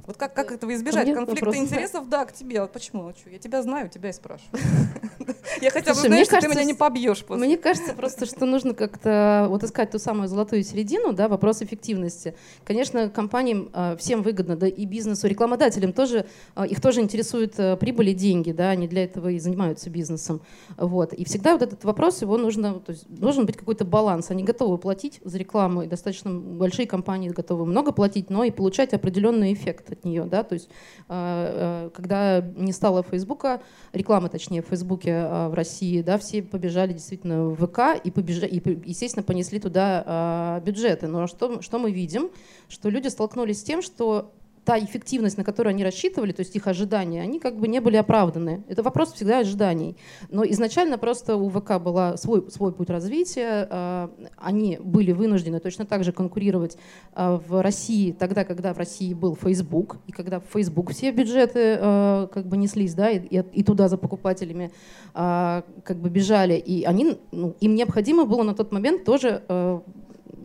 Вот 0.09 0.17
как, 0.17 0.33
как 0.33 0.51
этого 0.51 0.73
избежать? 0.73 1.13
Конфликта 1.13 1.55
интересов, 1.55 2.09
да, 2.09 2.25
к 2.25 2.33
тебе. 2.33 2.61
Вот 2.61 2.71
почему? 2.71 3.13
Я 3.31 3.37
тебя 3.37 3.61
знаю, 3.61 3.89
тебя 3.89 4.09
и 4.09 4.11
спрашиваю. 4.11 4.59
Я 5.61 5.69
хотя 5.69 5.93
бы 5.93 5.99
знаю, 5.99 6.25
что 6.25 6.41
ты 6.41 6.47
меня 6.47 6.63
не 6.63 6.73
побьешь 6.73 7.23
после. 7.23 7.45
Мне 7.45 7.57
кажется 7.57 7.93
просто, 7.93 8.25
что 8.25 8.47
нужно 8.47 8.73
как-то 8.73 9.45
вот 9.49 9.63
искать 9.63 9.91
ту 9.91 9.99
самую 9.99 10.27
золотую 10.27 10.63
середину, 10.63 11.13
да, 11.13 11.27
вопрос 11.27 11.61
эффективности. 11.61 12.33
Конечно, 12.63 13.09
компаниям 13.09 13.69
э, 13.71 13.97
всем 13.99 14.23
выгодно, 14.23 14.55
да, 14.55 14.67
и 14.67 14.85
бизнесу, 14.85 15.27
рекламодателям 15.27 15.93
тоже, 15.93 16.25
э, 16.55 16.65
их 16.65 16.81
тоже 16.81 17.01
интересует 17.01 17.59
э, 17.59 17.77
прибыль 17.77 18.09
и 18.09 18.13
деньги, 18.15 18.51
да, 18.51 18.69
они 18.69 18.87
для 18.87 19.03
этого 19.03 19.29
и 19.29 19.37
занимаются 19.37 19.91
бизнесом. 19.91 20.41
Вот. 20.77 21.13
И 21.13 21.23
всегда 21.23 21.53
вот 21.53 21.61
этот 21.61 21.83
вопрос, 21.83 22.23
его 22.23 22.37
нужно, 22.37 22.79
то 22.79 22.93
есть 22.93 23.07
должен 23.07 23.45
быть 23.45 23.57
какой-то 23.57 23.85
баланс. 23.85 24.31
Они 24.31 24.43
готовы 24.43 24.79
платить 24.79 25.19
за 25.23 25.37
рекламу, 25.37 25.83
и 25.83 25.87
достаточно 25.87 26.31
большие 26.31 26.87
компании 26.87 27.29
готовы 27.29 27.67
много 27.67 27.91
платить, 27.91 28.31
но 28.31 28.43
и 28.43 28.49
получать 28.49 28.93
определенный 28.93 29.53
эффект 29.53 29.98
от 29.99 30.05
нее, 30.05 30.25
да, 30.25 30.43
то 30.43 30.53
есть 30.53 30.69
э, 31.07 31.87
э, 31.87 31.89
когда 31.93 32.41
не 32.41 32.71
стало 32.71 33.03
Фейсбука, 33.03 33.61
рекламы, 33.93 34.29
точнее, 34.29 34.61
в 34.61 34.67
Фейсбуке 34.67 35.11
э, 35.11 35.47
в 35.49 35.53
России, 35.53 36.01
да, 36.01 36.17
все 36.17 36.41
побежали 36.41 36.93
действительно 36.93 37.45
в 37.45 37.67
ВК 37.67 38.01
и, 38.03 38.11
побежали, 38.11 38.49
и 38.49 38.89
естественно, 38.89 39.23
понесли 39.23 39.59
туда 39.59 40.59
э, 40.59 40.65
бюджеты. 40.65 41.07
Но 41.07 41.27
что, 41.27 41.61
что 41.61 41.79
мы 41.79 41.91
видим? 41.91 42.29
Что 42.67 42.89
люди 42.89 43.07
столкнулись 43.07 43.59
с 43.59 43.63
тем, 43.63 43.81
что 43.81 44.33
та 44.69 44.77
эффективность, 44.77 45.35
на 45.35 45.43
которую 45.43 45.71
они 45.71 45.83
рассчитывали, 45.83 46.31
то 46.31 46.41
есть 46.41 46.55
их 46.55 46.67
ожидания, 46.67 47.23
они 47.23 47.39
как 47.39 47.57
бы 47.57 47.67
не 47.67 47.81
были 47.81 47.95
оправданы. 47.95 48.63
Это 48.67 48.83
вопрос 48.83 49.13
всегда 49.13 49.39
ожиданий. 49.39 49.97
Но 50.29 50.43
изначально 50.45 50.99
просто 50.99 51.37
у 51.37 51.49
ВК 51.49 51.79
был 51.81 52.15
свой, 52.17 52.51
свой 52.51 52.71
путь 52.71 52.91
развития. 52.91 53.67
э, 53.67 54.09
Они 54.37 54.77
были 54.79 55.11
вынуждены 55.11 55.59
точно 55.59 55.87
так 55.87 56.03
же 56.03 56.11
конкурировать 56.11 56.77
э, 57.15 57.39
в 57.47 57.63
России, 57.63 58.11
тогда, 58.11 58.43
когда 58.43 58.71
в 58.75 58.77
России 58.77 59.15
был 59.15 59.35
Facebook, 59.35 59.97
и 60.05 60.11
когда 60.11 60.39
в 60.39 60.43
Facebook 60.53 60.91
все 60.91 61.09
бюджеты 61.09 61.79
э, 61.81 62.27
как 62.31 62.45
бы 62.45 62.55
неслись, 62.55 62.93
да, 62.93 63.09
и, 63.09 63.41
и- 63.41 63.63
туда 63.63 63.87
за 63.87 63.97
покупателями 63.97 64.71
а, 65.15 65.63
как 65.83 65.97
бы 65.97 66.09
бежали, 66.09 66.53
и 66.53 66.83
они, 66.83 67.17
ну, 67.31 67.55
им 67.59 67.73
необходимо 67.73 68.25
было 68.25 68.43
на 68.43 68.53
тот 68.53 68.71
момент 68.71 69.03
тоже 69.03 69.41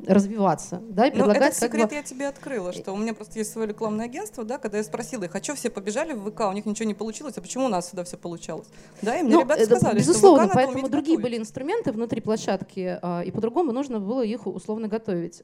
развиваться, 0.07 0.83
да, 0.89 1.07
и 1.07 1.11
Ну, 1.11 1.17
предлагать 1.17 1.53
этот 1.53 1.61
как 1.61 1.71
секрет 1.71 1.89
бы... 1.89 1.95
я 1.95 2.03
тебе 2.03 2.29
открыла, 2.29 2.73
что 2.73 2.93
у 2.93 2.97
меня 2.97 3.15
просто 3.15 3.39
есть 3.39 3.53
свое 3.53 3.69
рекламное 3.69 4.07
агентство, 4.07 4.45
да, 4.45 4.59
когда 4.59 4.79
я 4.79 4.85
спросила 4.85 5.25
их, 5.25 5.35
а 5.35 5.43
что 5.43 5.55
все 5.55 5.71
побежали 5.71 6.13
в 6.13 6.31
ВК, 6.31 6.43
у 6.49 6.53
них 6.53 6.67
ничего 6.67 6.87
не 6.87 6.95
получилось, 6.95 7.35
а 7.37 7.41
почему 7.41 7.67
у 7.67 7.69
нас 7.69 7.87
всегда 7.87 8.05
все 8.05 8.17
получалось? 8.17 8.67
Да, 9.03 9.17
и 9.19 9.23
мне 9.23 9.35
Ну, 9.35 9.41
ребята 9.41 9.63
это 9.63 9.77
сказали, 9.77 9.99
безусловно, 9.99 10.45
что 10.47 10.55
поэтому 10.55 10.89
другие 10.89 11.17
готовить. 11.17 11.23
были 11.23 11.39
инструменты 11.39 11.93
внутри 11.93 12.21
площадки, 12.21 12.99
а, 13.01 13.23
и 13.23 13.31
по-другому 13.31 13.73
нужно 13.73 14.01
было 14.01 14.23
их 14.23 14.47
условно 14.47 14.89
готовить. 14.89 15.43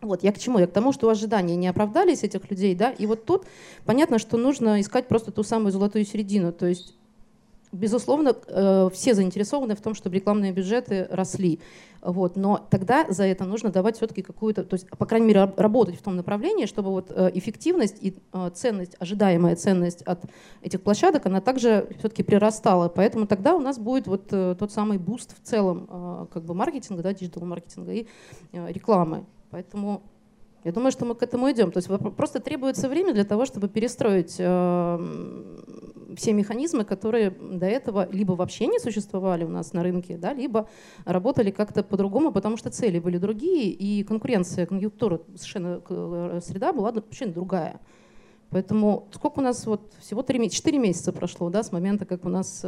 Вот, 0.00 0.22
я 0.22 0.32
к 0.32 0.38
чему? 0.38 0.58
Я 0.58 0.66
к 0.66 0.72
тому, 0.72 0.92
что 0.92 1.08
ожидания 1.08 1.56
не 1.56 1.66
оправдались 1.66 2.22
этих 2.22 2.50
людей, 2.50 2.74
да, 2.74 2.90
и 2.90 3.06
вот 3.06 3.24
тут 3.24 3.46
понятно, 3.86 4.18
что 4.18 4.36
нужно 4.36 4.80
искать 4.82 5.08
просто 5.08 5.32
ту 5.32 5.42
самую 5.42 5.72
золотую 5.72 6.04
середину, 6.04 6.52
то 6.52 6.66
есть 6.66 6.94
Безусловно, 7.74 8.36
э, 8.46 8.88
все 8.92 9.14
заинтересованы 9.14 9.74
в 9.74 9.80
том, 9.80 9.94
чтобы 9.94 10.14
рекламные 10.14 10.52
бюджеты 10.52 11.08
росли. 11.10 11.58
Вот. 12.02 12.36
Но 12.36 12.64
тогда 12.70 13.04
за 13.08 13.24
это 13.24 13.44
нужно 13.44 13.70
давать 13.70 13.96
все-таки 13.96 14.22
какую-то, 14.22 14.62
то 14.62 14.74
есть, 14.74 14.88
по 14.90 15.06
крайней 15.06 15.26
мере, 15.26 15.40
раб- 15.40 15.58
работать 15.58 15.96
в 15.96 16.02
том 16.02 16.14
направлении, 16.14 16.66
чтобы 16.66 16.90
вот 16.90 17.10
э, 17.10 17.32
эффективность 17.34 17.96
и 18.00 18.14
э, 18.32 18.50
ценность, 18.54 18.94
ожидаемая 19.00 19.56
ценность 19.56 20.02
от 20.02 20.20
этих 20.62 20.82
площадок, 20.82 21.26
она 21.26 21.40
также 21.40 21.88
все-таки 21.98 22.22
прирастала. 22.22 22.88
Поэтому 22.88 23.26
тогда 23.26 23.56
у 23.56 23.60
нас 23.60 23.76
будет 23.78 24.06
вот 24.06 24.28
тот 24.28 24.70
самый 24.70 24.98
boost 24.98 25.34
в 25.36 25.44
целом 25.44 26.28
как 26.32 26.44
бы 26.44 26.54
маркетинга, 26.54 27.02
да, 27.02 27.12
digital-маркетинга 27.12 27.92
и 27.92 28.06
рекламы. 28.52 29.24
Поэтому 29.50 30.02
я 30.64 30.72
думаю, 30.72 30.92
что 30.92 31.04
мы 31.04 31.14
к 31.14 31.22
этому 31.22 31.50
идем. 31.50 31.70
То 31.70 31.78
есть 31.78 31.88
просто 32.16 32.40
требуется 32.40 32.88
время 32.88 33.12
для 33.12 33.24
того, 33.24 33.44
чтобы 33.44 33.68
перестроить 33.68 34.36
э, 34.38 34.44
м, 34.44 35.58
все 36.16 36.32
механизмы, 36.32 36.84
которые 36.84 37.30
до 37.30 37.66
этого 37.66 38.08
либо 38.10 38.32
вообще 38.32 38.66
не 38.66 38.78
существовали 38.78 39.44
у 39.44 39.48
нас 39.48 39.72
на 39.72 39.82
рынке, 39.82 40.16
да, 40.16 40.32
либо 40.32 40.68
работали 41.04 41.50
как-то 41.50 41.82
по-другому, 41.82 42.32
потому 42.32 42.56
что 42.56 42.70
цели 42.70 42.98
были 42.98 43.18
другие, 43.18 43.70
и 43.70 44.02
конкуренция, 44.04 44.66
конъюнктура, 44.66 45.20
совершенно 45.34 45.82
э, 45.88 46.40
среда 46.42 46.72
была 46.72 46.92
вообще 46.92 47.26
другая. 47.26 47.80
Поэтому 48.54 49.08
сколько 49.10 49.40
у 49.40 49.42
нас 49.42 49.66
вот 49.66 49.92
всего 49.98 50.22
три 50.22 50.38
месяца, 50.38 50.58
четыре 50.58 50.78
месяца 50.78 51.12
прошло, 51.12 51.50
да, 51.50 51.64
с 51.64 51.72
момента, 51.72 52.04
как 52.04 52.24
у 52.24 52.28
нас 52.28 52.64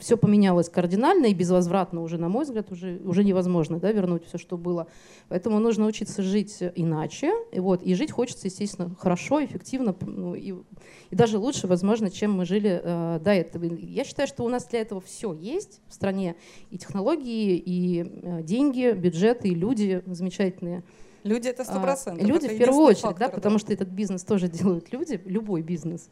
все 0.00 0.16
поменялось 0.18 0.68
кардинально 0.68 1.26
и 1.26 1.34
безвозвратно 1.34 2.02
уже, 2.02 2.18
на 2.18 2.28
мой 2.28 2.44
взгляд, 2.44 2.70
уже, 2.70 3.00
уже 3.02 3.24
невозможно, 3.24 3.80
да, 3.80 3.90
вернуть 3.90 4.26
все, 4.26 4.36
что 4.36 4.58
было. 4.58 4.86
Поэтому 5.30 5.60
нужно 5.60 5.86
учиться 5.86 6.22
жить 6.22 6.58
иначе, 6.74 7.32
и 7.52 7.58
вот, 7.58 7.82
и 7.82 7.94
жить 7.94 8.10
хочется, 8.10 8.48
естественно, 8.48 8.94
хорошо, 8.98 9.42
эффективно, 9.42 9.96
ну, 10.02 10.34
и, 10.34 10.52
и 11.08 11.16
даже 11.16 11.38
лучше, 11.38 11.66
возможно, 11.68 12.10
чем 12.10 12.34
мы 12.34 12.44
жили 12.44 12.78
э, 12.84 13.18
до 13.24 13.30
этого. 13.32 13.64
Я 13.64 14.04
считаю, 14.04 14.28
что 14.28 14.44
у 14.44 14.48
нас 14.50 14.66
для 14.66 14.82
этого 14.82 15.00
все 15.00 15.32
есть 15.32 15.80
в 15.88 15.94
стране, 15.94 16.36
и 16.70 16.76
технологии, 16.76 17.56
и 17.56 18.02
э, 18.04 18.42
деньги, 18.42 18.92
бюджеты, 18.92 19.48
и 19.48 19.54
люди 19.54 20.02
замечательные. 20.04 20.84
Люди 21.26 21.48
это 21.48 21.64
сто 21.64 21.76
А, 21.78 21.80
процентов. 21.80 22.26
Люди 22.26 22.46
это 22.46 22.54
в 22.54 22.58
первую 22.58 22.84
очередь, 22.86 23.02
да, 23.02 23.08
фактор, 23.10 23.30
потому 23.32 23.58
что 23.58 23.72
этот 23.72 23.88
бизнес 23.88 24.22
тоже 24.24 24.48
делают 24.48 24.92
люди, 24.92 25.20
любой 25.24 25.62
бизнес. 25.62 26.08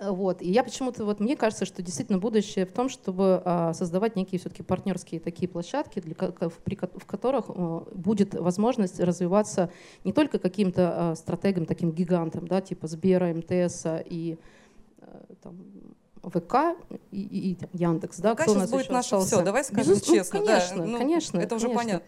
Вот. 0.00 0.42
И 0.42 0.50
я 0.50 0.62
почему-то, 0.62 1.04
вот 1.04 1.18
мне 1.18 1.34
кажется, 1.34 1.64
что 1.64 1.82
действительно 1.82 2.18
будущее 2.18 2.66
в 2.66 2.72
том, 2.72 2.88
чтобы 2.88 3.42
а, 3.44 3.72
создавать 3.74 4.14
некие 4.14 4.38
все-таки 4.38 4.62
партнерские 4.62 5.20
такие 5.20 5.48
площадки, 5.48 5.98
для, 6.00 6.14
в, 6.14 6.52
при 6.62 6.76
в 6.76 7.04
которых 7.04 7.46
а, 7.48 7.84
будет 7.94 8.34
возможность 8.34 9.00
развиваться 9.00 9.70
не 10.04 10.12
только 10.12 10.38
каким-то 10.38 11.10
а, 11.10 11.14
стратегам, 11.16 11.66
таким 11.66 11.90
гигантам, 11.90 12.46
да, 12.46 12.60
типа 12.60 12.86
Сбера, 12.86 13.34
МТСа 13.34 14.00
и 14.06 14.38
а, 15.00 15.24
там, 15.42 15.56
ВК 16.22 16.76
и, 17.10 17.20
и- 17.20 17.50
и 17.50 17.54
там 17.56 17.70
Яндекс, 17.72 18.18
да, 18.20 18.34
ВК 18.36 18.42
кто 18.42 18.52
у 18.52 18.54
нас 18.54 18.70
будет 18.70 18.82
еще 18.84 18.92
наше 18.92 19.06
остался? 19.16 19.34
все, 19.36 19.44
давай 19.44 19.64
скажем 19.64 19.94
Безус- 19.94 20.04
ну, 20.06 20.14
честно. 20.14 20.40
да, 20.40 20.46
конечно, 20.46 20.86
ну, 20.86 20.98
конечно, 20.98 21.38
Это 21.38 21.54
уже 21.56 21.66
конечно. 21.66 21.84
понятно. 21.84 22.06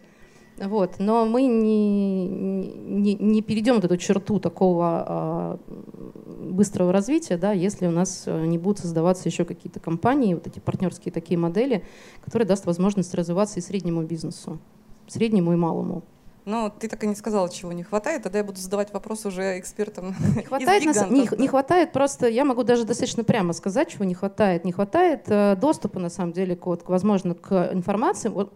Вот, 0.61 0.99
но 0.99 1.25
мы 1.25 1.43
не, 1.43 2.27
не, 2.27 3.15
не 3.15 3.41
перейдем 3.41 3.75
вот 3.75 3.85
эту 3.85 3.97
черту 3.97 4.39
такого 4.39 5.05
а, 5.07 5.59
быстрого 6.27 6.93
развития, 6.93 7.37
да, 7.37 7.51
если 7.51 7.87
у 7.87 7.91
нас 7.91 8.23
э, 8.27 8.45
не 8.45 8.59
будут 8.59 8.79
создаваться 8.79 9.27
еще 9.27 9.43
какие-то 9.43 9.79
компании, 9.79 10.35
вот 10.35 10.45
эти 10.45 10.59
партнерские 10.59 11.11
такие 11.11 11.39
модели, 11.39 11.83
которые 12.23 12.47
даст 12.47 12.67
возможность 12.67 13.13
развиваться 13.15 13.59
и 13.59 13.63
среднему 13.63 14.03
бизнесу, 14.03 14.59
среднему 15.07 15.51
и 15.53 15.55
малому. 15.55 16.03
Но 16.45 16.69
ты 16.69 16.87
так 16.87 17.03
и 17.03 17.07
не 17.07 17.15
сказала, 17.15 17.49
чего 17.49 17.71
не 17.71 17.83
хватает, 17.83 18.23
тогда 18.23 18.39
я 18.39 18.43
буду 18.43 18.59
задавать 18.59 18.93
вопрос 18.93 19.25
уже 19.25 19.59
экспертам. 19.59 20.15
Не 20.35 20.43
хватает, 20.43 20.85
на 20.85 20.93
с- 20.93 21.09
не, 21.09 21.29
не 21.39 21.47
хватает 21.47 21.91
просто, 21.91 22.27
я 22.27 22.45
могу 22.45 22.63
даже 22.63 22.83
достаточно 22.83 23.23
прямо 23.23 23.53
сказать, 23.53 23.89
чего 23.89 24.05
не 24.05 24.15
хватает. 24.15 24.65
Не 24.65 24.71
хватает 24.71 25.23
э, 25.27 25.55
доступа, 25.55 25.99
на 25.99 26.09
самом 26.09 26.33
деле, 26.33 26.55
к, 26.55 26.65
вот, 26.65 26.83
возможно, 26.87 27.35
к 27.35 27.69
информации. 27.73 28.29
Вот, 28.29 28.53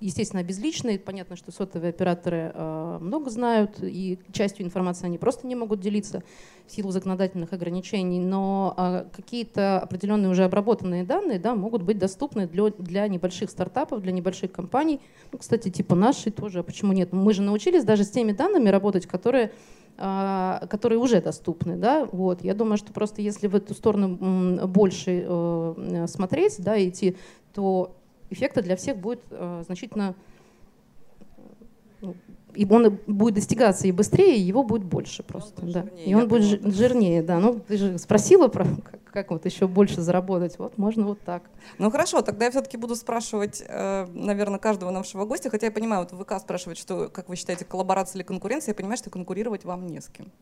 естественно, 0.00 0.42
безличные. 0.42 0.98
Понятно, 0.98 1.36
что 1.36 1.52
сотовые 1.52 1.90
операторы 1.90 2.52
э, 2.54 2.98
много 3.00 3.30
знают, 3.30 3.78
и 3.82 4.18
частью 4.32 4.64
информации 4.64 5.06
они 5.06 5.18
просто 5.18 5.46
не 5.46 5.54
могут 5.54 5.80
делиться 5.80 6.22
в 6.66 6.72
силу 6.72 6.90
законодательных 6.90 7.52
ограничений, 7.52 8.20
но 8.20 8.74
э, 8.76 9.04
какие-то 9.14 9.80
определенные 9.80 10.30
уже 10.30 10.44
обработанные 10.44 11.04
данные 11.04 11.38
да, 11.38 11.54
могут 11.54 11.82
быть 11.82 11.98
доступны 11.98 12.46
для, 12.46 12.70
для 12.70 13.08
небольших 13.08 13.50
стартапов, 13.50 14.02
для 14.02 14.12
небольших 14.12 14.52
компаний. 14.52 15.00
Ну, 15.32 15.38
кстати, 15.38 15.70
типа 15.70 15.94
нашей 15.94 16.32
тоже, 16.32 16.60
а 16.60 16.62
почему 16.62 16.92
нет? 16.92 17.12
Мы 17.12 17.32
же 17.32 17.42
научились 17.42 17.84
даже 17.84 18.04
с 18.04 18.10
теми 18.10 18.32
данными 18.32 18.68
работать, 18.68 19.06
которые 19.06 19.52
а, 20.00 20.64
которые 20.70 21.00
уже 21.00 21.20
доступны, 21.20 21.74
да, 21.76 22.06
вот. 22.12 22.44
Я 22.44 22.54
думаю, 22.54 22.76
что 22.76 22.92
просто 22.92 23.20
если 23.20 23.48
в 23.48 23.56
эту 23.56 23.74
сторону 23.74 24.68
больше 24.68 25.24
э, 25.26 26.06
смотреть, 26.06 26.54
да, 26.60 26.80
идти, 26.80 27.16
то 27.52 27.97
эффекта 28.30 28.62
для 28.62 28.76
всех 28.76 28.96
будет 28.96 29.22
э, 29.30 29.62
значительно 29.66 30.14
ну, 32.00 32.14
и 32.54 32.66
он 32.68 32.98
будет 33.06 33.34
достигаться 33.34 33.86
и 33.86 33.92
быстрее, 33.92 34.36
и 34.36 34.40
его 34.40 34.62
будет 34.62 34.84
больше 34.84 35.22
просто, 35.22 35.60
будет 35.60 35.74
да. 35.74 35.82
жирнее, 35.82 36.06
и 36.06 36.14
он 36.14 36.28
будет 36.28 36.62
да. 36.62 36.70
жирнее, 36.70 37.22
да. 37.22 37.38
Ну, 37.38 37.60
ты 37.60 37.76
же 37.76 37.98
спросила 37.98 38.48
про 38.48 38.64
как, 38.64 39.04
как 39.04 39.30
вот 39.30 39.44
еще 39.44 39.66
больше 39.68 40.00
заработать, 40.00 40.58
вот 40.58 40.78
можно 40.78 41.06
вот 41.06 41.20
так. 41.20 41.42
Ну 41.78 41.90
хорошо, 41.90 42.22
тогда 42.22 42.46
я 42.46 42.50
все-таки 42.50 42.76
буду 42.76 42.96
спрашивать, 42.96 43.64
наверное, 43.68 44.58
каждого 44.58 44.90
нашего 44.90 45.24
гостя, 45.24 45.50
хотя 45.50 45.66
я 45.66 45.72
понимаю, 45.72 46.06
вот 46.10 46.20
ВК 46.20 46.40
спрашивает, 46.40 46.78
что, 46.78 47.08
как 47.08 47.28
вы 47.28 47.36
считаете, 47.36 47.64
коллаборация 47.64 48.18
или 48.20 48.26
конкуренция, 48.26 48.72
я 48.72 48.76
понимаю, 48.76 48.96
что 48.96 49.10
конкурировать 49.10 49.64
вам 49.64 49.86
не 49.86 50.00
с 50.00 50.08
кем. 50.08 50.32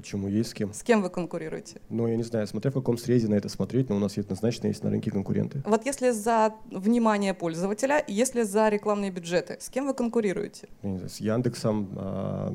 Почему? 0.00 0.28
Есть 0.28 0.50
с 0.50 0.54
кем? 0.54 0.72
С 0.72 0.82
кем 0.82 1.02
вы 1.02 1.10
конкурируете? 1.10 1.78
Ну, 1.90 2.06
я 2.06 2.16
не 2.16 2.22
знаю, 2.22 2.46
смотря 2.46 2.70
в 2.70 2.74
каком 2.74 2.96
срезе 2.96 3.28
на 3.28 3.34
это 3.34 3.50
смотреть, 3.50 3.90
но 3.90 3.96
у 3.96 3.98
нас 3.98 4.16
однозначно 4.16 4.68
есть 4.68 4.82
на 4.82 4.88
рынке 4.88 5.10
конкуренты. 5.10 5.62
Вот 5.66 5.84
если 5.84 6.08
за 6.08 6.54
внимание 6.70 7.34
пользователя, 7.34 8.02
если 8.08 8.42
за 8.44 8.70
рекламные 8.70 9.10
бюджеты, 9.10 9.58
с 9.60 9.68
кем 9.68 9.86
вы 9.86 9.92
конкурируете? 9.92 10.68
Я 10.82 10.90
не 10.90 10.96
знаю, 10.96 11.10
с 11.10 11.20
Яндексом 11.20 11.90
а, 11.96 12.50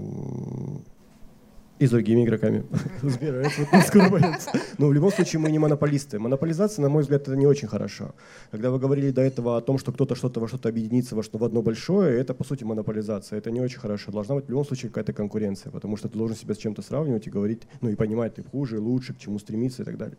и 1.80 1.88
с 1.88 1.90
другими 1.90 2.24
игроками. 2.24 2.64
Но 4.78 4.88
в 4.88 4.94
любом 4.94 5.12
случае 5.12 5.40
мы 5.40 5.52
не 5.52 5.60
монополисты. 5.60 6.20
Монополизация, 6.20 6.84
на 6.84 6.90
мой 6.90 7.02
взгляд, 7.02 7.24
это 7.24 7.36
не 7.36 7.48
очень 7.48 7.68
хорошо. 7.68 8.16
Когда 8.52 8.72
вы 8.72 8.80
говорили 8.80 9.12
до 9.12 9.22
этого 9.22 9.58
о 9.58 9.62
том, 9.62 9.78
что 9.78 9.92
кто-то 9.92 10.16
что-то 10.16 10.40
во 10.40 10.48
что-то 10.48 10.70
объединится 10.70 11.16
во 11.16 11.24
что 11.24 11.38
в 11.38 11.44
одно 11.44 11.62
большое, 11.62 12.20
это 12.20 12.34
по 12.34 12.44
сути 12.44 12.64
монополизация. 12.64 13.38
Это 13.38 13.52
не 13.52 13.62
очень 13.62 13.80
хорошо. 13.80 14.12
Должна 14.12 14.36
быть 14.36 14.46
в 14.46 14.50
любом 14.50 14.66
случае 14.66 14.90
какая-то 14.90 15.14
конкуренция, 15.14 15.72
потому 15.72 15.98
что 15.98 16.08
ты 16.08 16.18
должен 16.18 16.38
себя 16.38 16.54
с 16.54 16.58
чем-то 16.58 16.82
сравнивать 16.82 17.28
и 17.28 17.30
говорить, 17.30 17.64
ну 17.82 17.90
и 17.90 17.96
понимать, 17.96 18.36
ты 18.36 18.44
хуже, 18.44 18.80
лучше, 18.80 19.14
к 19.14 19.18
чему 19.18 19.40
стремиться 19.40 19.82
и 19.82 19.86
так 19.86 19.98
далее. 19.98 20.18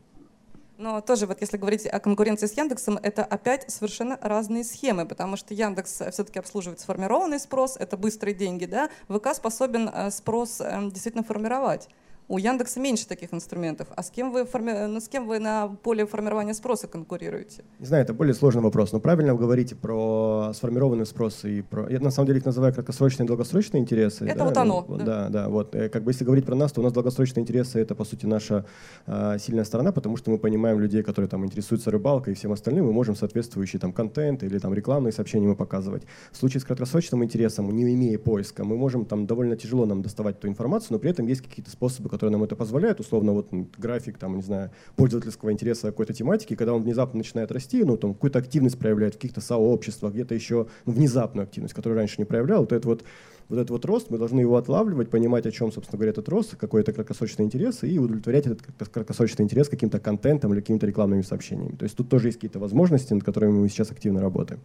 Но 0.78 1.00
тоже 1.00 1.26
вот 1.26 1.40
если 1.40 1.56
говорить 1.56 1.86
о 1.86 2.00
конкуренции 2.00 2.46
с 2.46 2.52
Яндексом, 2.52 2.98
это 3.02 3.24
опять 3.24 3.70
совершенно 3.70 4.18
разные 4.20 4.62
схемы, 4.62 5.06
потому 5.06 5.36
что 5.36 5.54
Яндекс 5.54 6.02
все-таки 6.10 6.38
обслуживает 6.38 6.80
сформированный 6.80 7.40
спрос, 7.40 7.76
это 7.78 7.96
быстрые 7.96 8.34
деньги, 8.34 8.66
да, 8.66 8.90
ВК 9.08 9.34
способен 9.34 9.88
э, 9.88 10.10
спрос 10.10 10.60
эм, 10.60 10.90
действительно 10.90 11.24
формировать. 11.24 11.88
У 12.28 12.38
Яндекса 12.38 12.80
меньше 12.80 13.06
таких 13.06 13.32
инструментов. 13.32 13.86
А 13.94 14.02
с 14.02 14.10
кем 14.10 14.32
вы, 14.32 14.46
форми... 14.46 14.72
ну, 14.88 15.00
с 15.00 15.08
кем 15.08 15.28
вы 15.28 15.38
на 15.38 15.68
поле 15.68 16.06
формирования 16.06 16.54
спроса 16.54 16.88
конкурируете? 16.88 17.62
Не 17.78 17.86
знаю, 17.86 18.02
это 18.02 18.14
более 18.14 18.34
сложный 18.34 18.62
вопрос. 18.62 18.90
Но 18.92 18.98
правильно 18.98 19.32
вы 19.32 19.38
говорите 19.38 19.76
про 19.76 20.50
сформированный 20.52 21.06
спрос 21.06 21.44
и 21.44 21.62
про... 21.62 21.88
Я 21.88 22.00
на 22.00 22.10
самом 22.10 22.26
деле 22.26 22.40
их 22.40 22.44
называю 22.44 22.74
краткосрочные 22.74 23.26
и 23.26 23.28
долгосрочные 23.28 23.80
интересы. 23.80 24.24
Это 24.24 24.38
да? 24.38 24.44
вот 24.44 24.56
оно. 24.56 24.84
Да, 24.88 25.04
да, 25.04 25.28
да. 25.28 25.48
вот. 25.48 25.76
Э, 25.76 25.88
как 25.88 26.02
бы 26.02 26.10
если 26.10 26.24
говорить 26.24 26.44
про 26.44 26.56
нас, 26.56 26.72
то 26.72 26.80
у 26.80 26.84
нас 26.84 26.92
долгосрочные 26.92 27.42
интересы— 27.42 27.78
это, 27.80 27.94
по 27.94 28.04
сути, 28.04 28.26
наша 28.26 28.66
а, 29.06 29.38
сильная 29.38 29.64
сторона, 29.64 29.92
потому 29.92 30.16
что 30.16 30.32
мы 30.32 30.38
понимаем 30.38 30.80
людей, 30.80 31.04
которые 31.04 31.28
там 31.28 31.44
интересуются 31.44 31.92
рыбалкой 31.92 32.32
и 32.32 32.36
всем 32.36 32.50
остальным, 32.50 32.86
мы 32.86 32.92
можем 32.92 33.14
соответствующий 33.14 33.78
там 33.78 33.92
контент 33.92 34.42
или 34.42 34.58
там 34.58 34.74
рекламные 34.74 35.12
сообщения 35.12 35.46
мы 35.46 35.54
показывать. 35.54 36.02
В 36.32 36.36
случае 36.36 36.60
с 36.60 36.64
краткосрочным 36.64 37.22
интересом, 37.22 37.70
не 37.70 37.94
имея 37.94 38.18
поиска, 38.18 38.64
мы 38.64 38.76
можем 38.76 39.04
там 39.04 39.28
довольно 39.28 39.56
тяжело 39.56 39.86
нам 39.86 40.02
доставать 40.02 40.38
эту 40.38 40.48
информацию, 40.48 40.88
но 40.94 40.98
при 40.98 41.10
этом 41.10 41.28
есть 41.28 41.42
какие-то 41.42 41.70
способы, 41.70 42.15
которые 42.16 42.32
нам 42.32 42.44
это 42.44 42.56
позволяют, 42.56 42.98
условно, 42.98 43.32
вот 43.32 43.48
график, 43.76 44.16
там, 44.18 44.36
не 44.36 44.42
знаю, 44.42 44.70
пользовательского 44.96 45.52
интереса 45.52 45.88
какой-то 45.88 46.14
тематики, 46.14 46.56
когда 46.56 46.72
он 46.72 46.82
внезапно 46.82 47.18
начинает 47.18 47.52
расти, 47.52 47.84
ну, 47.84 47.96
там, 47.96 48.14
какую-то 48.14 48.38
активность 48.38 48.78
проявляет 48.78 49.14
в 49.14 49.18
каких-то 49.18 49.40
сообществах, 49.42 50.14
где-то 50.14 50.34
еще 50.34 50.66
ну, 50.86 50.92
внезапную 50.92 51.44
активность, 51.44 51.74
которую 51.74 51.98
раньше 51.98 52.16
не 52.18 52.24
проявлял, 52.24 52.60
вот 52.60 52.72
это 52.72 52.88
вот 52.88 53.04
вот 53.48 53.58
этот 53.58 53.70
вот 53.70 53.84
рост, 53.84 54.10
мы 54.10 54.18
должны 54.18 54.40
его 54.40 54.56
отлавливать, 54.56 55.08
понимать, 55.08 55.46
о 55.46 55.52
чем, 55.52 55.70
собственно 55.70 55.98
говоря, 55.98 56.10
этот 56.10 56.28
рост, 56.28 56.56
какой 56.56 56.80
это 56.80 56.92
краткосрочный 56.92 57.44
интерес, 57.44 57.84
и 57.84 57.98
удовлетворять 57.98 58.46
этот 58.46 58.62
краткосрочный 58.88 59.44
интерес 59.44 59.68
каким-то 59.68 60.00
контентом 60.00 60.52
или 60.52 60.60
какими-то 60.60 60.86
рекламными 60.86 61.22
сообщениями. 61.22 61.76
То 61.76 61.84
есть 61.84 61.96
тут 61.96 62.08
тоже 62.08 62.28
есть 62.28 62.38
какие-то 62.38 62.58
возможности, 62.58 63.12
над 63.12 63.24
которыми 63.24 63.52
мы 63.52 63.68
сейчас 63.68 63.90
активно 63.92 64.20
работаем. 64.20 64.60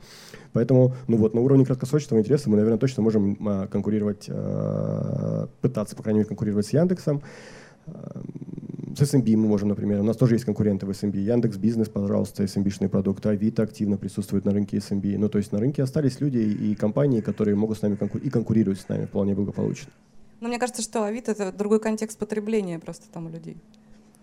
Поэтому, 0.53 0.95
ну 1.07 1.17
вот, 1.17 1.33
на 1.33 1.41
уровне 1.41 1.65
краткосрочного 1.65 2.21
интереса 2.21 2.49
мы, 2.49 2.57
наверное, 2.57 2.79
точно 2.79 3.03
можем 3.03 3.37
а, 3.47 3.67
конкурировать, 3.67 4.25
а, 4.29 5.47
пытаться, 5.61 5.95
по 5.95 6.01
крайней 6.01 6.19
мере, 6.19 6.27
конкурировать 6.27 6.65
с 6.65 6.73
Яндексом. 6.73 7.21
С 7.85 9.01
SMB 9.01 9.37
мы 9.37 9.47
можем, 9.47 9.69
например, 9.69 10.01
у 10.01 10.03
нас 10.03 10.17
тоже 10.17 10.35
есть 10.35 10.45
конкуренты 10.45 10.85
в 10.85 10.89
SMB. 10.89 11.17
Яндекс 11.17 11.57
Бизнес, 11.57 11.87
пожалуйста, 11.87 12.43
SMB-шные 12.43 12.89
продукты. 12.89 13.29
Авито 13.29 13.63
активно 13.63 13.97
присутствует 13.97 14.45
на 14.45 14.51
рынке 14.51 14.77
SMB. 14.77 15.17
Ну, 15.17 15.29
то 15.29 15.37
есть 15.37 15.51
на 15.53 15.59
рынке 15.59 15.81
остались 15.81 16.19
люди 16.19 16.37
и 16.37 16.75
компании, 16.75 17.21
которые 17.21 17.55
могут 17.55 17.77
с 17.77 17.81
нами 17.81 17.95
конкур- 17.95 18.21
и 18.21 18.29
конкурируют 18.29 18.79
с 18.79 18.89
нами 18.89 19.05
вполне 19.05 19.33
благополучно. 19.33 19.91
Но 20.41 20.49
мне 20.49 20.59
кажется, 20.59 20.81
что 20.81 21.05
Авито— 21.05 21.31
это 21.33 21.51
другой 21.51 21.79
контекст 21.79 22.17
потребления 22.17 22.79
просто 22.79 23.05
там 23.11 23.27
у 23.27 23.29
людей. 23.29 23.57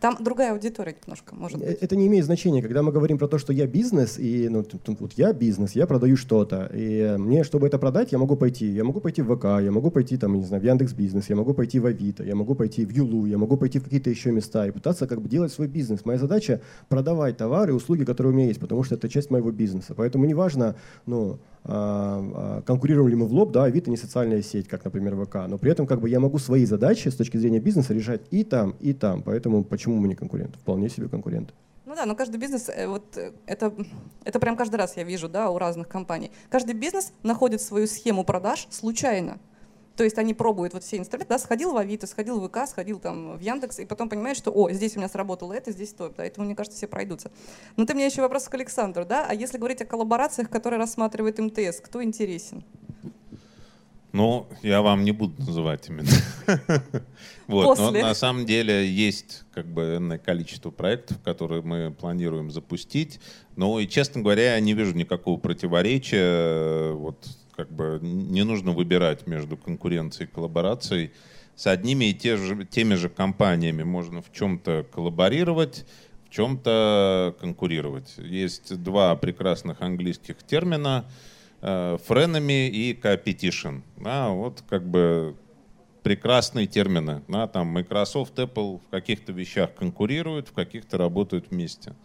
Там 0.00 0.16
другая 0.20 0.52
аудитория 0.52 0.96
немножко, 1.04 1.34
может 1.34 1.58
быть. 1.58 1.68
Это 1.80 1.96
не 1.96 2.06
имеет 2.06 2.24
значения. 2.24 2.62
Когда 2.62 2.82
мы 2.82 2.92
говорим 2.92 3.18
про 3.18 3.26
то, 3.26 3.38
что 3.38 3.52
я 3.52 3.66
бизнес, 3.66 4.18
и 4.18 4.48
ну, 4.48 4.64
вот 5.00 5.12
я 5.14 5.32
бизнес, 5.32 5.72
я 5.72 5.86
продаю 5.86 6.16
что-то, 6.16 6.70
и 6.72 7.16
мне, 7.18 7.42
чтобы 7.42 7.66
это 7.66 7.78
продать, 7.78 8.12
я 8.12 8.18
могу 8.18 8.36
пойти. 8.36 8.66
Я 8.66 8.84
могу 8.84 9.00
пойти 9.00 9.22
в 9.22 9.36
ВК, 9.36 9.44
я 9.44 9.72
могу 9.72 9.90
пойти 9.90 10.16
там, 10.16 10.38
не 10.38 10.44
знаю, 10.44 10.62
в 10.62 10.66
Яндекс 10.66 10.92
Бизнес, 10.92 11.28
я 11.28 11.36
могу 11.36 11.52
пойти 11.52 11.80
в 11.80 11.86
Авито, 11.86 12.22
я 12.22 12.34
могу 12.34 12.54
пойти 12.54 12.84
в 12.84 12.90
Юлу, 12.90 13.26
я 13.26 13.38
могу 13.38 13.56
пойти 13.56 13.78
в 13.78 13.84
какие-то 13.84 14.10
еще 14.10 14.30
места 14.30 14.66
и 14.66 14.70
пытаться 14.70 15.06
как 15.06 15.20
бы 15.20 15.28
делать 15.28 15.52
свой 15.52 15.66
бизнес. 15.66 16.04
Моя 16.04 16.18
задача 16.18 16.60
продавать 16.88 17.36
товары 17.36 17.72
и 17.72 17.74
услуги, 17.74 18.04
которые 18.04 18.32
у 18.32 18.36
меня 18.36 18.46
есть, 18.46 18.60
потому 18.60 18.84
что 18.84 18.94
это 18.94 19.08
часть 19.08 19.30
моего 19.30 19.50
бизнеса. 19.50 19.94
Поэтому 19.96 20.26
неважно, 20.26 20.76
ну, 21.06 21.38
а, 21.64 22.58
а, 22.58 22.62
конкурируем 22.62 23.08
ли 23.08 23.16
мы 23.16 23.26
в 23.26 23.32
лоб, 23.32 23.52
да, 23.52 23.64
Авито 23.64 23.90
не 23.90 23.96
социальная 23.96 24.42
сеть, 24.42 24.68
как, 24.68 24.84
например, 24.84 25.16
ВК, 25.24 25.46
но 25.48 25.58
при 25.58 25.70
этом 25.70 25.86
как 25.86 26.00
бы 26.00 26.08
я 26.08 26.20
могу 26.20 26.38
свои 26.38 26.64
задачи 26.64 27.08
с 27.08 27.16
точки 27.16 27.36
зрения 27.36 27.60
бизнеса 27.60 27.94
решать 27.94 28.22
и 28.30 28.44
там, 28.44 28.74
и 28.80 28.92
там, 28.92 29.22
поэтому 29.22 29.64
почему 29.64 29.96
мы 29.96 30.08
не 30.08 30.14
конкуренты? 30.14 30.58
Вполне 30.58 30.88
себе 30.88 31.08
конкуренты. 31.08 31.52
Ну 31.88 31.94
да, 31.94 32.04
но 32.04 32.14
каждый 32.14 32.38
бизнес, 32.38 32.68
э, 32.68 32.86
вот 32.86 33.16
э, 33.16 33.32
это, 33.46 33.72
это 34.24 34.38
прям 34.38 34.56
каждый 34.56 34.76
раз 34.76 34.96
я 34.96 35.04
вижу, 35.04 35.28
да, 35.28 35.50
у 35.50 35.56
разных 35.56 35.88
компаний. 35.88 36.30
Каждый 36.50 36.74
бизнес 36.74 37.12
находит 37.22 37.62
свою 37.62 37.86
схему 37.86 38.24
продаж 38.24 38.66
случайно. 38.70 39.38
То 39.98 40.04
есть 40.04 40.16
они 40.16 40.32
пробуют 40.32 40.74
вот 40.74 40.84
все 40.84 40.96
инструменты, 40.96 41.28
да, 41.28 41.40
сходил 41.40 41.72
в 41.72 41.76
Авито, 41.76 42.06
сходил 42.06 42.38
в 42.38 42.48
ВК, 42.48 42.68
сходил 42.68 43.00
там 43.00 43.36
в 43.36 43.40
Яндекс, 43.40 43.80
и 43.80 43.84
потом 43.84 44.08
понимаешь, 44.08 44.36
что, 44.36 44.52
о, 44.52 44.70
здесь 44.70 44.94
у 44.94 45.00
меня 45.00 45.08
сработало 45.08 45.52
это, 45.52 45.72
здесь 45.72 45.92
то, 45.92 46.12
поэтому, 46.16 46.46
мне 46.46 46.54
кажется, 46.54 46.76
все 46.78 46.86
пройдутся. 46.86 47.32
Но 47.76 47.84
ты 47.84 47.94
мне 47.94 48.06
еще 48.06 48.22
вопрос 48.22 48.48
к 48.48 48.54
Александру, 48.54 49.04
да, 49.04 49.26
а 49.28 49.34
если 49.34 49.58
говорить 49.58 49.82
о 49.82 49.86
коллаборациях, 49.86 50.50
которые 50.50 50.78
рассматривает 50.78 51.40
МТС, 51.40 51.80
кто 51.80 52.00
интересен? 52.00 52.62
Ну, 54.12 54.46
я 54.62 54.82
вам 54.82 55.02
не 55.02 55.10
буду 55.10 55.42
называть 55.42 55.88
именно. 55.88 56.08
Вот, 57.48 57.78
но 57.78 57.90
на 57.90 58.14
самом 58.14 58.44
деле 58.44 58.86
есть 58.86 59.44
как 59.54 59.66
бы 59.66 59.96
энное 59.96 60.18
количество 60.18 60.70
проектов, 60.70 61.18
которые 61.24 61.62
мы 61.62 61.90
планируем 61.90 62.50
запустить. 62.50 63.20
Но 63.56 63.80
и, 63.80 63.88
честно 63.88 64.20
говоря, 64.20 64.54
я 64.54 64.60
не 64.60 64.74
вижу 64.74 64.94
никакого 64.94 65.40
противоречия 65.40 66.92
вот 66.92 67.26
как 67.58 67.72
бы 67.72 67.98
не 68.00 68.44
нужно 68.44 68.70
выбирать 68.70 69.26
между 69.26 69.56
конкуренцией 69.56 70.28
и 70.28 70.32
коллаборацией. 70.32 71.10
С 71.56 71.66
одними 71.66 72.04
и 72.10 72.14
те 72.14 72.36
же, 72.36 72.64
теми 72.64 72.94
же 72.94 73.08
компаниями 73.08 73.82
можно 73.82 74.22
в 74.22 74.32
чем-то 74.32 74.86
коллаборировать, 74.92 75.84
в 76.24 76.30
чем-то 76.30 77.34
конкурировать. 77.40 78.14
Есть 78.18 78.80
два 78.80 79.16
прекрасных 79.16 79.82
английских 79.82 80.36
термина 80.44 81.06
э, 81.60 81.98
френами 82.06 82.68
и 82.68 82.94
competition. 82.94 83.82
Да, 83.96 84.28
вот 84.28 84.62
как 84.68 84.88
бы 84.88 85.34
прекрасные 86.04 86.68
термины. 86.68 87.22
Да, 87.26 87.48
там 87.48 87.66
Microsoft, 87.66 88.38
Apple 88.38 88.80
в 88.86 88.88
каких-то 88.88 89.32
вещах 89.32 89.74
конкурируют, 89.74 90.46
в 90.46 90.52
каких-то 90.52 90.96
работают 90.96 91.50
вместе. 91.50 91.96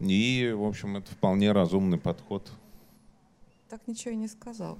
И, 0.00 0.50
в 0.56 0.64
общем, 0.64 0.96
это 0.96 1.12
вполне 1.12 1.52
разумный 1.52 1.98
подход. 1.98 2.50
Так 3.72 3.80
ничего 3.86 4.12
и 4.12 4.16
не 4.16 4.28
сказал. 4.28 4.76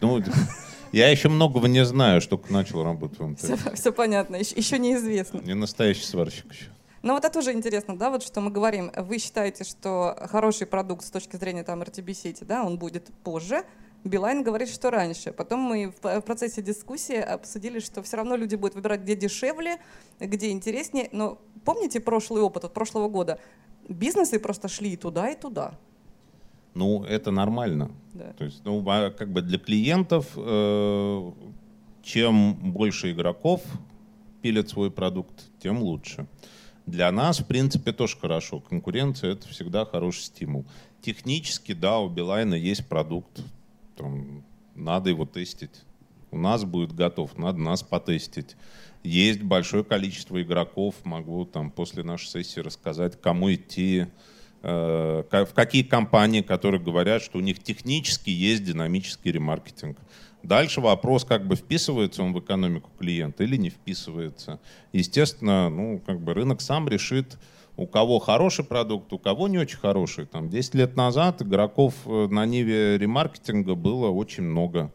Ну, 0.00 0.22
я 0.92 1.10
еще 1.10 1.28
многого 1.28 1.68
не 1.68 1.84
знаю, 1.84 2.22
что 2.22 2.40
начал 2.48 2.82
работать 2.82 3.18
в 3.18 3.26
МТС. 3.26 3.44
Все, 3.44 3.74
все 3.74 3.92
понятно, 3.92 4.36
еще, 4.36 4.54
еще 4.56 4.78
неизвестно. 4.78 5.40
Не 5.40 5.52
настоящий 5.52 6.06
сварщик 6.06 6.50
еще. 6.50 6.70
Ну 7.02 7.12
вот 7.12 7.22
это 7.22 7.34
тоже 7.34 7.52
интересно, 7.52 7.98
да, 7.98 8.08
вот 8.08 8.22
что 8.22 8.40
мы 8.40 8.50
говорим. 8.50 8.90
Вы 8.96 9.18
считаете, 9.18 9.64
что 9.64 10.16
хороший 10.30 10.66
продукт 10.66 11.04
с 11.04 11.10
точки 11.10 11.36
зрения 11.36 11.64
там 11.64 11.82
RTB 11.82 12.14
сети, 12.14 12.44
да, 12.44 12.64
он 12.64 12.78
будет 12.78 13.10
позже, 13.24 13.62
Билайн 14.04 14.42
говорит, 14.42 14.70
что 14.70 14.90
раньше. 14.90 15.32
Потом 15.32 15.60
мы 15.60 15.92
в 16.02 16.20
процессе 16.22 16.62
дискуссии 16.62 17.20
обсудили, 17.20 17.78
что 17.78 18.02
все 18.02 18.16
равно 18.16 18.36
люди 18.36 18.54
будут 18.54 18.74
выбирать, 18.74 19.02
где 19.02 19.16
дешевле, 19.16 19.76
где 20.18 20.48
интереснее. 20.48 21.10
Но 21.12 21.36
помните 21.66 22.00
прошлый 22.00 22.40
опыт 22.40 22.64
от 22.64 22.72
прошлого 22.72 23.10
года? 23.10 23.38
Бизнесы 23.86 24.38
просто 24.38 24.68
шли 24.68 24.94
и 24.94 24.96
туда, 24.96 25.28
и 25.28 25.38
туда 25.38 25.74
ну, 26.74 27.04
это 27.04 27.30
нормально. 27.30 27.90
Да. 28.14 28.32
То 28.32 28.44
есть, 28.44 28.62
ну, 28.64 28.84
а 28.88 29.10
как 29.10 29.32
бы 29.32 29.42
для 29.42 29.58
клиентов, 29.58 30.32
э, 30.36 31.32
чем 32.02 32.72
больше 32.72 33.12
игроков 33.12 33.62
пилят 34.42 34.68
свой 34.68 34.90
продукт, 34.90 35.50
тем 35.60 35.82
лучше. 35.82 36.26
Для 36.86 37.12
нас, 37.12 37.40
в 37.40 37.46
принципе, 37.46 37.92
тоже 37.92 38.16
хорошо. 38.16 38.60
Конкуренция— 38.60 39.32
это 39.32 39.48
всегда 39.48 39.84
хороший 39.84 40.22
стимул. 40.22 40.64
Технически, 41.02 41.72
да, 41.72 41.98
у 42.00 42.08
Билайна 42.08 42.54
есть 42.54 42.88
продукт, 42.88 43.42
там, 43.96 44.44
надо 44.74 45.10
его 45.10 45.24
тестить. 45.24 45.82
У 46.30 46.38
нас 46.38 46.64
будет 46.64 46.92
готов, 46.92 47.36
надо 47.38 47.58
нас 47.58 47.82
потестить. 47.82 48.56
Есть 49.02 49.42
большое 49.42 49.82
количество 49.82 50.40
игроков, 50.42 50.94
могу 51.04 51.44
там 51.44 51.70
после 51.70 52.02
нашей 52.02 52.28
сессии 52.28 52.60
рассказать, 52.60 53.20
кому 53.20 53.52
идти, 53.52 54.06
в 54.62 55.48
какие 55.54 55.82
компании, 55.82 56.42
которые 56.42 56.80
говорят, 56.80 57.22
что 57.22 57.38
у 57.38 57.40
них 57.40 57.62
технически 57.62 58.28
есть 58.28 58.62
динамический 58.62 59.32
ремаркетинг. 59.32 59.96
Дальше 60.42 60.80
вопрос, 60.80 61.24
как 61.24 61.46
бы 61.46 61.54
вписывается 61.54 62.22
он 62.22 62.32
в 62.32 62.40
экономику 62.40 62.90
клиента 62.98 63.44
или 63.44 63.56
не 63.56 63.70
вписывается. 63.70 64.58
Естественно, 64.92 65.68
ну, 65.68 66.00
как 66.04 66.20
бы 66.20 66.32
рынок 66.32 66.60
сам 66.62 66.88
решит, 66.88 67.38
у 67.76 67.86
кого 67.86 68.18
хороший 68.18 68.64
продукт, 68.64 69.12
у 69.12 69.18
кого 69.18 69.48
не 69.48 69.58
очень 69.58 69.78
хороший. 69.78 70.26
Там 70.26 70.48
10 70.48 70.74
лет 70.74 70.96
назад 70.96 71.42
игроков 71.42 71.94
э, 72.06 72.28
на 72.30 72.44
ниве 72.46 72.98
ремаркетинга 72.98 73.74
было 73.74 74.08
очень 74.08 74.42
много. 74.42 74.92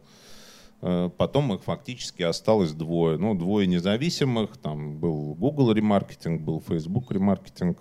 Э, 0.82 1.10
потом 1.16 1.52
их 1.54 1.62
фактически 1.62 2.22
осталось 2.22 2.72
двое. 2.72 3.18
Ну, 3.18 3.34
двое 3.34 3.66
независимых. 3.66 4.56
Там 4.56 4.98
был 4.98 5.34
Google 5.34 5.72
ремаркетинг, 5.72 6.42
был 6.42 6.62
Facebook 6.66 7.10
ремаркетинг. 7.10 7.78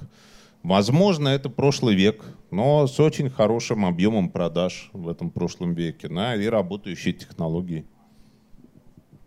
Возможно, 0.66 1.28
это 1.28 1.48
прошлый 1.48 1.94
век, 1.94 2.26
но 2.50 2.88
с 2.88 3.00
очень 3.00 3.30
хорошим 3.30 3.86
объемом 3.86 4.30
продаж 4.30 4.90
в 4.94 5.08
этом 5.10 5.30
прошлом 5.30 5.76
веке, 5.76 6.08
да, 6.08 6.36
и 6.36 6.48
работающие 6.48 7.14
технологии. 7.14 7.86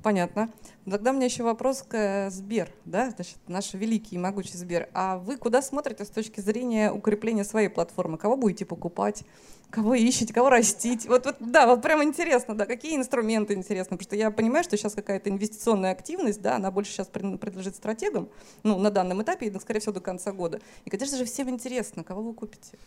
Понятно. 0.03 0.51
Тогда 0.85 1.13
у 1.13 1.15
меня 1.15 1.27
еще 1.27 1.45
вопрос 1.45 1.83
к 1.83 1.95
э, 1.95 2.31
Сбер, 2.31 2.73
да, 2.85 3.11
значит, 3.11 3.37
наш 3.47 3.73
великий 3.75 4.17
и 4.17 4.19
могучий 4.19 4.57
Сбер. 4.57 4.89
А 4.95 5.19
вы 5.19 5.37
куда 5.37 5.63
смотрите 5.63 6.05
с 6.05 6.09
точки 6.09 6.41
зрения 6.41 6.91
укрепления 6.91 7.45
своей 7.45 7.69
платформы? 7.69 8.19
Кого 8.19 8.37
будете 8.37 8.65
покупать? 8.65 9.23
Кого 9.71 9.95
ищете? 9.95 10.33
Кого 10.33 10.49
растить? 10.49 11.07
Вот, 11.07 11.27
вот 11.27 11.37
да, 11.41 11.67
вот 11.67 11.83
прям 11.83 12.03
интересно, 12.03 12.55
да, 12.55 12.65
какие 12.65 12.97
инструменты 12.97 13.53
интересны? 13.53 13.99
Потому 13.99 14.09
что 14.09 14.17
я 14.17 14.31
понимаю, 14.31 14.65
что 14.65 14.77
сейчас 14.77 14.95
какая-то 14.95 15.29
инвестиционная 15.29 15.93
активность, 15.93 16.41
да, 16.41 16.57
она 16.57 16.71
больше 16.71 16.93
сейчас 16.93 17.09
принадлежит 17.09 17.77
стратегам, 17.77 18.31
ну, 18.63 18.79
на 18.79 18.91
данном 18.91 19.23
этапе, 19.23 19.47
и, 19.47 19.59
скорее 19.59 19.81
всего, 19.81 19.93
до 19.93 20.01
конца 20.01 20.33
года. 20.33 20.61
И, 20.87 20.91
конечно 20.91 21.19
же, 21.19 21.27
всем 21.27 21.51
интересно, 21.51 22.03
кого 22.03 22.23
вы 22.23 22.33
купите? 22.33 22.79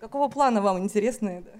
Какого 0.00 0.28
плана 0.28 0.62
вам 0.62 0.78
интересны? 0.78 1.42
Да? 1.44 1.50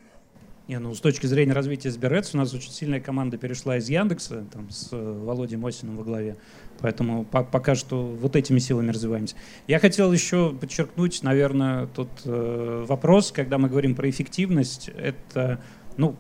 Не, 0.67 0.79
ну 0.79 0.95
с 0.95 1.01
точки 1.01 1.27
зрения 1.27 1.53
развития 1.53 1.91
Сберэтс 1.91 2.35
у 2.35 2.39
нас 2.39 2.55
очень 2.55 2.71
сильная 2.71 3.01
команда 3.01 3.37
перешла 3.37 3.77
из 3.77 3.91
Яндекса, 3.91 4.47
там, 4.51 4.71
с 4.71 4.89
э, 4.93 4.97
Володей 4.97 5.59
Мосиным 5.59 5.97
во 5.97 6.05
главе. 6.05 6.37
Поэтому 6.81 7.27
по 7.27 7.45
пока 7.45 7.75
что 7.75 8.03
вот 8.03 8.35
этими 8.35 8.59
силами 8.59 8.91
развиваемся. 8.91 9.37
Я 9.67 9.79
хотел 9.79 10.11
еще 10.11 10.55
подчеркнуть, 10.59 11.23
наверное, 11.23 11.87
тот 11.89 12.09
э, 12.25 12.85
вопрос, 12.89 13.31
когда 13.31 13.59
мы 13.59 13.69
говорим 13.69 13.95
про 13.95 14.09
эффективность, 14.09 14.89
это 14.89 15.61
ну, 15.99 16.17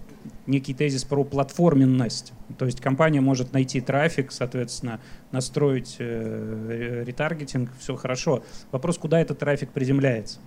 некий 0.46 0.74
тезис 0.74 1.04
про 1.04 1.24
платформенность. 1.24 2.34
То 2.58 2.66
есть 2.66 2.82
компания 2.82 3.22
может 3.22 3.54
найти 3.54 3.80
трафик, 3.80 4.30
соответственно, 4.30 5.00
настроить 5.32 5.96
э, 5.98 7.02
ретаргетинг, 7.06 7.70
все 7.78 7.96
хорошо. 7.96 8.44
Вопрос, 8.72 8.98
куда 8.98 9.20
этот 9.20 9.38
трафик 9.38 9.70
приземляется. 9.70 10.38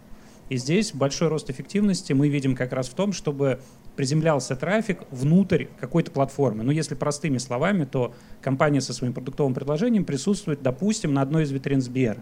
И 0.50 0.58
здесь 0.58 0.94
большой 0.94 1.28
рост 1.28 1.50
эффективности 1.50 2.14
мы 2.14 2.30
видим 2.30 2.56
как 2.56 2.72
раз 2.72 2.88
в 2.88 2.94
том, 2.94 3.12
чтобы 3.12 3.60
приземлялся 3.98 4.56
трафик 4.56 5.00
внутрь 5.12 5.66
какой-то 5.80 6.12
платформы. 6.12 6.64
Ну, 6.64 6.72
если 6.72 6.96
простыми 6.96 7.40
словами, 7.40 7.84
то 7.84 8.14
компания 8.42 8.80
со 8.80 8.94
своим 8.94 9.12
продуктовым 9.12 9.54
предложением 9.54 10.06
присутствует, 10.06 10.62
допустим, 10.62 11.14
на 11.14 11.22
одной 11.22 11.44
из 11.44 11.52
витрин 11.52 11.82
Сбера. 11.82 12.20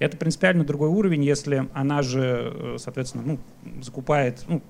Это 0.00 0.16
принципиально 0.16 0.64
другой 0.64 0.88
уровень, 0.88 1.22
если 1.22 1.68
она 1.74 2.00
же, 2.00 2.52
э, 2.54 2.76
соответственно, 2.78 3.22
ну, 3.22 3.38
закупает, 3.82 4.42
ну, 4.48 4.62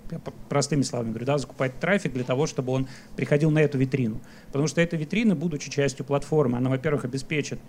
простыми 0.48 0.82
словами 0.82 1.10
говорю, 1.10 1.24
да, 1.24 1.38
закупает 1.38 1.78
трафик 1.78 2.12
для 2.12 2.24
того, 2.24 2.48
чтобы 2.48 2.72
он 2.72 2.88
приходил 3.14 3.52
на 3.52 3.60
эту 3.60 3.78
витрину. 3.78 4.20
Потому 4.48 4.66
что 4.66 4.80
эта 4.80 4.96
витрина, 4.96 5.36
будучи 5.36 5.70
частью 5.70 6.04
платформы, 6.04 6.58
она, 6.58 6.68
во-первых, 6.68 7.04
обеспечит 7.04 7.60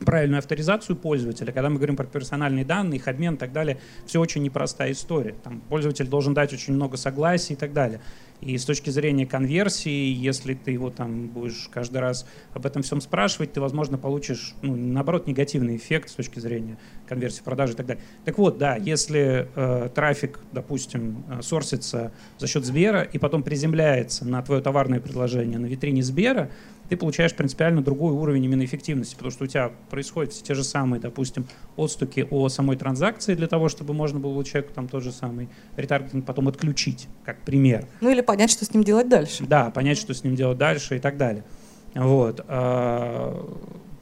правильную 0.00 0.38
авторизацию 0.38 0.96
пользователя. 0.96 1.52
Когда 1.52 1.70
мы 1.70 1.76
говорим 1.76 1.96
про 1.96 2.04
персональные 2.04 2.64
данные, 2.64 2.98
их 2.98 3.08
обмен 3.08 3.34
и 3.34 3.36
так 3.36 3.52
далее, 3.52 3.78
все 4.06 4.20
очень 4.20 4.42
непростая 4.42 4.92
история. 4.92 5.34
Там 5.42 5.60
пользователь 5.60 6.06
должен 6.06 6.34
дать 6.34 6.52
очень 6.52 6.74
много 6.74 6.96
согласий 6.96 7.54
и 7.54 7.56
так 7.56 7.72
далее. 7.72 8.00
И 8.40 8.58
с 8.58 8.64
точки 8.64 8.90
зрения 8.90 9.26
конверсии, 9.26 10.12
если 10.12 10.54
ты 10.54 10.72
его 10.72 10.90
там 10.90 11.28
будешь 11.28 11.68
каждый 11.72 11.98
раз 11.98 12.26
об 12.52 12.66
этом 12.66 12.82
всем 12.82 13.00
спрашивать, 13.00 13.52
ты, 13.52 13.60
возможно, 13.60 13.96
получишь, 13.96 14.54
ну, 14.60 14.76
наоборот, 14.76 15.26
негативный 15.26 15.76
эффект 15.76 16.10
с 16.10 16.12
точки 16.12 16.40
зрения 16.40 16.76
конверсии, 17.06 17.42
продажи 17.42 17.72
и 17.72 17.76
так 17.76 17.86
далее. 17.86 18.02
Так 18.24 18.36
вот, 18.38 18.58
да, 18.58 18.76
если 18.76 19.48
э, 19.54 19.88
трафик, 19.94 20.40
допустим, 20.52 21.24
э, 21.30 21.42
сорсится 21.42 22.12
за 22.38 22.46
счет 22.46 22.64
Сбера 22.66 23.02
и 23.02 23.18
потом 23.18 23.42
приземляется 23.42 24.26
на 24.26 24.42
твое 24.42 24.60
товарное 24.60 25.00
предложение 25.00 25.58
на 25.58 25.66
витрине 25.66 26.02
Сбера, 26.02 26.50
ты 26.88 26.96
получаешь 26.96 27.34
принципиально 27.34 27.82
другой 27.82 28.12
уровень 28.12 28.44
именно 28.44 28.64
эффективности, 28.64 29.14
потому 29.14 29.30
что 29.30 29.44
у 29.44 29.46
тебя 29.46 29.72
происходят 29.90 30.32
все 30.32 30.44
те 30.44 30.54
же 30.54 30.64
самые, 30.64 31.00
допустим, 31.00 31.46
отстуки 31.76 32.26
о 32.30 32.48
самой 32.48 32.76
транзакции 32.76 33.34
для 33.34 33.46
того, 33.46 33.68
чтобы 33.68 33.94
можно 33.94 34.20
было 34.20 34.44
человеку 34.44 34.74
там 34.74 34.88
тот 34.88 35.02
же 35.02 35.12
самый 35.12 35.48
ретаргетинг 35.76 36.26
потом 36.26 36.48
отключить, 36.48 37.08
как 37.24 37.40
пример. 37.42 37.86
Ну 38.00 38.10
или 38.10 38.20
понять, 38.24 38.50
что 38.50 38.64
с 38.64 38.72
ним 38.72 38.84
делать 38.84 39.08
дальше. 39.08 39.44
Да, 39.46 39.70
понять, 39.70 39.98
что 39.98 40.14
с 40.14 40.24
ним 40.24 40.34
делать 40.34 40.58
дальше 40.58 40.96
и 40.96 40.98
так 40.98 41.16
далее. 41.16 41.44
Вот. 41.94 42.44
А, 42.48 43.46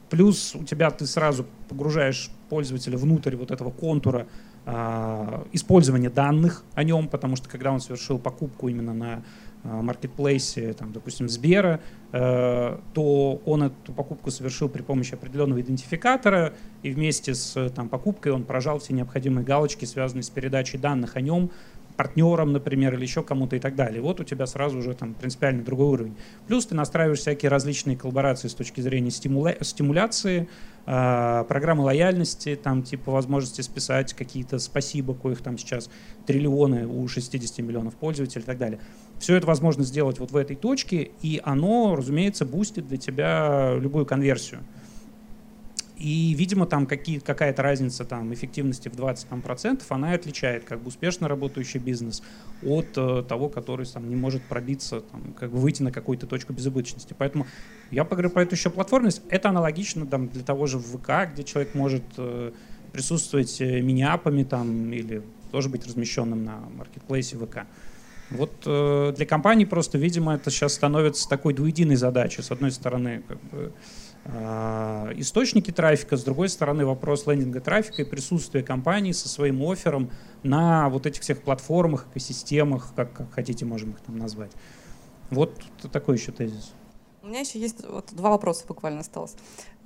плюс 0.09 0.55
у 0.55 0.63
тебя 0.63 0.89
ты 0.91 1.05
сразу 1.05 1.45
погружаешь 1.69 2.29
пользователя 2.49 2.97
внутрь 2.97 3.35
вот 3.35 3.51
этого 3.51 3.71
контура 3.71 4.27
а, 4.65 5.45
использования 5.51 6.09
данных 6.09 6.63
о 6.73 6.83
нем, 6.83 7.07
потому 7.07 7.35
что 7.35 7.49
когда 7.49 7.71
он 7.71 7.79
совершил 7.79 8.19
покупку 8.19 8.67
именно 8.67 8.93
на 8.93 9.23
Э, 9.65 9.81
маркетплейсе, 9.81 10.73
там, 10.73 10.91
допустим, 10.91 11.29
Сбера, 11.29 11.79
э, 12.11 12.77
то 12.93 13.41
он 13.45 13.63
эту 13.63 13.93
покупку 13.93 14.29
совершил 14.29 14.67
при 14.67 14.81
помощи 14.81 15.13
определенного 15.13 15.61
идентификатора, 15.61 16.53
и 16.81 16.91
вместе 16.91 17.33
с 17.33 17.69
там, 17.69 17.87
покупкой 17.87 18.33
он 18.33 18.43
прожал 18.43 18.79
все 18.79 18.93
необходимые 18.93 19.45
галочки, 19.45 19.85
связанные 19.85 20.23
с 20.23 20.29
передачей 20.29 20.77
данных 20.77 21.15
о 21.15 21.21
нем, 21.21 21.49
партнерам, 21.95 22.51
например, 22.51 22.93
или 22.95 23.03
еще 23.03 23.23
кому-то 23.23 23.55
и 23.55 23.59
так 23.59 23.75
далее. 23.75 24.01
Вот 24.01 24.19
у 24.19 24.23
тебя 24.23 24.45
сразу 24.45 24.79
уже 24.79 24.93
там 24.93 25.13
принципиально 25.13 25.63
другой 25.63 25.87
уровень. 25.87 26.15
Плюс 26.47 26.65
ты 26.65 26.75
настраиваешь 26.75 27.19
всякие 27.19 27.49
различные 27.49 27.97
коллаборации 27.97 28.47
с 28.47 28.53
точки 28.53 28.81
зрения 28.81 29.11
стимуля... 29.11 29.57
стимуляции, 29.61 30.47
э, 30.85 31.45
программы 31.47 31.83
лояльности, 31.83 32.59
там 32.61 32.83
типа 32.83 33.11
возможности 33.11 33.61
списать 33.61 34.13
какие-то 34.13 34.59
спасибо, 34.59 35.13
коих 35.13 35.41
там 35.41 35.57
сейчас 35.57 35.89
триллионы 36.25 36.87
у 36.87 37.07
60 37.07 37.59
миллионов 37.59 37.95
пользователей 37.95 38.43
и 38.43 38.45
так 38.45 38.57
далее. 38.57 38.79
Все 39.19 39.35
это 39.35 39.47
возможно 39.47 39.83
сделать 39.83 40.19
вот 40.19 40.31
в 40.31 40.35
этой 40.35 40.55
точке, 40.55 41.11
и 41.21 41.39
оно, 41.43 41.95
разумеется, 41.95 42.45
бустит 42.45 42.87
для 42.87 42.97
тебя 42.97 43.75
любую 43.79 44.05
конверсию. 44.05 44.61
И, 45.97 46.33
видимо, 46.33 46.65
там 46.65 46.85
какие, 46.87 47.19
какая-то 47.19 47.61
разница 47.61 48.03
там, 48.03 48.33
эффективности 48.33 48.89
в 48.89 48.93
20%, 48.93 49.25
там, 49.29 49.41
процентов, 49.41 49.91
она 49.91 50.13
и 50.13 50.15
отличает 50.15 50.65
как 50.65 50.81
бы 50.81 50.87
успешно 50.87 51.27
работающий 51.27 51.79
бизнес 51.79 52.23
от 52.63 52.97
э, 52.97 53.23
того, 53.27 53.49
который 53.49 53.85
там, 53.85 54.09
не 54.09 54.15
может 54.15 54.41
пробиться, 54.43 55.01
там, 55.01 55.33
как 55.39 55.51
бы 55.51 55.57
выйти 55.57 55.83
на 55.83 55.91
какую-то 55.91 56.25
точку 56.25 56.53
безубыточности. 56.53 57.15
Поэтому 57.17 57.45
я 57.91 58.05
поговорю 58.05 58.31
про 58.31 58.41
эту 58.41 58.55
еще 58.55 58.69
платформенность. 58.69 59.21
Это 59.29 59.49
аналогично 59.49 60.07
там, 60.07 60.29
для 60.29 60.43
того 60.43 60.65
же 60.65 60.79
ВК, 60.79 61.31
где 61.31 61.43
человек 61.43 61.75
может 61.75 62.03
э, 62.17 62.51
присутствовать 62.91 63.61
э, 63.61 63.81
мини-апами 63.81 64.43
там, 64.43 64.91
или 64.91 65.21
тоже 65.51 65.69
быть 65.69 65.85
размещенным 65.85 66.43
на 66.43 66.59
маркетплейсе 66.75 67.37
ВК. 67.37 67.67
Вот 68.31 68.51
э, 68.65 69.13
для 69.15 69.25
компаний 69.25 69.65
просто, 69.65 69.97
видимо, 69.97 70.33
это 70.33 70.49
сейчас 70.49 70.73
становится 70.73 71.29
такой 71.29 71.53
двуединой 71.53 71.95
задачей. 71.95 72.41
С 72.41 72.51
одной 72.51 72.71
стороны, 72.71 73.21
как 73.27 73.41
бы, 73.51 73.73
источники 74.25 75.71
трафика, 75.71 76.15
с 76.15 76.23
другой 76.23 76.47
стороны, 76.47 76.85
вопрос 76.85 77.27
лендинга 77.27 77.59
трафика 77.59 78.03
и 78.03 78.05
присутствия 78.05 78.63
компании 78.63 79.11
со 79.11 79.27
своим 79.27 79.61
оффером 79.61 80.11
на 80.43 80.89
вот 80.89 81.05
этих 81.05 81.21
всех 81.21 81.41
платформах, 81.41 82.07
экосистемах, 82.11 82.93
как, 82.95 83.11
как 83.13 83.33
хотите, 83.33 83.65
можем 83.65 83.91
их 83.91 83.99
там 83.99 84.17
назвать. 84.17 84.51
Вот 85.29 85.61
такой 85.91 86.17
еще 86.17 86.31
тезис. 86.31 86.73
У 87.23 87.27
меня 87.27 87.39
еще 87.39 87.57
есть 87.57 87.87
вот 87.87 88.11
два 88.11 88.31
вопроса 88.31 88.65
буквально 88.67 88.99
осталось. 88.99 89.33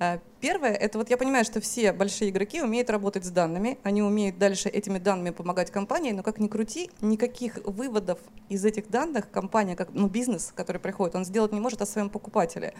Э, 0.00 0.18
первое, 0.40 0.72
это 0.72 0.98
вот 0.98 1.08
я 1.08 1.16
понимаю, 1.16 1.44
что 1.44 1.60
все 1.60 1.92
большие 1.92 2.30
игроки 2.30 2.60
умеют 2.60 2.90
работать 2.90 3.24
с 3.24 3.30
данными, 3.30 3.78
они 3.84 4.02
умеют 4.02 4.38
дальше 4.38 4.68
этими 4.68 4.98
данными 4.98 5.30
помогать 5.30 5.70
компании, 5.70 6.10
но 6.10 6.24
как 6.24 6.40
ни 6.40 6.48
крути, 6.48 6.90
никаких 7.00 7.58
выводов 7.64 8.18
из 8.48 8.64
этих 8.64 8.90
данных 8.90 9.30
компания, 9.30 9.76
как 9.76 9.90
ну, 9.94 10.08
бизнес, 10.08 10.52
который 10.52 10.80
приходит, 10.80 11.14
он 11.14 11.24
сделать 11.24 11.52
не 11.52 11.60
может 11.60 11.80
о 11.80 11.86
своем 11.86 12.10
покупателе. 12.10 12.74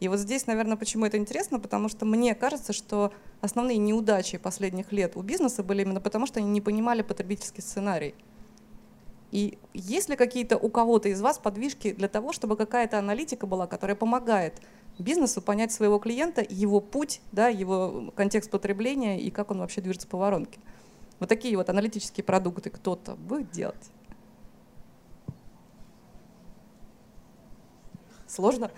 И 0.00 0.08
вот 0.08 0.18
здесь, 0.18 0.48
наверное, 0.48 0.76
почему 0.76 1.06
это 1.06 1.16
интересно, 1.16 1.60
потому 1.60 1.88
что 1.88 2.04
мне 2.04 2.34
кажется, 2.34 2.72
что 2.72 3.12
основные 3.40 3.78
неудачи 3.78 4.38
последних 4.38 4.90
лет 4.90 5.16
у 5.16 5.22
бизнеса 5.22 5.62
были 5.62 5.82
именно 5.82 6.00
потому, 6.00 6.26
что 6.26 6.40
они 6.40 6.48
не 6.48 6.60
понимали 6.60 7.02
потребительский 7.02 7.62
сценарий. 7.62 8.16
И 9.30 9.58
есть 9.74 10.08
ли 10.08 10.16
какие-то 10.16 10.56
у 10.56 10.68
кого-то 10.68 11.08
из 11.08 11.20
вас 11.20 11.38
подвижки 11.38 11.92
для 11.92 12.08
того, 12.08 12.32
чтобы 12.32 12.56
какая-то 12.56 12.98
аналитика 12.98 13.46
была, 13.46 13.66
которая 13.66 13.96
помогает 13.96 14.54
бизнесу 14.98 15.40
понять 15.40 15.72
своего 15.72 15.98
клиента, 15.98 16.44
его 16.48 16.80
путь, 16.80 17.20
да, 17.32 17.48
его 17.48 18.12
контекст 18.16 18.50
потребления 18.50 19.20
и 19.20 19.30
как 19.30 19.50
он 19.50 19.58
вообще 19.60 19.80
движется 19.80 20.08
по 20.08 20.18
воронке? 20.18 20.58
Вот 21.20 21.28
такие 21.28 21.56
вот 21.56 21.68
аналитические 21.68 22.24
продукты 22.24 22.70
кто-то 22.70 23.14
будет 23.14 23.50
делать? 23.50 23.90
Сложно? 28.26 28.70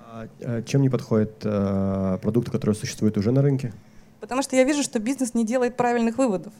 А, 0.00 0.28
а 0.40 0.62
чем 0.62 0.82
не 0.82 0.88
подходят 0.88 1.42
а, 1.44 2.18
продукты, 2.18 2.50
которые 2.50 2.76
существуют 2.76 3.18
уже 3.18 3.30
на 3.30 3.42
рынке? 3.42 3.72
Потому 4.20 4.42
что 4.42 4.56
я 4.56 4.64
вижу, 4.64 4.82
что 4.82 4.98
бизнес 4.98 5.34
не 5.34 5.44
делает 5.44 5.76
правильных 5.76 6.18
выводов. 6.18 6.52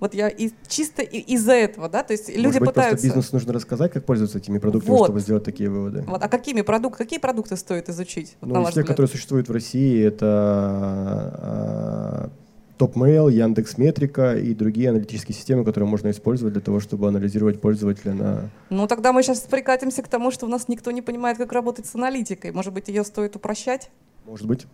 Вот 0.00 0.14
я 0.14 0.28
и, 0.28 0.50
чисто 0.68 1.02
из-за 1.02 1.52
этого, 1.52 1.88
да, 1.88 2.04
то 2.04 2.12
есть 2.12 2.28
Может 2.28 2.44
люди 2.44 2.58
быть, 2.58 2.68
пытаются... 2.68 2.96
Просто 2.96 3.08
бизнесу 3.08 3.34
нужно 3.34 3.52
рассказать, 3.52 3.92
как 3.92 4.04
пользоваться 4.04 4.38
этими 4.38 4.58
продуктами, 4.58 4.96
вот. 4.96 5.06
чтобы 5.06 5.20
сделать 5.20 5.44
такие 5.44 5.68
выводы. 5.68 6.04
Вот. 6.06 6.22
А 6.22 6.28
какими 6.28 6.62
продук... 6.62 6.96
какие 6.96 7.18
продукты 7.18 7.56
стоит 7.56 7.88
изучить? 7.88 8.36
Вот, 8.40 8.52
ну, 8.52 8.68
из 8.68 8.74
тех, 8.74 8.86
которые 8.86 9.08
существуют 9.08 9.48
в 9.48 9.52
России, 9.52 10.04
это 10.04 12.30
TopMail, 12.78 13.32
Яндекс 13.32 13.76
Метрика 13.76 14.36
и 14.36 14.54
другие 14.54 14.90
аналитические 14.90 15.34
системы, 15.34 15.64
которые 15.64 15.90
можно 15.90 16.10
использовать 16.10 16.54
для 16.54 16.62
того, 16.62 16.78
чтобы 16.80 17.08
анализировать 17.08 17.60
пользователя 17.60 18.14
на... 18.14 18.50
Ну 18.70 18.86
тогда 18.86 19.12
мы 19.12 19.22
сейчас 19.22 19.40
прикатимся 19.40 20.02
к 20.02 20.08
тому, 20.08 20.30
что 20.30 20.46
у 20.46 20.48
нас 20.48 20.68
никто 20.68 20.92
не 20.92 21.02
понимает, 21.02 21.38
как 21.38 21.52
работать 21.52 21.86
с 21.86 21.96
аналитикой. 21.96 22.52
Может 22.52 22.72
быть, 22.72 22.88
ее 22.88 23.04
стоит 23.04 23.36
упрощать? 23.36 23.90
Может 24.26 24.46
быть. 24.46 24.66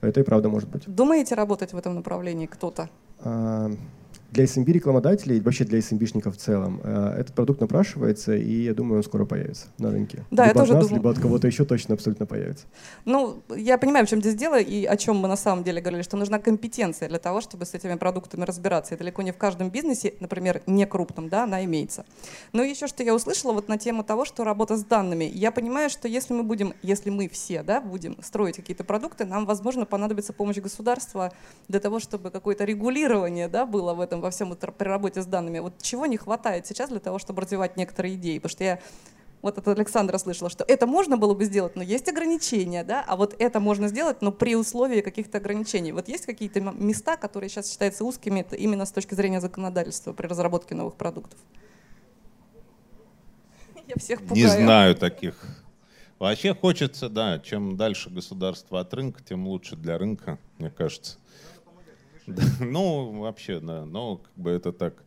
Это 0.00 0.20
и 0.20 0.22
правда 0.22 0.48
может 0.48 0.70
быть. 0.70 0.84
Думаете 0.86 1.34
работать 1.34 1.74
в 1.74 1.76
этом 1.76 1.94
направлении 1.94 2.46
кто-то? 2.46 2.88
А, 3.18 3.70
для 4.32 4.44
SMB 4.44 4.72
рекламодателей, 4.72 5.40
вообще 5.40 5.64
для 5.64 5.78
SMBшников 5.78 6.34
в 6.34 6.36
целом, 6.36 6.80
э, 6.82 7.16
этот 7.18 7.34
продукт 7.34 7.60
напрашивается, 7.60 8.34
и 8.36 8.62
я 8.62 8.74
думаю, 8.74 8.98
он 8.98 9.02
скоро 9.04 9.24
появится 9.24 9.66
на 9.78 9.90
рынке. 9.90 10.24
Да, 10.30 10.46
либо 10.46 10.46
я 10.46 10.50
от 10.50 10.56
тоже 10.56 10.74
нас, 10.74 10.84
думаю. 10.84 10.96
либо 10.96 11.10
от 11.10 11.18
кого-то 11.18 11.46
еще 11.46 11.64
точно 11.64 11.94
абсолютно 11.94 12.26
появится. 12.26 12.66
Ну, 13.04 13.42
я 13.56 13.78
понимаю, 13.78 14.06
в 14.06 14.08
чем 14.08 14.20
здесь 14.20 14.34
дело 14.34 14.58
и 14.58 14.84
о 14.84 14.96
чем 14.96 15.16
мы 15.16 15.28
на 15.28 15.36
самом 15.36 15.64
деле 15.64 15.80
говорили, 15.80 16.02
что 16.02 16.16
нужна 16.16 16.38
компетенция 16.38 17.08
для 17.08 17.18
того, 17.18 17.40
чтобы 17.40 17.64
с 17.64 17.74
этими 17.74 17.94
продуктами 17.94 18.44
разбираться. 18.44 18.94
И 18.94 18.98
далеко 18.98 19.22
не 19.22 19.32
в 19.32 19.36
каждом 19.36 19.70
бизнесе, 19.70 20.14
например, 20.20 20.62
не 20.66 20.86
крупном, 20.86 21.28
да, 21.28 21.44
она 21.44 21.64
имеется. 21.64 22.04
Но 22.52 22.62
еще 22.62 22.86
что 22.86 23.02
я 23.02 23.14
услышала 23.14 23.52
вот 23.52 23.68
на 23.68 23.78
тему 23.78 24.04
того, 24.04 24.24
что 24.24 24.44
работа 24.44 24.76
с 24.76 24.84
данными. 24.84 25.30
Я 25.32 25.50
понимаю, 25.50 25.90
что 25.90 26.08
если 26.08 26.34
мы 26.34 26.42
будем, 26.42 26.74
если 26.82 27.10
мы 27.10 27.28
все, 27.28 27.62
да, 27.62 27.80
будем 27.80 28.16
строить 28.22 28.56
какие-то 28.56 28.84
продукты, 28.84 29.24
нам, 29.24 29.46
возможно, 29.46 29.86
понадобится 29.86 30.32
помощь 30.32 30.58
государства 30.58 31.32
для 31.68 31.80
того, 31.80 31.98
чтобы 31.98 32.30
какое-то 32.30 32.64
регулирование, 32.64 33.48
да, 33.48 33.66
было 33.66 33.94
в 33.94 34.00
этом, 34.00 34.19
во 34.20 34.30
всем 34.30 34.54
при 34.54 34.88
работе 34.88 35.22
с 35.22 35.26
данными. 35.26 35.58
Вот 35.58 35.80
чего 35.82 36.06
не 36.06 36.16
хватает 36.16 36.66
сейчас 36.66 36.90
для 36.90 37.00
того, 37.00 37.18
чтобы 37.18 37.42
развивать 37.42 37.76
некоторые 37.76 38.14
идеи? 38.14 38.38
Потому 38.38 38.50
что 38.50 38.64
я 38.64 38.80
вот 39.42 39.56
от 39.56 39.68
Александра 39.68 40.18
слышала, 40.18 40.50
что 40.50 40.64
это 40.68 40.86
можно 40.86 41.16
было 41.16 41.34
бы 41.34 41.44
сделать, 41.44 41.74
но 41.74 41.82
есть 41.82 42.08
ограничения, 42.08 42.84
да, 42.84 43.02
а 43.06 43.16
вот 43.16 43.34
это 43.38 43.58
можно 43.58 43.88
сделать, 43.88 44.20
но 44.20 44.32
при 44.32 44.54
условии 44.54 45.00
каких-то 45.00 45.38
ограничений. 45.38 45.92
Вот 45.92 46.08
есть 46.08 46.26
какие-то 46.26 46.60
места, 46.60 47.16
которые 47.16 47.48
сейчас 47.48 47.70
считаются 47.70 48.04
узкими 48.04 48.40
это 48.40 48.56
именно 48.56 48.84
с 48.84 48.92
точки 48.92 49.14
зрения 49.14 49.40
законодательства 49.40 50.12
при 50.12 50.26
разработке 50.26 50.74
новых 50.74 50.96
продуктов? 50.96 51.38
Я 53.86 53.94
всех 53.96 54.20
пугаю. 54.20 54.36
Не 54.36 54.46
знаю 54.46 54.94
таких. 54.94 55.36
Вообще 56.18 56.54
хочется, 56.54 57.08
да, 57.08 57.38
чем 57.38 57.78
дальше 57.78 58.10
государство 58.10 58.80
от 58.80 58.92
рынка, 58.92 59.22
тем 59.26 59.48
лучше 59.48 59.74
для 59.74 59.96
рынка, 59.96 60.38
мне 60.58 60.70
кажется. 60.70 61.16
Ну, 62.60 63.20
вообще, 63.20 63.60
да. 63.60 63.84
Но 63.84 64.18
как 64.18 64.32
бы 64.36 64.50
это 64.50 64.72
так, 64.72 65.04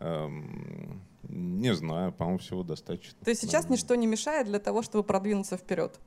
эм, 0.00 1.02
не 1.22 1.74
знаю, 1.74 2.12
по-моему, 2.12 2.38
всего 2.38 2.62
достаточно. 2.62 3.18
То 3.24 3.30
есть 3.30 3.42
сейчас 3.42 3.68
ничто 3.68 3.94
не 3.94 4.06
мешает 4.06 4.46
для 4.46 4.58
того, 4.58 4.82
чтобы 4.82 5.04
продвинуться 5.04 5.56
вперед. 5.56 5.98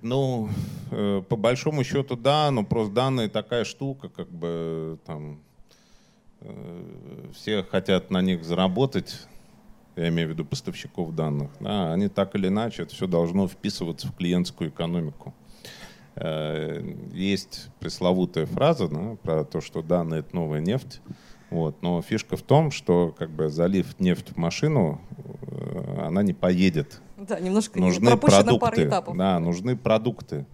Ну, 0.00 0.48
э, 0.90 1.22
по 1.28 1.36
большому 1.36 1.84
счету, 1.84 2.16
да, 2.16 2.50
но 2.50 2.64
просто 2.64 2.92
данные 2.94 3.28
такая 3.28 3.64
штука, 3.64 4.08
как 4.08 4.28
бы 4.30 4.98
там 5.04 5.40
э, 6.40 7.30
все 7.34 7.62
хотят 7.62 8.10
на 8.10 8.22
них 8.22 8.44
заработать, 8.44 9.26
я 9.96 10.08
имею 10.08 10.28
в 10.28 10.30
виду 10.32 10.44
поставщиков 10.44 11.14
данных, 11.14 11.50
да, 11.60 11.92
они 11.92 12.08
так 12.08 12.34
или 12.34 12.48
иначе, 12.48 12.82
это 12.82 12.94
все 12.94 13.06
должно 13.06 13.46
вписываться 13.46 14.08
в 14.08 14.16
клиентскую 14.16 14.70
экономику. 14.70 15.34
Э, 16.16 16.82
Есть 17.12 17.70
пресловутая 17.80 18.46
фраза 18.46 18.88
да, 18.88 19.16
про 19.22 19.44
то, 19.44 19.60
что 19.60 19.82
данные— 19.82 20.20
это 20.20 20.34
новая 20.34 20.60
нефть. 20.60 21.00
Вот. 21.50 21.82
Но 21.82 22.00
фишка 22.02 22.36
в 22.36 22.42
том, 22.42 22.70
что 22.70 23.14
как 23.18 23.30
бы 23.30 23.48
залив 23.48 23.98
нефть 23.98 24.30
в 24.30 24.36
машину, 24.36 25.00
э, 25.46 26.06
она 26.06 26.22
не 26.22 26.32
поедет 26.32 27.00
Да, 27.16 27.38
немножко 27.40 27.78
нужны 27.78 28.10
пропущена 28.10 28.42
пара 28.42 28.58
продукты. 28.58 28.84
этапов. 28.88 29.16
Да, 29.16 29.38
нужны 29.38 29.76
продукты. 29.76 30.46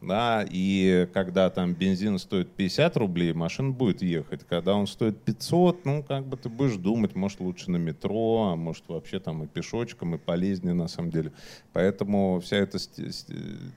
Да, 0.00 0.46
и 0.48 1.06
когда 1.12 1.50
там 1.50 1.74
бензин 1.74 2.18
стоит 2.18 2.50
50 2.52 2.96
рублей, 2.96 3.34
машина 3.34 3.70
будет 3.70 4.00
ехать. 4.00 4.44
Когда 4.48 4.74
он 4.74 4.86
стоит 4.86 5.22
500, 5.22 5.84
ну, 5.84 6.02
как 6.02 6.26
бы 6.26 6.38
ты 6.38 6.48
будешь 6.48 6.76
думать, 6.76 7.14
может, 7.14 7.40
лучше 7.40 7.70
на 7.70 7.76
метро, 7.76 8.50
а 8.52 8.56
может, 8.56 8.84
вообще 8.88 9.20
там 9.20 9.44
и 9.44 9.46
пешочком, 9.46 10.14
и 10.14 10.18
полезнее 10.18 10.72
на 10.72 10.88
самом 10.88 11.10
деле. 11.10 11.32
Поэтому 11.74 12.40
вся 12.40 12.56
эта 12.56 12.78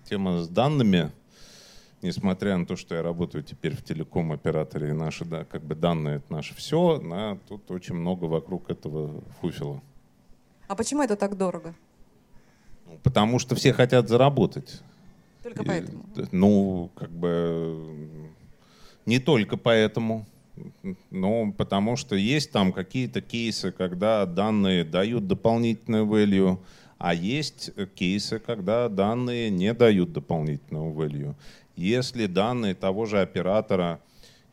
тема 0.10 0.40
с 0.42 0.48
данными, 0.48 1.12
несмотря 2.04 2.58
на 2.58 2.66
то, 2.66 2.76
что 2.76 2.95
я 2.95 3.01
работаю 3.01 3.43
теперь 3.43 3.76
в 3.76 3.84
телеком-операторе, 3.84 4.89
и 4.89 4.93
наши, 4.93 5.26
да, 5.26 5.45
как 5.45 5.64
бы 5.64 5.76
данные— 5.76 6.16
это 6.18 6.32
наше 6.32 6.54
все, 6.56 6.99
да, 6.99 7.38
тут 7.47 7.72
очень 7.72 7.95
много 7.95 8.26
вокруг 8.26 8.70
этого 8.70 9.24
фуфела. 9.41 9.82
А 10.68 10.76
почему 10.76 11.01
это 11.04 11.16
так 11.16 11.38
дорого? 11.38 11.74
Ну, 12.86 12.99
Потому 13.04 13.39
что 13.39 13.56
все 13.56 13.74
хотят 13.74 14.10
заработать. 14.10 14.82
Только 15.41 15.64
поэтому. 15.64 16.06
Ну, 16.32 16.89
как 16.95 17.10
бы 17.10 18.30
не 19.06 19.20
только 19.20 19.58
поэтому, 19.58 20.26
но 21.12 21.51
потому 21.51 21.95
что 21.95 22.16
есть 22.16 22.51
там 22.51 22.72
какие-то 22.72 23.22
кейсы, 23.22 23.72
когда 23.72 24.26
данные 24.26 24.84
дают 24.84 25.28
дополнительную 25.28 26.06
value, 26.06 26.60
а 26.97 27.14
есть 27.14 27.72
э, 27.76 27.86
кейсы, 27.86 28.39
когда 28.39 28.88
данные 28.88 29.49
не 29.49 29.74
дают 29.74 30.14
дополнительного 30.14 30.93
value. 30.93 31.36
Если 31.76 32.28
данные 32.28 32.76
того 32.76 33.05
же 33.05 33.19
оператора 33.21 33.99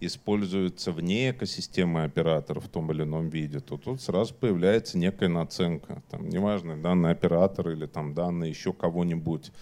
используются 0.00 0.92
вне 0.92 1.30
экосистемы 1.30 2.04
оператора 2.04 2.60
в 2.60 2.68
том 2.68 2.90
или 2.90 3.02
ином 3.02 3.28
виде, 3.28 3.60
то 3.60 3.76
тут 3.76 4.00
сразу 4.00 4.34
появляется 4.34 4.96
некая 4.96 5.28
наценка. 5.28 6.02
Там, 6.10 6.28
неважно, 6.28 6.80
данный 6.80 7.10
оператор 7.10 7.68
или 7.70 7.86
там 7.86 8.14
данные 8.14 8.50
еще 8.50 8.72
кого-нибудь. 8.72 9.52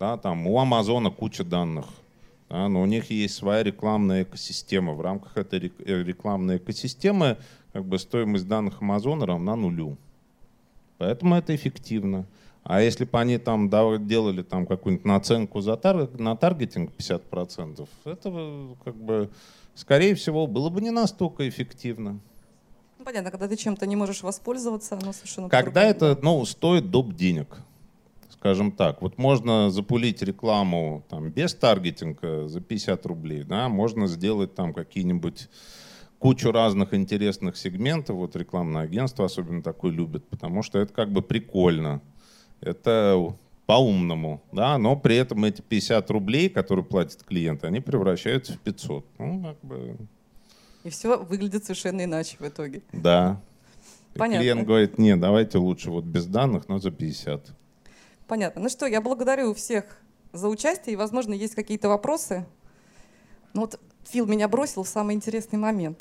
Да, 0.00 0.16
там 0.16 0.46
у 0.48 0.58
Амазона 0.58 1.10
куча 1.10 1.44
данных, 1.44 1.86
да, 2.48 2.68
но 2.68 2.82
у 2.82 2.86
них 2.86 3.10
есть 3.10 3.36
своя 3.36 3.62
рекламная 3.62 4.24
экосистема. 4.24 4.92
В 4.92 5.00
рамках 5.00 5.36
этой 5.36 5.72
э, 5.78 6.02
рекламной 6.02 6.56
экосистемы 6.56 7.38
как 7.72 7.84
бы 7.84 7.98
стоимость 8.00 8.48
данных 8.48 8.82
Амазона 8.82 9.26
равна 9.26 9.54
нулю. 9.54 9.96
Поэтому 10.98 11.36
это 11.36 11.54
эффективно. 11.54 12.26
А 12.64 12.80
если 12.80 13.04
бы 13.04 13.20
они 13.20 13.36
там 13.36 13.68
делали 13.68 14.42
там 14.42 14.66
какую-нибудь 14.66 15.04
наценку 15.04 15.60
за 15.60 15.76
тар- 15.76 16.08
на 16.18 16.34
таргетинг 16.34 16.92
50%, 16.96 17.86
это 18.06 18.76
как 18.84 18.96
бы, 18.96 19.30
скорее 19.74 20.14
всего, 20.14 20.46
было 20.46 20.70
бы 20.70 20.80
не 20.80 20.90
настолько 20.90 21.46
эффективно. 21.46 22.18
Ну, 22.98 23.04
понятно, 23.04 23.30
когда 23.30 23.48
ты 23.48 23.56
чем-то 23.56 23.86
не 23.86 23.96
можешь 23.96 24.22
воспользоваться, 24.22 24.96
оно 24.96 25.12
совершенно 25.12 25.50
Когда 25.50 25.84
это 25.84 26.18
ну, 26.22 26.42
стоит 26.46 26.90
доп. 26.90 27.12
денег, 27.14 27.58
скажем 28.30 28.72
так. 28.72 29.02
Вот 29.02 29.18
можно 29.18 29.70
запулить 29.70 30.22
рекламу 30.22 31.04
там, 31.10 31.28
без 31.28 31.54
таргетинга 31.54 32.48
за 32.48 32.62
50 32.62 33.04
рублей, 33.04 33.42
да, 33.42 33.68
можно 33.68 34.06
сделать 34.06 34.54
там 34.54 34.72
какие-нибудь 34.72 35.50
кучу 36.18 36.50
разных 36.50 36.94
интересных 36.94 37.58
сегментов. 37.58 38.16
Вот 38.16 38.36
рекламное 38.36 38.84
агентство 38.84 39.26
особенно 39.26 39.62
такое 39.62 39.92
любит, 39.92 40.26
потому 40.28 40.62
что 40.62 40.78
это 40.78 40.94
как 40.94 41.12
бы 41.12 41.20
прикольно. 41.20 42.00
Это 42.60 43.34
по-умному, 43.66 44.42
да, 44.52 44.76
но 44.78 44.94
при 44.96 45.16
этом 45.16 45.44
эти 45.44 45.62
50 45.62 46.10
рублей, 46.10 46.48
которые 46.48 46.84
платит 46.84 47.22
клиент, 47.22 47.64
они 47.64 47.80
превращаются 47.80 48.52
в 48.54 48.58
500. 48.60 49.06
Ну, 49.18 49.42
как 49.42 49.60
бы, 49.62 49.96
И 50.84 50.90
все 50.90 51.16
выглядит 51.18 51.64
совершенно 51.64 52.04
иначе 52.04 52.36
в 52.38 52.46
итоге. 52.46 52.82
да. 52.92 53.40
И 54.14 54.18
Понятно. 54.18 54.42
клиент 54.42 54.66
говорит, 54.66 54.96
нет, 54.98 55.18
давайте 55.18 55.58
лучше 55.58 55.90
вот 55.90 56.04
без 56.04 56.26
данных, 56.26 56.68
но 56.68 56.78
за 56.78 56.92
50. 56.92 57.52
Понятно. 58.28 58.62
Ну 58.62 58.68
что, 58.68 58.86
я 58.86 59.00
благодарю 59.00 59.52
всех 59.54 59.84
за 60.32 60.48
участие, 60.48 60.92
и, 60.92 60.96
возможно, 60.96 61.32
есть 61.34 61.56
какие-то 61.56 61.88
вопросы. 61.88 62.46
Ну 63.54 63.62
вот 63.62 63.80
Фил 64.04 64.26
меня 64.26 64.46
бросил 64.46 64.84
в 64.84 64.88
самый 64.88 65.16
интересный 65.16 65.58
момент. 65.58 66.00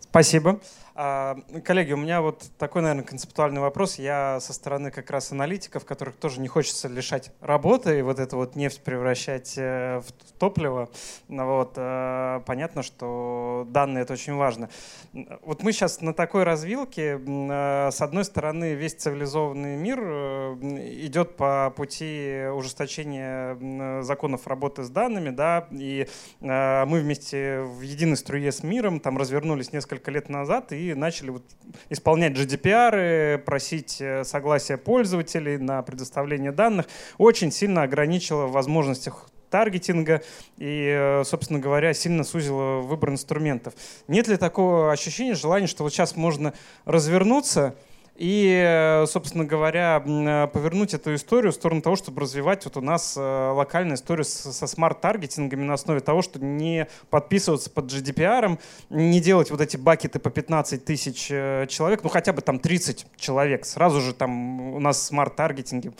Спасибо. 0.00 0.60
А, 0.96 1.36
Коллеги, 1.64 1.92
у 1.92 1.96
меня 1.96 2.22
вот 2.22 2.44
такой, 2.56 2.80
наверное, 2.82 3.04
концептуальный 3.04 3.60
вопрос. 3.60 3.98
Я 3.98 4.38
со 4.40 4.52
стороны 4.52 4.92
как 4.92 5.10
раз 5.10 5.32
аналитиков, 5.32 5.84
которых 5.84 6.14
тоже 6.14 6.40
не 6.40 6.46
хочется 6.46 6.86
лишать 6.86 7.32
работы 7.40 7.98
и 7.98 8.02
вот 8.02 8.20
эту 8.20 8.36
вот 8.36 8.54
нефть 8.54 8.80
превращать 8.84 9.54
э, 9.56 10.00
в 10.06 10.32
топливо. 10.38 10.88
Ну 11.26 11.46
Вот. 11.46 11.72
э, 11.76 12.42
Понятно, 12.46 12.84
что 12.84 13.66
данные— 13.70 14.02
это 14.04 14.12
очень 14.12 14.34
важно. 14.34 14.68
Вот 15.42 15.64
мы 15.64 15.72
сейчас 15.72 16.00
на 16.00 16.14
такой 16.14 16.44
развилке. 16.44 17.20
э, 17.26 17.90
С 17.90 18.00
одной 18.00 18.24
стороны, 18.24 18.74
весь 18.74 18.94
цивилизованный 18.94 19.76
мир 19.76 19.98
идет 20.00 21.36
по 21.36 21.72
пути 21.76 22.44
ужесточения 22.54 24.02
законов 24.02 24.46
работы 24.46 24.84
с 24.84 24.90
данными, 24.90 25.30
да, 25.30 25.66
и 25.72 26.06
мы 26.40 27.00
вместе 27.00 27.62
в 27.62 27.80
единой 27.80 28.16
струе 28.16 28.52
с 28.52 28.62
миром 28.62 29.00
там 29.00 29.18
развернулись 29.18 29.72
несколько 29.72 30.10
лет 30.10 30.28
назад 30.28 30.72
и 30.72 30.83
начали 30.92 31.30
вот 31.30 31.44
исполнять 31.88 32.32
GDPR, 32.32 33.38
просить 33.38 34.00
э, 34.00 34.24
согласия 34.24 34.76
пользователей 34.76 35.56
на 35.58 35.82
предоставление 35.82 36.52
данных. 36.52 36.86
Очень 37.18 37.50
сильно 37.50 37.82
ограничило 37.82 38.46
возможностях 38.46 39.28
таргетинга 39.50 40.22
и, 40.58 40.88
э, 40.88 41.22
собственно 41.24 41.60
говоря, 41.60 41.94
сильно 41.94 42.24
сузило 42.24 42.80
выбор 42.80 43.10
инструментов. 43.10 43.74
Нет 44.08 44.26
ли 44.26 44.36
такого 44.36 44.90
ощущения, 44.90 45.34
желания, 45.34 45.68
что 45.68 45.84
вот 45.84 45.92
сейчас 45.92 46.16
можно 46.16 46.52
развернуться 46.84 47.76
и, 48.16 49.04
собственно 49.06 49.44
говоря, 49.44 50.00
повернуть 50.00 50.94
эту 50.94 51.14
историю 51.14 51.52
в 51.52 51.54
сторону 51.54 51.82
того, 51.82 51.96
чтобы 51.96 52.20
развивать 52.20 52.64
вот 52.64 52.76
у 52.76 52.80
нас 52.80 53.16
локальную 53.16 53.96
историю 53.96 54.24
со 54.24 54.66
smart-таргетингами 54.66 55.62
на 55.62 55.74
основе 55.74 56.00
того, 56.00 56.22
что 56.22 56.38
не 56.38 56.86
подписываться 57.10 57.70
под 57.70 57.86
GDPR, 57.86 58.58
не 58.90 59.20
делать 59.20 59.50
вот 59.50 59.60
эти 59.60 59.76
бакеты 59.76 60.18
по 60.18 60.30
15 60.30 60.84
тысяч 60.84 61.26
человек, 61.26 62.02
ну 62.02 62.08
хотя 62.08 62.32
бы 62.32 62.40
там 62.40 62.58
30 62.58 63.06
человек, 63.16 63.64
сразу 63.64 64.00
же 64.00 64.14
там 64.14 64.74
у 64.74 64.80
нас 64.80 65.02
smart-таргетинги 65.02 65.92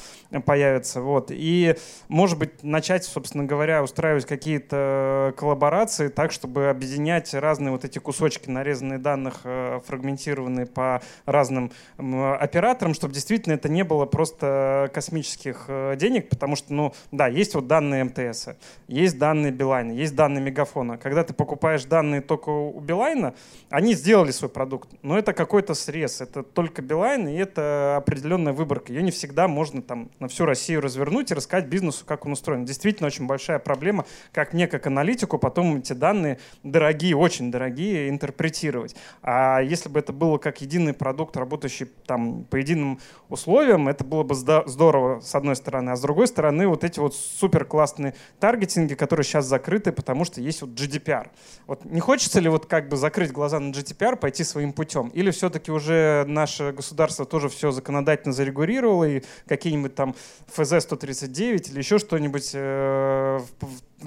появятся, 0.44 1.00
вот, 1.00 1.28
и, 1.30 1.76
может 2.08 2.38
быть, 2.38 2.62
начать, 2.62 3.04
собственно 3.04 3.44
говоря, 3.44 3.82
устраивать 3.82 4.26
какие-то 4.26 5.34
коллаборации 5.36 6.08
так, 6.08 6.32
чтобы 6.32 6.68
объединять 6.68 7.32
разные 7.34 7.72
вот 7.72 7.84
эти 7.84 7.98
кусочки, 7.98 8.48
нарезанные 8.50 8.98
данных, 8.98 9.40
э, 9.44 9.80
фрагментированные 9.86 10.66
по 10.66 11.02
разным 11.26 11.72
операторам, 12.12 12.94
чтобы 12.94 13.14
действительно 13.14 13.54
это 13.54 13.68
не 13.68 13.82
было 13.82 14.06
просто 14.06 14.90
космических 14.92 15.64
э, 15.68 15.96
денег, 15.96 16.28
потому 16.28 16.56
что, 16.56 16.72
ну, 16.72 16.94
да, 17.12 17.28
есть 17.28 17.54
вот 17.54 17.66
данные 17.66 18.04
МТС, 18.04 18.48
есть 18.88 19.18
данные 19.18 19.52
Билайна, 19.52 19.92
есть 19.92 20.14
данные 20.14 20.42
Мегафона. 20.42 20.98
Когда 20.98 21.24
ты 21.24 21.32
покупаешь 21.32 21.84
данные 21.84 22.20
только 22.20 22.50
у 22.50 22.80
Билайна, 22.80 23.34
они 23.70 23.94
сделали 23.94 24.30
свой 24.30 24.50
продукт, 24.50 24.90
но 25.02 25.18
это 25.18 25.32
какой-то 25.32 25.74
срез, 25.74 26.20
это 26.20 26.42
только 26.42 26.82
Билайн, 26.82 27.28
и 27.28 27.36
это 27.36 27.96
определенная 27.96 28.52
выборка. 28.52 28.92
Ее 28.92 29.02
не 29.02 29.10
всегда 29.10 29.48
можно 29.48 29.82
там 29.82 30.10
на 30.18 30.28
всю 30.28 30.44
Россию 30.44 30.80
развернуть 30.80 31.30
и 31.30 31.34
рассказать 31.34 31.66
бизнесу, 31.66 32.04
как 32.04 32.26
он 32.26 32.32
устроен. 32.32 32.64
Действительно 32.64 33.06
очень 33.06 33.26
большая 33.26 33.58
проблема, 33.58 34.04
как 34.32 34.52
мне, 34.52 34.66
как 34.66 34.86
аналитику, 34.86 35.38
потом 35.38 35.76
эти 35.76 35.92
данные 35.92 36.38
дорогие, 36.62 37.16
очень 37.16 37.50
дорогие, 37.50 38.08
интерпретировать. 38.08 38.94
А 39.22 39.60
если 39.60 39.88
бы 39.88 40.00
это 40.00 40.12
было 40.12 40.38
как 40.38 40.60
единый 40.60 40.92
продукт, 40.92 41.36
работающий 41.36 41.86
там 42.06 42.44
по 42.44 42.56
единым 42.56 43.00
условиям, 43.28 43.88
это 43.88 44.04
было 44.04 44.22
бы 44.22 44.34
здорово, 44.34 45.20
с 45.20 45.34
одной 45.34 45.56
стороны. 45.56 45.90
А 45.90 45.96
с 45.96 46.00
другой 46.00 46.26
стороны, 46.26 46.68
вот 46.68 46.84
эти 46.84 47.00
вот 47.00 47.14
супер 47.14 47.64
классные 47.64 48.14
таргетинги, 48.40 48.94
которые 48.94 49.24
сейчас 49.24 49.46
закрыты, 49.46 49.92
потому 49.92 50.24
что 50.24 50.40
есть 50.40 50.62
вот 50.62 50.70
GDPR. 50.70 51.28
Вот 51.66 51.84
не 51.84 52.00
хочется 52.00 52.40
ли 52.40 52.48
вот 52.48 52.66
как 52.66 52.88
бы 52.88 52.96
закрыть 52.96 53.32
глаза 53.32 53.58
на 53.58 53.70
GDPR, 53.70 54.16
пойти 54.16 54.44
своим 54.44 54.72
путем? 54.72 55.08
Или 55.08 55.30
все-таки 55.30 55.72
уже 55.72 56.24
наше 56.26 56.72
государство 56.72 57.24
тоже 57.24 57.48
все 57.48 57.70
законодательно 57.70 58.32
зарегулировало, 58.32 59.04
и 59.04 59.22
какие-нибудь 59.46 59.94
там 59.94 60.14
ФЗ-139 60.54 61.70
или 61.70 61.78
еще 61.78 61.98
что-нибудь 61.98 62.50
э, 62.54 63.40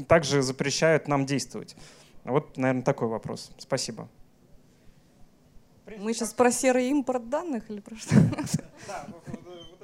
также 0.07 0.41
запрещают 0.41 1.07
нам 1.07 1.25
действовать? 1.25 1.75
Вот, 2.23 2.57
наверное, 2.57 2.83
такой 2.83 3.07
вопрос. 3.07 3.51
Спасибо. 3.57 4.09
Мы 5.95 6.13
сейчас 6.13 6.33
про 6.33 6.51
серый 6.51 6.89
импорт 6.89 7.29
данных 7.29 7.69
или 7.69 7.79
про 7.79 7.95
что? 7.95 8.15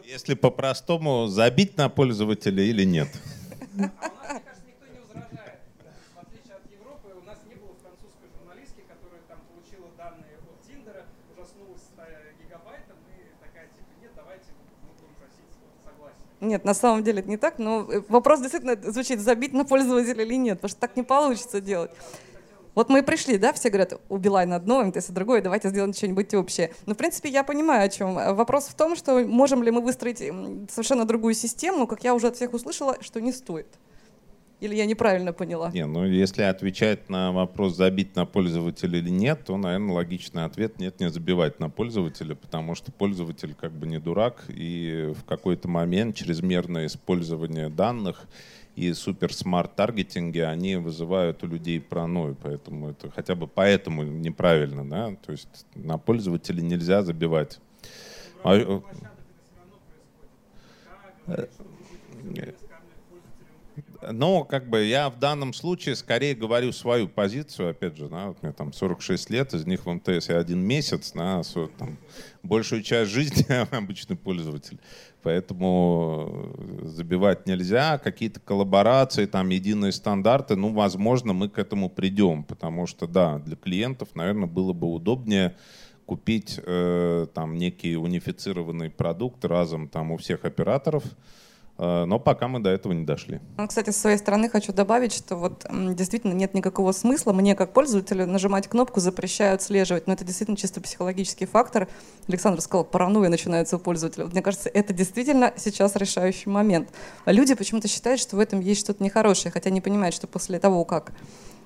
Если 0.03 0.33
по-простому, 0.33 1.27
забить 1.27 1.77
на 1.77 1.87
пользователя 1.87 2.61
или 2.61 2.83
нет? 2.83 3.07
Нет, 16.41 16.65
на 16.65 16.73
самом 16.73 17.05
деле 17.05 17.21
это 17.21 17.29
не 17.29 17.37
так, 17.37 17.57
но 17.57 17.89
э, 17.89 18.01
вопрос 18.09 18.41
действительно 18.41 18.75
звучит, 18.91 19.21
забить 19.21 19.53
на 19.53 19.63
пользователя 19.63 20.25
или 20.25 20.35
нет, 20.35 20.57
потому 20.57 20.69
что 20.71 20.79
так 20.81 20.97
не 20.97 21.03
получится 21.03 21.61
делать. 21.61 21.91
Вот 22.75 22.89
мы 22.89 22.99
и 22.99 23.01
пришли, 23.01 23.37
да, 23.37 23.53
все 23.53 23.69
говорят, 23.69 23.99
у 24.09 24.17
Билайна 24.17 24.55
одно, 24.55 24.83
МТС 24.83 25.09
другое, 25.09 25.41
давайте 25.41 25.69
сделаем 25.69 25.93
что-нибудь 25.93 26.33
общее. 26.33 26.71
Но, 26.85 26.95
в 26.95 26.97
принципе, 26.97 27.29
я 27.29 27.43
понимаю, 27.43 27.85
о 27.85 27.89
чем. 27.89 28.15
Вопрос 28.15 28.65
в 28.65 28.73
том, 28.73 28.95
что 28.95 29.19
можем 29.25 29.61
ли 29.63 29.71
мы 29.71 29.81
выстроить 29.81 30.17
совершенно 30.17 31.05
другую 31.05 31.35
систему, 31.35 31.85
как 31.87 32.03
я 32.03 32.15
уже 32.15 32.27
от 32.27 32.35
всех 32.35 32.53
услышала, 32.53 32.97
что 33.01 33.21
не 33.21 33.31
стоит. 33.31 33.67
Или 34.59 34.75
я 34.75 34.85
неправильно 34.85 35.33
поняла? 35.33 35.71
Не, 35.71 35.85
ну 35.85 36.05
если 36.05 36.43
отвечать 36.43 37.09
на 37.09 37.33
вопрос, 37.33 37.75
забить 37.75 38.15
на 38.15 38.25
пользователя 38.25 38.97
или 38.97 39.09
нет, 39.09 39.43
то, 39.45 39.57
наверное, 39.57 39.93
логичный 39.93 40.45
ответ 40.45 40.79
нет, 40.79 41.01
не 41.01 41.09
забивать 41.09 41.59
на 41.59 41.69
пользователя, 41.69 42.33
потому 42.33 42.73
что 42.73 42.89
пользователь 42.93 43.55
как 43.59 43.73
бы 43.73 43.87
не 43.87 43.99
дурак, 43.99 44.45
и 44.47 45.13
в 45.19 45.25
какой-то 45.25 45.67
момент 45.67 46.15
чрезмерное 46.15 46.85
использование 46.85 47.67
данных 47.67 48.25
и 48.75 48.93
супер 48.93 49.33
смарт 49.33 49.75
таргетинги, 49.75 50.39
они 50.39 50.77
вызывают 50.77 51.43
у 51.43 51.47
людей 51.47 51.79
паранойю, 51.79 52.35
поэтому 52.41 52.89
это 52.89 53.11
хотя 53.11 53.35
бы 53.35 53.47
поэтому 53.47 54.03
неправильно, 54.03 54.87
да, 54.87 55.15
то 55.15 55.31
есть 55.31 55.65
на 55.75 55.97
пользователя 55.97 56.61
нельзя 56.61 57.03
забивать. 57.03 57.59
А, 58.43 58.81
но 64.11 64.43
как 64.43 64.69
бы 64.69 64.83
я 64.83 65.09
в 65.09 65.19
данном 65.19 65.53
случае 65.53 65.95
скорее 65.95 66.35
говорю 66.35 66.71
свою 66.71 67.07
позицию, 67.07 67.69
опять 67.69 67.97
же, 67.97 68.07
да, 68.07 68.27
вот 68.27 68.43
мне 68.43 68.51
там 68.51 68.73
46 68.73 69.29
лет, 69.29 69.53
из 69.53 69.65
них 69.65 69.85
в 69.85 69.91
МТС 69.91 70.29
я 70.29 70.37
один 70.37 70.59
месяц, 70.59 71.11
да, 71.13 71.41
там, 71.77 71.97
большую 72.41 72.83
часть 72.83 73.11
жизни 73.11 73.45
я 73.49 73.67
обычный 73.71 74.15
пользователь. 74.15 74.79
Поэтому 75.23 76.53
э, 76.57 76.85
забивать 76.87 77.47
нельзя. 77.47 77.97
Какие-то 77.97 78.41
коллаборации, 78.41 79.25
там 79.25 79.49
единые 79.49 79.93
стандарты, 79.93 80.55
ну, 80.57 80.73
возможно, 80.73 81.31
мы 81.31 81.47
к 81.47 81.57
этому 81.57 81.89
придем, 81.89 82.43
потому 82.43 82.87
что, 82.87 83.07
да, 83.07 83.39
для 83.39 83.55
клиентов, 83.55 84.09
наверное, 84.15 84.47
было 84.47 84.73
бы 84.73 84.87
удобнее 84.87 85.55
купить 86.05 86.59
э, 86.61 87.27
там 87.33 87.57
некий 87.57 87.95
унифицированный 87.95 88.89
продукт 88.89 89.45
разом 89.45 89.87
там 89.87 90.11
у 90.11 90.17
всех 90.17 90.43
операторов, 90.43 91.03
но 91.77 92.19
пока 92.19 92.47
мы 92.47 92.59
до 92.59 92.69
этого 92.69 92.93
не 92.93 93.03
дошли. 93.03 93.41
Ну, 93.57 93.67
кстати, 93.67 93.89
с 93.89 93.97
своей 93.97 94.17
стороны 94.17 94.47
хочу 94.47 94.71
добавить, 94.73 95.13
что 95.13 95.35
вот 95.35 95.65
действительно 95.71 96.33
нет 96.33 96.53
никакого 96.53 96.91
смысла 96.91 97.33
мне 97.33 97.55
как 97.55 97.73
пользователю 97.73 98.27
нажимать 98.27 98.67
кнопку 98.67 98.99
«запрещают 98.99 99.61
отслеживать». 99.61 100.05
Но 100.05 100.13
это 100.13 100.23
действительно 100.23 100.55
чисто 100.55 100.81
психологический 100.81 101.45
фактор. 101.45 101.87
Александр 102.27 102.61
сказал, 102.61 102.85
паранойя 102.85 103.29
начинается 103.29 103.77
у 103.77 103.79
пользователя. 103.79 104.25
Мне 104.25 104.41
кажется, 104.41 104.69
это 104.69 104.93
действительно 104.93 105.51
сейчас 105.57 105.95
решающий 105.95 106.49
момент. 106.49 106.89
А 107.25 107.31
люди 107.31 107.55
почему-то 107.55 107.87
считают, 107.87 108.19
что 108.21 108.35
в 108.35 108.39
этом 108.39 108.59
есть 108.59 108.81
что-то 108.81 109.03
нехорошее, 109.03 109.51
хотя 109.51 109.69
не 109.69 109.81
понимают, 109.81 110.13
что 110.13 110.27
после 110.27 110.59
того, 110.59 110.85
как 110.85 111.11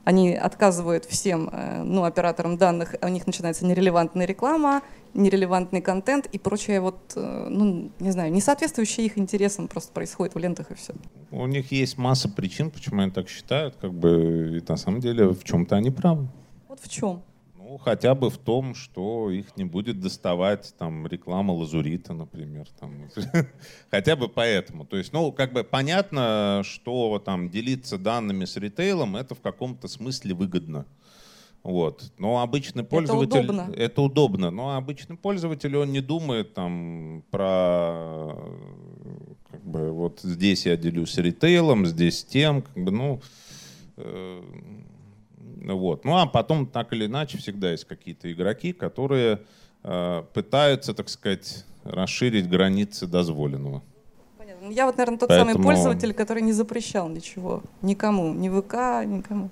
они 0.07 0.33
отказывают 0.33 1.03
всем 1.03 1.49
э, 1.51 1.83
ну, 1.83 2.05
операторам 2.05 2.55
данных, 2.55 2.95
у 3.01 3.09
них 3.09 3.27
начинается 3.27 3.65
нерелевантная 3.65 4.25
реклама, 4.25 4.81
нерелевантный 5.13 5.81
контент 5.81 6.27
и 6.27 6.39
прочее 6.39 6.79
вот, 6.79 7.11
э, 7.17 7.47
ну, 7.49 7.91
не 7.99 8.11
знаю, 8.11 8.31
не 8.31 8.39
соответствующее 8.39 9.05
их 9.05 9.17
интересам 9.17 9.67
просто 9.67 9.91
происходит 9.91 10.33
в 10.33 10.37
лентах 10.37 10.71
и 10.71 10.75
все. 10.75 10.93
У 11.29 11.45
них 11.45 11.73
есть 11.73 11.97
масса 11.97 12.29
причин, 12.29 12.71
почему 12.71 13.01
они 13.01 13.11
так 13.11 13.27
считают, 13.27 13.75
как 13.81 13.93
бы, 13.93 14.57
и 14.57 14.71
на 14.71 14.77
самом 14.77 15.01
деле 15.01 15.27
в 15.27 15.43
чем-то 15.43 15.75
они 15.75 15.91
правы. 15.91 16.29
Вот 16.69 16.79
в 16.79 16.87
чем? 16.87 17.21
Ну, 17.77 17.83
хотя 17.83 18.15
бы 18.15 18.31
в 18.31 18.37
том, 18.37 18.73
что 18.73 19.29
их 19.29 19.55
не 19.55 19.63
будет 19.63 19.99
доставать 19.99 20.73
там 20.79 21.05
реклама 21.05 21.51
лазурита, 21.51 22.13
например. 22.13 22.67
Там. 22.79 23.07
хотя 23.91 24.15
бы 24.15 24.27
поэтому. 24.27 24.83
То 24.83 24.97
есть, 24.97 25.13
ну, 25.13 25.31
как 25.31 25.53
бы 25.53 25.63
понятно, 25.63 26.63
что 26.63 27.19
там 27.23 27.49
делиться 27.49 27.99
данными 27.99 28.45
с 28.45 28.57
ритейлом, 28.57 29.15
это 29.15 29.35
в 29.35 29.41
каком-то 29.41 29.87
смысле 29.87 30.33
выгодно. 30.33 30.85
Вот. 31.61 32.11
Но 32.17 32.41
обычный 32.41 32.83
пользователь... 32.83 33.37
Это 33.37 33.51
удобно. 33.51 33.73
Это 33.75 34.01
удобно. 34.01 34.49
Но 34.49 34.75
обычный 34.75 35.15
пользователь, 35.15 35.77
он 35.77 35.91
не 35.91 36.01
думает 36.01 36.55
там 36.55 37.23
про... 37.29 38.33
Как 39.51 39.63
бы, 39.63 39.91
вот 39.91 40.21
здесь 40.21 40.65
я 40.65 40.77
делюсь 40.77 41.15
ритейлом, 41.17 41.85
здесь 41.85 42.23
тем. 42.23 42.63
Как 42.63 42.83
бы, 42.83 42.89
ну, 42.89 43.21
э, 43.97 44.41
вот. 45.61 46.05
Ну 46.05 46.17
а 46.17 46.25
потом, 46.25 46.65
так 46.65 46.93
или 46.93 47.05
иначе, 47.05 47.37
всегда 47.37 47.71
есть 47.71 47.85
какие-то 47.85 48.31
игроки, 48.31 48.73
которые 48.73 49.41
э, 49.83 50.23
пытаются, 50.33 50.93
так 50.93 51.09
сказать, 51.09 51.65
расширить 51.83 52.49
границы 52.49 53.07
дозволенного. 53.07 53.81
Понятно. 54.37 54.69
Я 54.69 54.85
вот, 54.85 54.97
наверное, 54.97 55.19
тот 55.19 55.29
Поэтому... 55.29 55.51
самый 55.51 55.63
пользователь, 55.63 56.13
который 56.13 56.41
не 56.41 56.53
запрещал 56.53 57.09
ничего. 57.09 57.63
Никому. 57.81 58.33
Ни 58.33 58.49
ВК, 58.49 59.05
никому. 59.05 59.49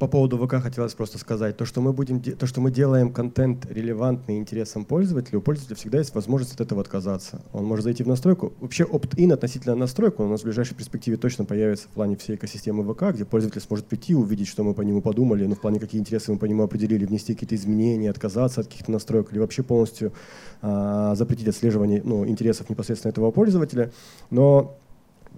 По 0.00 0.06
поводу 0.06 0.38
ВК 0.38 0.62
хотелось 0.62 0.94
просто 0.94 1.18
сказать, 1.18 1.58
то, 1.58 1.66
что 1.66 1.82
мы 1.82 1.92
будем, 1.92 2.22
то, 2.22 2.46
что 2.46 2.62
мы 2.62 2.70
делаем 2.70 3.12
контент 3.12 3.66
релевантный 3.66 4.38
интересам 4.38 4.86
пользователя, 4.86 5.40
у 5.40 5.42
пользователя 5.42 5.76
всегда 5.76 5.98
есть 5.98 6.14
возможность 6.14 6.54
от 6.54 6.62
этого 6.62 6.80
отказаться. 6.80 7.42
Он 7.52 7.66
может 7.66 7.84
зайти 7.84 8.02
в 8.02 8.06
настройку. 8.06 8.54
Вообще 8.60 8.84
opt-in 8.84 9.30
относительно 9.30 9.74
настройку 9.74 10.24
у 10.24 10.28
нас 10.28 10.40
в 10.40 10.44
ближайшей 10.44 10.74
перспективе 10.74 11.18
точно 11.18 11.44
появится 11.44 11.86
в 11.88 11.90
плане 11.90 12.16
всей 12.16 12.36
экосистемы 12.36 12.82
ВК, 12.94 13.14
где 13.14 13.26
пользователь 13.26 13.60
сможет 13.60 13.84
прийти, 13.88 14.14
увидеть, 14.14 14.48
что 14.48 14.64
мы 14.64 14.72
по 14.72 14.80
нему 14.80 15.02
подумали, 15.02 15.44
ну, 15.44 15.54
в 15.54 15.60
плане 15.60 15.78
какие 15.78 16.00
интересы 16.00 16.32
мы 16.32 16.38
по 16.38 16.46
нему 16.46 16.62
определили, 16.62 17.04
внести 17.04 17.34
какие-то 17.34 17.56
изменения, 17.56 18.08
отказаться 18.08 18.62
от 18.62 18.68
каких-то 18.68 18.90
настроек 18.90 19.30
или 19.32 19.38
вообще 19.38 19.62
полностью 19.62 20.14
а, 20.62 21.14
запретить 21.14 21.48
отслеживание 21.48 22.00
ну, 22.02 22.26
интересов 22.26 22.70
непосредственно 22.70 23.10
этого 23.10 23.30
пользователя. 23.32 23.92
Но 24.30 24.78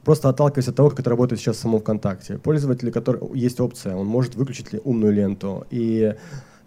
просто 0.05 0.28
отталкиваясь 0.28 0.68
от 0.68 0.76
того, 0.76 0.90
как 0.90 1.00
это 1.00 1.11
работает 1.11 1.40
сейчас 1.40 1.57
в 1.57 1.61
самом 1.61 1.80
ВКонтакте. 1.80 2.38
Пользователь, 2.38 2.90
который 2.90 3.20
есть 3.34 3.61
опция, 3.61 3.96
он 3.96 4.07
может 4.07 4.34
выключить 4.34 4.72
ли 4.72 4.80
умную 4.84 5.12
ленту. 5.12 5.66
И 5.70 6.14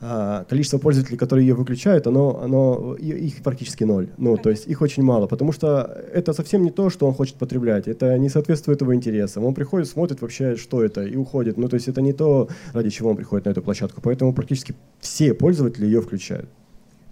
а, 0.01 0.43
количество 0.49 0.77
пользователей, 0.77 1.17
которые 1.17 1.47
ее 1.47 1.55
выключают, 1.55 2.05
оно, 2.07 2.41
оно, 2.41 2.95
их 2.95 3.41
практически 3.41 3.83
ноль. 3.83 4.09
Ну, 4.17 4.38
то 4.38 4.49
есть 4.49 4.67
их 4.67 4.81
очень 4.81 5.03
мало, 5.03 5.27
потому 5.27 5.51
что 5.51 6.03
это 6.13 6.33
совсем 6.33 6.63
не 6.63 6.71
то, 6.71 6.89
что 6.89 7.07
он 7.07 7.13
хочет 7.13 7.36
потреблять. 7.36 7.88
Это 7.88 8.17
не 8.17 8.29
соответствует 8.29 8.81
его 8.81 8.93
интересам. 8.93 9.45
Он 9.45 9.53
приходит, 9.53 9.88
смотрит 9.88 10.21
вообще, 10.21 10.55
что 10.57 10.83
это, 10.83 11.03
и 11.03 11.15
уходит. 11.15 11.57
Ну, 11.57 11.69
то 11.69 11.75
есть 11.75 11.88
это 11.88 12.01
не 12.01 12.13
то, 12.13 12.49
ради 12.73 12.89
чего 12.89 13.09
он 13.09 13.15
приходит 13.15 13.45
на 13.45 13.51
эту 13.51 13.61
площадку. 13.61 14.01
Поэтому 14.01 14.33
практически 14.33 14.75
все 14.99 15.33
пользователи 15.33 15.86
ее 15.86 16.01
включают. 16.01 16.49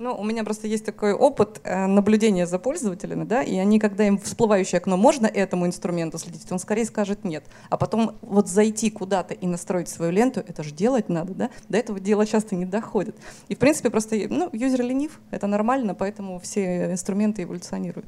Ну, 0.04 0.14
у 0.14 0.24
меня 0.26 0.44
просто 0.44 0.68
есть 0.68 0.84
такой 0.84 1.14
опыт 1.14 1.62
э, 1.64 1.86
наблюдения 1.86 2.46
за 2.46 2.60
пользователями, 2.60 3.24
да, 3.24 3.42
и 3.42 3.56
они, 3.56 3.80
когда 3.80 4.06
им 4.06 4.18
всплывающее 4.18 4.80
окно, 4.80 4.98
можно 4.98 5.28
этому 5.28 5.66
инструменту 5.66 6.18
следить, 6.18 6.52
он 6.52 6.60
скорее 6.60 6.84
скажет 6.84 7.24
нет. 7.24 7.46
А 7.70 7.78
потом 7.78 8.18
вот 8.22 8.50
зайти 8.50 8.92
куда-то 8.92 9.34
и 9.34 9.48
настроить 9.48 9.88
свою 9.88 10.12
ленту, 10.12 10.42
это 10.42 10.62
же 10.62 10.72
делать 10.72 11.08
надо, 11.08 11.34
да, 11.34 11.50
до 11.70 11.78
этого 11.78 12.02
дела 12.02 12.26
часто 12.26 12.54
не 12.58 12.66
доходит. 12.66 13.16
И, 13.48 13.56
в 13.56 13.60
принципе, 13.60 13.90
просто, 13.90 14.18
ну, 14.30 14.50
юзер 14.52 14.82
ленив, 14.82 15.22
это 15.32 15.48
нормально, 15.48 15.96
поэтому 15.96 16.38
все 16.38 16.92
инструменты 16.92 17.44
эволюционируют. 17.44 18.08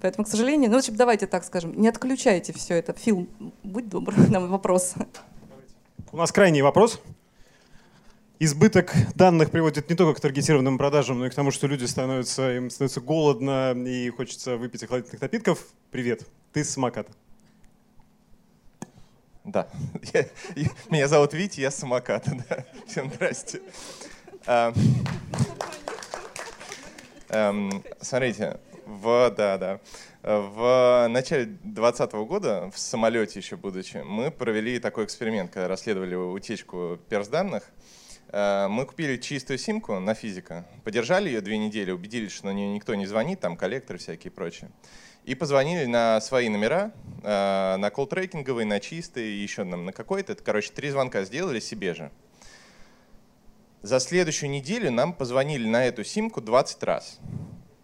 Поэтому, 0.00 0.24
к 0.24 0.28
сожалению, 0.28 0.70
ну, 0.70 0.76
в 0.76 0.78
общем, 0.78 0.94
давайте 0.94 1.26
так 1.26 1.42
скажем, 1.42 1.72
не 1.80 1.88
отключайте 1.88 2.52
все 2.52 2.74
это. 2.74 2.92
Фил, 2.92 3.26
будь 3.64 3.88
добр, 3.88 4.14
нам 4.30 4.46
вопрос. 4.46 4.94
У 6.12 6.16
нас 6.16 6.30
крайний 6.30 6.62
вопрос. 6.62 7.00
Избыток 8.40 8.94
данных 9.16 9.50
приводит 9.50 9.90
не 9.90 9.96
только 9.96 10.16
к 10.16 10.20
таргетированным 10.20 10.78
продажам, 10.78 11.18
но 11.18 11.26
и 11.26 11.30
к 11.30 11.34
тому, 11.34 11.50
что 11.50 11.66
люди 11.66 11.86
становятся, 11.86 12.54
им 12.54 12.70
становится 12.70 13.00
голодно 13.00 13.72
и 13.72 14.10
хочется 14.10 14.56
выпить 14.56 14.84
охладительных 14.84 15.20
напитков. 15.20 15.66
Привет, 15.90 16.24
ты 16.52 16.62
с 16.62 16.70
самоката. 16.70 17.10
Да, 19.42 19.68
меня 20.88 21.08
зовут 21.08 21.34
Витя, 21.34 21.62
я 21.62 21.72
с 21.72 21.74
самоката. 21.74 22.30
Да. 22.48 22.64
Всем 22.86 23.10
здрасте. 23.12 23.60
А, 24.46 24.72
эм, 27.30 27.82
смотрите, 28.00 28.60
в, 28.86 29.34
да, 29.36 29.58
да. 29.58 29.80
В 30.22 31.08
начале 31.10 31.46
2020 31.46 32.12
года, 32.12 32.70
в 32.72 32.78
самолете 32.78 33.40
еще 33.40 33.56
будучи, 33.56 33.96
мы 33.96 34.30
провели 34.30 34.78
такой 34.78 35.06
эксперимент, 35.06 35.50
когда 35.50 35.66
расследовали 35.66 36.14
утечку 36.14 37.00
перс-данных. 37.08 37.64
Мы 38.30 38.84
купили 38.86 39.16
чистую 39.16 39.58
симку 39.58 39.98
на 39.98 40.12
физика, 40.12 40.66
подержали 40.84 41.28
ее 41.28 41.40
две 41.40 41.56
недели, 41.56 41.90
убедились, 41.90 42.32
что 42.32 42.46
на 42.46 42.52
нее 42.52 42.68
никто 42.68 42.94
не 42.94 43.06
звонит, 43.06 43.40
там 43.40 43.56
коллекторы 43.56 43.98
всякие 43.98 44.30
и 44.30 44.34
прочее. 44.34 44.70
И 45.24 45.34
позвонили 45.34 45.86
на 45.86 46.20
свои 46.20 46.48
номера, 46.48 46.92
э, 47.22 47.76
на 47.76 47.90
колл-трекинговый, 47.90 48.64
на 48.64 48.80
чистый, 48.80 49.32
еще 49.32 49.64
нам 49.64 49.84
на 49.84 49.92
какой-то. 49.92 50.34
Короче, 50.34 50.72
три 50.72 50.90
звонка 50.90 51.24
сделали 51.24 51.60
себе 51.60 51.94
же. 51.94 52.10
За 53.82 54.00
следующую 54.00 54.50
неделю 54.50 54.90
нам 54.90 55.12
позвонили 55.12 55.68
на 55.68 55.84
эту 55.84 56.02
симку 56.02 56.40
20 56.40 56.82
раз. 56.82 57.18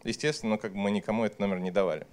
Естественно, 0.04 0.52
ну, 0.52 0.58
как 0.58 0.72
бы 0.72 0.78
мы 0.78 0.90
никому 0.90 1.24
этот 1.24 1.38
номер 1.38 1.60
не 1.60 1.70
давали. 1.70 2.06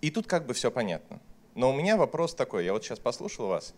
И 0.00 0.10
тут 0.10 0.26
как 0.26 0.46
бы 0.46 0.54
все 0.54 0.70
понятно. 0.70 1.20
Но 1.54 1.70
у 1.70 1.74
меня 1.74 1.96
вопрос 1.96 2.34
такой, 2.34 2.64
я 2.64 2.72
вот 2.72 2.84
сейчас 2.84 2.98
послушал 2.98 3.46
вас 3.46 3.74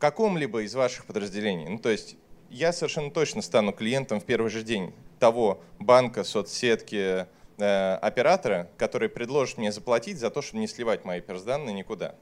каком-либо 0.00 0.62
из 0.62 0.74
ваших 0.74 1.04
подразделений. 1.04 1.68
Ну, 1.68 1.78
то 1.78 1.90
есть 1.90 2.16
я 2.48 2.72
совершенно 2.72 3.10
точно 3.10 3.42
стану 3.42 3.72
клиентом 3.72 4.20
в 4.20 4.24
первый 4.24 4.50
же 4.50 4.64
день 4.64 4.92
того 5.20 5.62
банка, 5.78 6.24
соцсетки, 6.24 7.26
э, 7.58 7.94
оператора, 7.96 8.70
который 8.78 9.08
предложит 9.08 9.58
мне 9.58 9.70
заплатить 9.70 10.18
за 10.18 10.30
то, 10.30 10.42
чтобы 10.42 10.60
не 10.60 10.66
сливать 10.66 11.04
мои 11.04 11.20
персданные 11.20 11.74
никуда. 11.74 12.16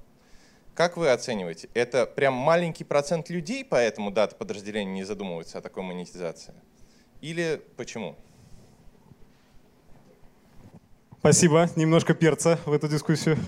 Как 0.75 0.97
вы 0.97 1.11
оцениваете? 1.11 1.69
Это 1.75 2.05
прям 2.07 2.35
маленький 2.35 2.85
процент 2.85 3.31
людей, 3.31 3.65
поэтому 3.65 4.11
дата 4.11 4.37
подразделения 4.37 4.93
не 4.93 5.05
задумывается 5.05 5.59
о 5.59 5.61
такой 5.61 5.83
монетизации? 5.85 6.55
Или 7.21 7.63
почему? 7.77 8.17
Спасибо. 11.21 11.69
Немножко 11.75 12.15
перца 12.15 12.59
в 12.65 12.73
эту 12.73 12.89
дискуссию. 12.89 13.39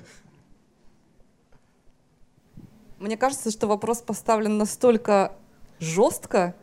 Мне 3.00 3.16
кажется, 3.16 3.50
что 3.50 3.66
вопрос 3.66 4.02
поставлен 4.02 4.58
настолько 4.58 5.32
жестко, 5.78 6.54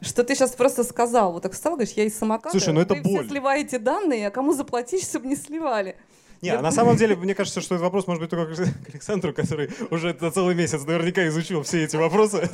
что 0.00 0.22
ты 0.22 0.36
сейчас 0.36 0.52
просто 0.52 0.84
сказал, 0.84 1.32
вот 1.32 1.42
так 1.42 1.54
встал, 1.54 1.72
говоришь, 1.72 1.94
я 1.94 2.04
из 2.04 2.16
самоката, 2.16 2.52
Слушай, 2.52 2.72
ну 2.72 2.80
это 2.80 2.94
вы 2.94 3.02
боль. 3.02 3.18
все 3.18 3.28
сливаете 3.28 3.78
данные, 3.80 4.28
а 4.28 4.30
кому 4.30 4.52
заплатить, 4.52 5.02
чтобы 5.02 5.26
не 5.26 5.34
сливали? 5.34 5.96
Не, 6.40 6.50
я... 6.50 6.62
на 6.62 6.70
самом 6.70 6.96
деле, 6.98 7.16
мне 7.16 7.34
кажется, 7.34 7.60
что 7.60 7.74
этот 7.74 7.82
вопрос 7.82 8.06
может 8.06 8.22
быть 8.22 8.30
только 8.30 8.54
к 8.54 8.88
Александру, 8.90 9.34
который 9.34 9.70
уже 9.90 10.16
за 10.18 10.30
целый 10.30 10.54
месяц 10.54 10.84
наверняка 10.84 11.26
изучил 11.26 11.64
все 11.64 11.82
эти 11.82 11.96
вопросы. 11.96 12.48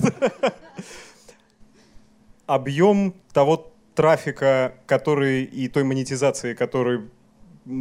Объем 2.47 3.15
того 3.35 3.71
трафика, 3.95 4.73
который 4.87 5.45
и 5.45 5.69
той 5.69 5.85
монетизации, 5.85 6.55
который 6.55 7.11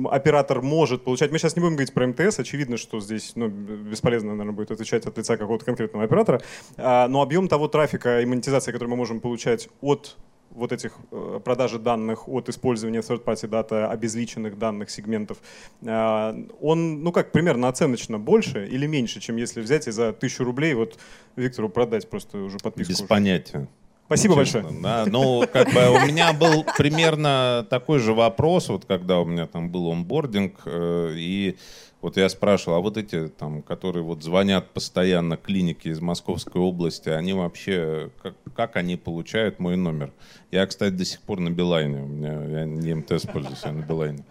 оператор 0.09 0.61
может 0.61 1.03
получать. 1.03 1.31
Мы 1.31 1.39
сейчас 1.39 1.55
не 1.55 1.61
будем 1.61 1.75
говорить 1.75 1.93
про 1.93 2.07
МТС, 2.07 2.39
очевидно, 2.39 2.77
что 2.77 2.99
здесь 2.99 3.33
ну, 3.35 3.47
бесполезно, 3.47 4.31
наверное, 4.31 4.53
будет 4.53 4.71
отвечать 4.71 5.05
от 5.05 5.17
лица 5.17 5.37
какого-то 5.37 5.65
конкретного 5.65 6.05
оператора. 6.05 6.41
А, 6.77 7.07
но 7.07 7.21
объем 7.21 7.47
того 7.47 7.67
трафика 7.67 8.21
и 8.21 8.25
монетизации, 8.25 8.71
который 8.71 8.89
мы 8.89 8.95
можем 8.95 9.19
получать 9.19 9.69
от 9.81 10.17
вот 10.51 10.71
этих 10.71 10.93
э, 11.11 11.39
продажи 11.43 11.77
данных 11.77 12.27
от 12.27 12.49
использования 12.49 12.99
third-party 12.99 13.47
дата, 13.47 13.89
обезличенных 13.89 14.57
данных 14.57 14.89
сегментов, 14.89 15.37
а, 15.85 16.35
он, 16.61 17.03
ну 17.03 17.11
как, 17.11 17.31
примерно 17.31 17.67
оценочно 17.67 18.17
больше 18.17 18.65
или 18.65 18.87
меньше, 18.87 19.19
чем 19.19 19.35
если 19.35 19.61
взять 19.61 19.87
и 19.87 19.91
за 19.91 20.13
тысячу 20.13 20.43
рублей 20.43 20.73
вот 20.73 20.97
Виктору 21.35 21.69
продать 21.69 22.09
просто 22.09 22.39
уже 22.39 22.57
подписку? 22.57 22.91
Без 22.91 23.01
понятия. 23.01 23.67
Спасибо 24.07 24.35
Честно, 24.35 24.61
большое. 24.61 24.81
Да, 24.81 25.05
ну, 25.05 25.45
как 25.51 25.73
бы 25.73 25.89
у 25.89 26.05
меня 26.05 26.31
был 26.31 26.65
примерно 26.77 27.67
такой 27.69 27.99
же 27.99 28.13
вопрос, 28.13 28.69
вот 28.69 28.85
когда 28.85 29.19
у 29.19 29.25
меня 29.25 29.47
там 29.47 29.69
был 29.69 29.91
онбординг, 29.91 30.61
э, 30.65 31.13
и 31.15 31.57
вот 32.01 32.15
я 32.15 32.29
спрашивал, 32.29 32.77
а 32.77 32.79
вот 32.79 32.95
эти 32.95 33.27
там, 33.27 33.61
которые 33.61 34.03
вот 34.03 34.23
звонят 34.23 34.69
постоянно 34.69 35.35
клиники 35.35 35.89
из 35.89 35.99
Московской 35.99 36.61
области, 36.61 37.09
они 37.09 37.33
вообще, 37.33 38.09
как, 38.23 38.35
как 38.55 38.77
они 38.77 38.95
получают 38.95 39.59
мой 39.59 39.75
номер? 39.75 40.13
Я, 40.51 40.65
кстати, 40.67 40.93
до 40.93 41.03
сих 41.03 41.19
пор 41.21 41.41
на 41.41 41.49
Билайне, 41.49 42.01
у 42.01 42.07
меня, 42.07 42.59
я 42.59 42.65
не 42.65 42.93
МТС 42.93 43.25
пользуюсь, 43.25 43.61
я 43.65 43.73
на 43.73 43.81
Билайне. 43.81 44.23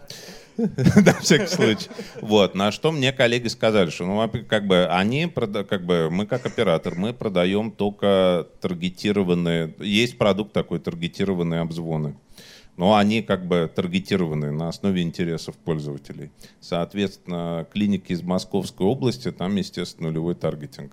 На 1.05 1.13
всякий 1.21 1.47
случай. 1.47 1.87
Вот. 2.21 2.55
На 2.55 2.71
что 2.71 2.91
мне 2.91 3.11
коллеги 3.11 3.47
сказали, 3.47 3.89
что 3.89 4.05
ну, 4.05 4.29
как 4.47 4.65
бы 4.65 4.87
они, 4.87 5.27
как 5.27 5.85
бы 5.85 6.09
мы 6.09 6.25
как 6.25 6.45
оператор, 6.45 6.95
мы 6.95 7.13
продаем 7.13 7.71
только 7.71 8.47
таргетированные, 8.61 9.75
есть 9.79 10.17
продукт 10.17 10.53
такой, 10.53 10.79
таргетированные 10.79 11.61
обзвоны. 11.61 12.15
Но 12.75 12.95
они 12.95 13.23
как 13.23 13.45
бы 13.47 13.71
таргетированы 13.73 14.51
на 14.51 14.69
основе 14.69 15.01
интересов 15.01 15.55
пользователей. 15.55 16.29
Соответственно, 16.59 17.65
клиники 17.71 18.11
из 18.11 18.21
Московской 18.21 18.85
области, 18.85 19.31
там, 19.31 19.55
естественно, 19.55 20.09
нулевой 20.09 20.35
таргетинг. 20.35 20.91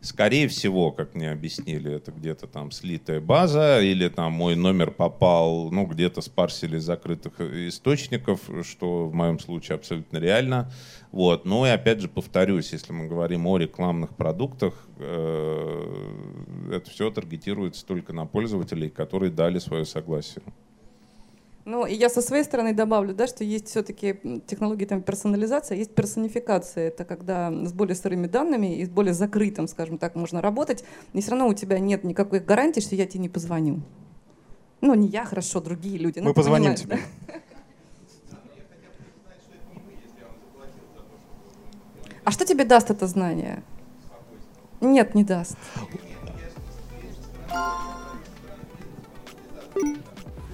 Скорее 0.00 0.46
всего, 0.46 0.92
как 0.92 1.14
мне 1.14 1.30
объяснили, 1.30 1.92
это 1.92 2.12
где-то 2.12 2.46
там 2.46 2.70
слитая 2.70 3.20
база, 3.20 3.80
или 3.80 4.08
там 4.08 4.32
мой 4.32 4.54
номер 4.54 4.92
попал, 4.92 5.70
ну, 5.72 5.86
где-то 5.86 6.20
спарсили 6.20 6.78
закрытых 6.78 7.40
источников, 7.40 8.48
что 8.62 9.06
в 9.06 9.14
моем 9.14 9.40
случае 9.40 9.76
абсолютно 9.76 10.18
реально. 10.18 10.70
Вот. 11.10 11.44
Ну 11.44 11.66
и 11.66 11.70
опять 11.70 12.00
же 12.00 12.08
повторюсь, 12.08 12.72
если 12.72 12.92
мы 12.92 13.08
говорим 13.08 13.46
о 13.46 13.58
рекламных 13.58 14.14
продуктах, 14.14 14.74
э, 14.98 16.72
это 16.72 16.90
все 16.90 17.10
таргетируется 17.10 17.84
только 17.84 18.12
на 18.12 18.26
пользователей, 18.26 18.90
которые 18.90 19.32
дали 19.32 19.58
свое 19.58 19.84
согласие. 19.84 20.42
Ну, 21.68 21.84
и 21.84 21.94
я 21.94 22.08
со 22.08 22.22
своей 22.22 22.44
стороны 22.44 22.72
добавлю, 22.72 23.12
да, 23.12 23.26
что 23.26 23.44
есть 23.44 23.68
все-таки 23.68 24.18
технологии 24.46 24.86
там, 24.86 25.02
персонализации, 25.02 25.76
есть 25.76 25.94
персонификация. 25.94 26.88
Это 26.88 27.04
когда 27.04 27.50
с 27.50 27.74
более 27.74 27.94
сырыми 27.94 28.26
данными 28.26 28.78
и 28.78 28.86
с 28.86 28.88
более 28.88 29.12
закрытым, 29.12 29.68
скажем 29.68 29.98
так, 29.98 30.14
можно 30.14 30.40
работать, 30.40 30.82
и 31.12 31.20
все 31.20 31.32
равно 31.32 31.46
у 31.46 31.52
тебя 31.52 31.78
нет 31.78 32.04
никакой 32.04 32.40
гарантии, 32.40 32.80
что 32.80 32.94
я 32.94 33.04
тебе 33.04 33.20
не 33.20 33.28
позвоню. 33.28 33.82
Ну, 34.80 34.94
не 34.94 35.08
я, 35.08 35.26
хорошо, 35.26 35.60
другие 35.60 35.98
люди. 35.98 36.20
Мы 36.20 36.28
ну, 36.28 36.34
позвоним 36.34 36.74
тебе. 36.74 37.00
Да? 37.26 37.34
А 42.24 42.30
что 42.30 42.46
тебе 42.46 42.64
даст 42.64 42.90
это 42.90 43.06
знание? 43.06 43.62
Нет, 44.80 45.14
не 45.14 45.22
даст. 45.24 45.56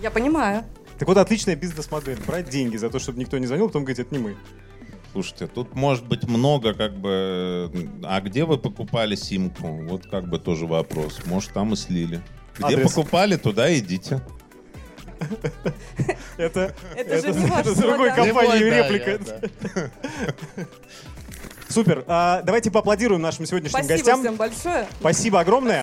Я 0.03 0.11
понимаю. 0.11 0.65
Так 0.99 1.09
вот, 1.09 1.17
отличная 1.17 1.57
бизнес-модель. 1.57 2.19
Брать 2.27 2.49
деньги 2.49 2.77
за 2.77 2.91
то, 2.91 2.99
чтобы 2.99 3.19
никто 3.19 3.39
не 3.39 3.47
звонил, 3.47 3.67
потом 3.67 3.85
говорить, 3.85 3.99
это 3.99 4.15
не 4.15 4.21
мы. 4.21 4.37
Слушайте, 5.13 5.47
тут 5.47 5.75
может 5.75 6.07
быть 6.07 6.25
много 6.25 6.75
как 6.75 6.97
бы... 6.97 7.71
А 8.03 8.21
где 8.21 8.45
вы 8.45 8.59
покупали 8.59 9.15
симку? 9.15 9.69
Вот 9.85 10.07
как 10.07 10.29
бы 10.29 10.39
тоже 10.39 10.67
вопрос. 10.67 11.21
Может, 11.27 11.53
там 11.53 11.73
и 11.73 11.77
слили. 11.77 12.21
Где 12.57 12.67
Адрес. 12.67 12.93
покупали, 12.93 13.37
туда 13.37 13.77
идите. 13.77 14.21
Это, 16.37 16.75
это, 16.97 17.15
это, 17.15 17.33
не 17.33 17.47
это 17.47 17.81
другой 17.81 18.13
компании 18.13 18.65
реплика. 18.65 19.21
Супер. 21.69 22.05
А, 22.07 22.43
давайте 22.43 22.71
поаплодируем 22.71 23.23
нашим 23.23 23.47
сегодняшним 23.47 23.85
Спасибо 23.85 23.95
гостям. 23.95 24.21
Спасибо 24.21 24.49
всем 24.49 24.65
большое. 24.65 24.87
Спасибо 25.01 25.41
огромное. 25.41 25.83